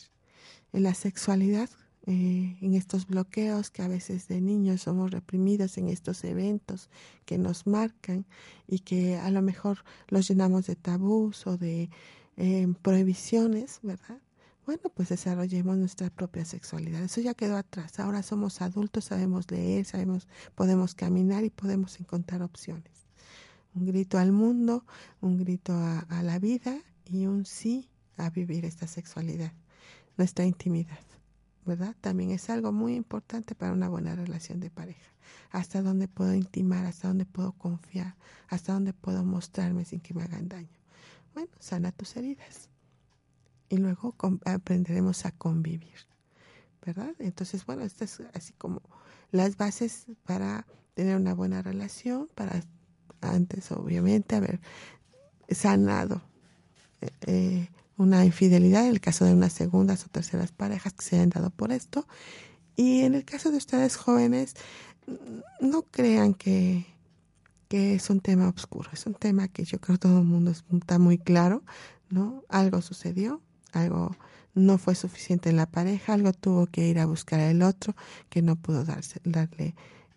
En 0.72 0.82
la 0.82 0.92
sexualidad, 0.92 1.70
eh, 2.06 2.56
en 2.60 2.74
estos 2.74 3.06
bloqueos 3.06 3.70
que 3.70 3.82
a 3.82 3.88
veces 3.88 4.28
de 4.28 4.40
niños 4.40 4.82
somos 4.82 5.10
reprimidos 5.10 5.76
en 5.76 5.88
estos 5.88 6.22
eventos 6.22 6.88
que 7.24 7.36
nos 7.36 7.66
marcan 7.66 8.26
y 8.68 8.80
que 8.80 9.16
a 9.16 9.30
lo 9.30 9.42
mejor 9.42 9.84
los 10.08 10.28
llenamos 10.28 10.66
de 10.66 10.76
tabús 10.76 11.46
o 11.46 11.56
de 11.56 11.90
eh, 12.36 12.68
prohibiciones, 12.82 13.80
¿verdad? 13.82 14.20
Bueno, 14.66 14.82
pues 14.94 15.08
desarrollemos 15.08 15.76
nuestra 15.76 16.10
propia 16.10 16.44
sexualidad. 16.44 17.02
Eso 17.02 17.20
ya 17.20 17.34
quedó 17.34 17.56
atrás. 17.56 17.98
Ahora 17.98 18.22
somos 18.22 18.60
adultos, 18.62 19.06
sabemos 19.06 19.50
leer, 19.50 19.84
sabemos, 19.84 20.28
podemos 20.54 20.94
caminar 20.94 21.44
y 21.44 21.50
podemos 21.50 22.00
encontrar 22.00 22.42
opciones. 22.42 23.06
Un 23.74 23.86
grito 23.86 24.18
al 24.18 24.32
mundo, 24.32 24.84
un 25.20 25.38
grito 25.38 25.72
a 25.74 26.22
la 26.22 26.38
vida 26.38 26.78
y 27.04 27.26
un 27.26 27.46
sí 27.46 27.90
a 28.16 28.30
vivir 28.30 28.64
esta 28.64 28.86
sexualidad, 28.86 29.52
nuestra 30.16 30.44
intimidad, 30.44 30.98
¿verdad? 31.66 31.94
También 32.00 32.30
es 32.30 32.48
algo 32.48 32.72
muy 32.72 32.94
importante 32.94 33.54
para 33.54 33.72
una 33.72 33.88
buena 33.88 34.14
relación 34.14 34.60
de 34.60 34.70
pareja. 34.70 35.12
Hasta 35.50 35.82
dónde 35.82 36.08
puedo 36.08 36.34
intimar, 36.34 36.86
hasta 36.86 37.08
dónde 37.08 37.26
puedo 37.26 37.52
confiar, 37.52 38.14
hasta 38.48 38.72
dónde 38.72 38.92
puedo 38.92 39.24
mostrarme 39.24 39.84
sin 39.84 40.00
que 40.00 40.14
me 40.14 40.22
hagan 40.22 40.48
daño. 40.48 40.78
Bueno, 41.34 41.50
sana 41.58 41.92
tus 41.92 42.16
heridas. 42.16 42.70
Y 43.68 43.78
luego 43.78 44.14
aprenderemos 44.44 45.26
a 45.26 45.32
convivir, 45.32 45.98
¿verdad? 46.84 47.14
Entonces, 47.18 47.66
bueno, 47.66 47.82
esto 47.82 48.04
es 48.04 48.22
así 48.32 48.52
como 48.52 48.80
las 49.32 49.56
bases 49.56 50.06
para 50.24 50.66
tener 50.94 51.16
una 51.16 51.34
buena 51.34 51.62
relación, 51.62 52.28
para 52.34 52.62
antes, 53.20 53.72
obviamente, 53.72 54.36
haber 54.36 54.60
sanado 55.50 56.22
eh, 57.00 57.10
eh, 57.26 57.68
una 57.96 58.24
infidelidad, 58.24 58.84
en 58.84 58.92
el 58.92 59.00
caso 59.00 59.24
de 59.24 59.32
unas 59.32 59.52
segundas 59.52 60.04
o 60.04 60.08
terceras 60.08 60.52
parejas 60.52 60.92
que 60.92 61.04
se 61.04 61.16
hayan 61.16 61.30
dado 61.30 61.50
por 61.50 61.72
esto. 61.72 62.06
Y 62.76 63.02
en 63.02 63.14
el 63.14 63.24
caso 63.24 63.50
de 63.50 63.56
ustedes 63.56 63.96
jóvenes, 63.96 64.54
no 65.60 65.82
crean 65.82 66.34
que, 66.34 66.86
que 67.68 67.94
es 67.94 68.10
un 68.10 68.20
tema 68.20 68.48
oscuro, 68.48 68.90
es 68.92 69.06
un 69.06 69.14
tema 69.14 69.48
que 69.48 69.64
yo 69.64 69.80
creo 69.80 69.98
todo 69.98 70.18
el 70.18 70.24
mundo 70.24 70.50
está 70.50 70.98
muy 70.98 71.18
claro, 71.18 71.62
¿no? 72.10 72.44
Algo 72.48 72.82
sucedió, 72.82 73.40
algo 73.72 74.16
no 74.54 74.78
fue 74.78 74.94
suficiente 74.94 75.50
en 75.50 75.56
la 75.56 75.66
pareja, 75.66 76.14
algo 76.14 76.32
tuvo 76.32 76.66
que 76.66 76.88
ir 76.88 76.98
a 76.98 77.06
buscar 77.06 77.40
al 77.40 77.62
otro 77.62 77.94
que 78.30 78.42
no 78.42 78.56
pudo 78.56 78.84
darle 78.84 79.74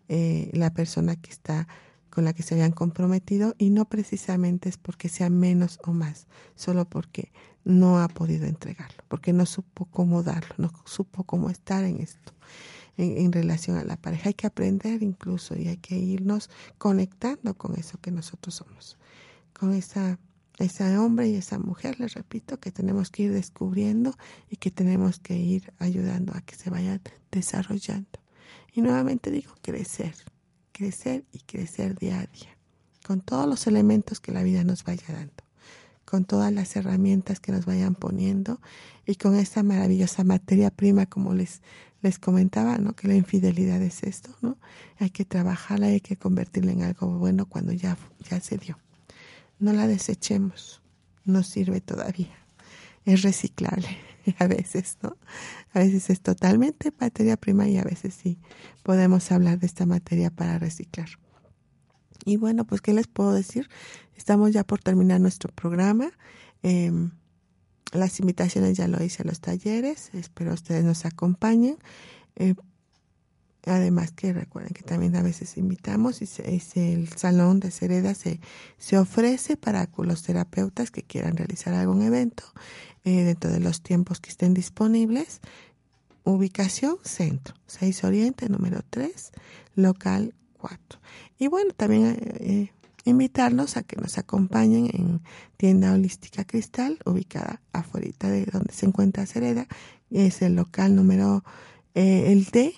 eh, 0.07 0.49
la 0.53 0.73
persona 0.73 1.15
que 1.15 1.29
está 1.29 1.67
con 2.09 2.25
la 2.25 2.33
que 2.33 2.41
se 2.41 2.55
habían 2.55 2.71
comprometido 2.71 3.53
y 3.57 3.69
no 3.69 3.85
precisamente 3.85 4.69
es 4.69 4.77
porque 4.77 5.09
sea 5.09 5.29
menos 5.29 5.79
o 5.83 5.93
más, 5.93 6.27
solo 6.55 6.85
porque 6.85 7.31
no 7.63 7.99
ha 7.99 8.07
podido 8.07 8.45
entregarlo, 8.45 9.03
porque 9.07 9.33
no 9.33 9.45
supo 9.45 9.85
cómo 9.85 10.23
darlo, 10.23 10.55
no 10.57 10.71
supo 10.85 11.23
cómo 11.23 11.49
estar 11.49 11.83
en 11.83 11.99
esto, 11.99 12.33
en, 12.97 13.31
relación 13.31 13.77
a 13.77 13.83
la 13.83 13.97
pareja. 13.97 14.29
Hay 14.29 14.33
que 14.33 14.47
aprender 14.47 15.03
incluso 15.03 15.55
y 15.57 15.67
hay 15.67 15.77
que 15.77 15.97
irnos 15.97 16.49
conectando 16.77 17.53
con 17.55 17.77
eso 17.77 17.99
que 18.01 18.11
nosotros 18.11 18.55
somos, 18.55 18.97
con 19.53 19.73
esa, 19.73 20.19
ese 20.57 20.97
hombre 20.97 21.29
y 21.29 21.35
esa 21.35 21.59
mujer, 21.59 21.99
les 21.99 22.13
repito, 22.13 22.59
que 22.59 22.71
tenemos 22.71 23.09
que 23.09 23.23
ir 23.23 23.33
descubriendo 23.33 24.15
y 24.49 24.57
que 24.57 24.71
tenemos 24.71 25.19
que 25.19 25.37
ir 25.37 25.73
ayudando 25.79 26.33
a 26.35 26.41
que 26.41 26.55
se 26.55 26.69
vayan 26.69 27.01
desarrollando. 27.31 28.19
Y 28.73 28.81
nuevamente 28.81 29.31
digo, 29.31 29.53
crecer, 29.61 30.15
crecer 30.71 31.25
y 31.31 31.39
crecer 31.39 31.97
día 31.97 32.19
a 32.19 32.25
día, 32.25 32.57
con 33.05 33.21
todos 33.21 33.47
los 33.47 33.67
elementos 33.67 34.19
que 34.19 34.31
la 34.31 34.43
vida 34.43 34.63
nos 34.63 34.83
vaya 34.83 35.05
dando, 35.09 35.43
con 36.09 36.25
todas 36.25 36.51
las 36.51 36.75
herramientas 36.75 37.39
que 37.39 37.51
nos 37.51 37.67
vayan 37.67 37.93
poniendo 37.93 38.59
y 39.05 39.13
con 39.13 39.35
esa 39.35 39.61
maravillosa 39.61 40.23
materia 40.23 40.71
prima, 40.71 41.05
como 41.05 41.35
les, 41.35 41.61
les 42.01 42.17
comentaba, 42.17 42.79
¿no? 42.79 42.93
que 42.93 43.07
la 43.07 43.13
infidelidad 43.13 43.79
es 43.83 44.01
esto, 44.01 44.31
¿no? 44.41 44.57
Hay 44.97 45.11
que 45.11 45.23
trabajarla 45.23 45.91
y 45.91 45.93
hay 45.93 46.01
que 46.01 46.17
convertirla 46.17 46.71
en 46.71 46.81
algo 46.81 47.19
bueno 47.19 47.45
cuando 47.45 47.73
ya, 47.73 47.95
ya 48.27 48.39
se 48.39 48.57
dio. 48.57 48.79
No 49.59 49.71
la 49.71 49.85
desechemos, 49.85 50.81
no 51.25 51.43
sirve 51.43 51.79
todavía, 51.79 52.33
es 53.05 53.21
reciclable 53.21 53.95
a 54.39 54.47
veces, 54.47 54.97
¿no? 55.03 55.15
A 55.73 55.79
veces 55.79 56.09
es 56.09 56.21
totalmente 56.21 56.91
materia 56.99 57.37
prima 57.37 57.67
y 57.67 57.77
a 57.77 57.83
veces 57.83 58.15
sí 58.15 58.39
podemos 58.81 59.31
hablar 59.31 59.59
de 59.59 59.67
esta 59.67 59.85
materia 59.85 60.31
para 60.31 60.57
reciclar. 60.57 61.09
Y 62.25 62.37
bueno, 62.37 62.65
pues 62.65 62.81
¿qué 62.81 62.93
les 62.93 63.07
puedo 63.07 63.31
decir? 63.31 63.69
Estamos 64.19 64.51
ya 64.51 64.65
por 64.65 64.79
terminar 64.81 65.21
nuestro 65.21 65.49
programa. 65.53 66.11
Em, 66.61 67.11
las 67.93 68.19
invitaciones 68.19 68.75
ya 68.75 68.89
lo 68.89 69.01
hice 69.01 69.23
a 69.23 69.25
los 69.25 69.39
talleres, 69.39 70.09
espero 70.13 70.53
ustedes 70.53 70.83
nos 70.83 71.05
acompañen. 71.05 71.77
Eh, 72.35 72.53
además 73.65 74.11
que 74.11 74.33
recuerden 74.33 74.73
que 74.73 74.83
también 74.83 75.15
a 75.15 75.21
veces 75.21 75.57
invitamos 75.57 76.21
y 76.21 76.27
el 76.75 77.07
salón 77.07 77.61
de 77.61 77.71
Cereda 77.71 78.13
se, 78.13 78.41
se 78.77 78.97
ofrece 78.97 79.55
para 79.55 79.89
los 79.97 80.21
terapeutas 80.21 80.91
que 80.91 81.03
quieran 81.03 81.37
realizar 81.37 81.73
algún 81.73 82.01
evento 82.01 82.43
eh, 83.05 83.23
dentro 83.23 83.49
de 83.51 83.61
los 83.61 83.81
tiempos 83.81 84.19
que 84.19 84.31
estén 84.31 84.53
disponibles. 84.53 85.39
Ubicación 86.25 86.97
centro, 87.03 87.55
6 87.67 88.03
Oriente, 88.03 88.49
número 88.49 88.81
3, 88.89 89.31
local 89.75 90.35
4. 90.57 90.99
Y 91.37 91.47
bueno, 91.47 91.71
también 91.71 92.05
eh, 92.07 92.17
eh, 92.41 92.78
invitarlos 93.09 93.77
a 93.77 93.83
que 93.83 93.95
nos 93.95 94.17
acompañen 94.17 94.89
en 94.93 95.21
Tienda 95.57 95.93
Holística 95.93 96.45
Cristal, 96.45 96.99
ubicada 97.05 97.61
afuera 97.73 98.29
de 98.29 98.45
donde 98.45 98.73
se 98.73 98.85
encuentra 98.85 99.25
Cereda. 99.25 99.67
Es 100.09 100.41
el 100.41 100.55
local 100.55 100.95
número, 100.95 101.43
el 101.93 102.45
D, 102.45 102.73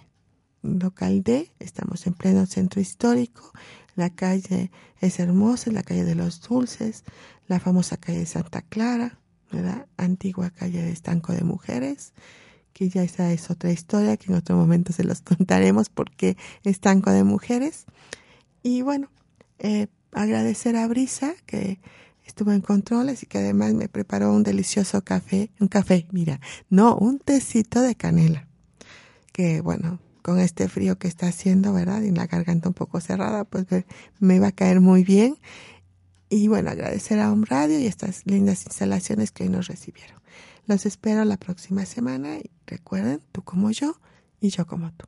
local 0.62 1.24
D. 1.24 1.52
Estamos 1.60 2.08
en 2.08 2.14
pleno 2.14 2.46
centro 2.46 2.82
histórico. 2.82 3.52
La 3.96 4.10
calle 4.10 4.72
es 5.00 5.20
hermosa, 5.20 5.70
es 5.70 5.74
la 5.74 5.84
calle 5.84 6.06
de 6.06 6.16
los 6.16 6.42
Dulces, 6.42 7.04
la 7.48 7.60
famosa 7.60 7.98
calle 7.98 8.20
de 8.20 8.26
Santa 8.26 8.62
Clara, 8.62 9.20
¿verdad? 9.52 9.88
Antigua 9.98 10.50
calle 10.50 10.82
de 10.82 10.92
estanco 10.92 11.34
de 11.34 11.44
mujeres, 11.44 12.14
que 12.74 12.90
ya 12.90 13.04
esa 13.04 13.32
es 13.34 13.50
otra 13.50 13.72
historia 13.72 14.18
que 14.18 14.32
en 14.32 14.38
otro 14.38 14.56
momento 14.56 14.94
se 14.94 15.04
los 15.04 15.22
contaremos 15.22 15.90
porque 15.90 16.38
estanco 16.64 17.12
de 17.12 17.24
mujeres. 17.24 17.86
Y 18.64 18.82
bueno, 18.82 19.10
eh, 19.60 19.88
agradecer 20.14 20.76
a 20.76 20.88
Brisa 20.88 21.34
que 21.46 21.80
estuvo 22.26 22.52
en 22.52 22.62
controles 22.62 23.24
y 23.24 23.26
que 23.26 23.40
además 23.40 23.74
me 23.74 23.90
preparó 23.90 24.32
un 24.34 24.44
delicioso 24.44 25.04
café, 25.04 25.52
un 25.60 25.68
café, 25.68 26.08
mira, 26.12 26.40
no, 26.70 26.96
un 26.96 27.20
tecito 27.20 27.82
de 27.82 27.96
canela, 27.96 28.48
que 29.34 29.62
bueno, 29.62 30.00
con 30.22 30.40
este 30.40 30.70
frío 30.70 30.98
que 30.98 31.08
está 31.08 31.28
haciendo, 31.28 31.74
¿verdad? 31.74 32.02
Y 32.02 32.12
la 32.12 32.28
garganta 32.28 32.70
un 32.70 32.74
poco 32.74 33.02
cerrada, 33.02 33.44
pues 33.44 33.66
me 34.20 34.40
va 34.40 34.48
a 34.48 34.52
caer 34.52 34.80
muy 34.80 35.04
bien 35.04 35.36
y 36.30 36.48
bueno, 36.48 36.70
agradecer 36.70 37.20
a 37.20 37.32
un 37.32 37.46
Radio 37.46 37.80
y 37.80 37.88
estas 37.88 38.26
lindas 38.26 38.66
instalaciones 38.66 39.32
que 39.32 39.44
hoy 39.44 39.50
nos 39.50 39.68
recibieron. 39.68 40.22
Los 40.68 40.86
espero 40.86 41.26
la 41.26 41.38
próxima 41.38 41.86
semana 41.86 42.38
y 42.38 42.52
recuerden, 42.66 43.20
tú 43.32 43.42
como 43.42 43.72
yo 43.72 44.00
y 44.40 44.50
yo 44.50 44.66
como 44.66 44.92
tú. 44.94 45.08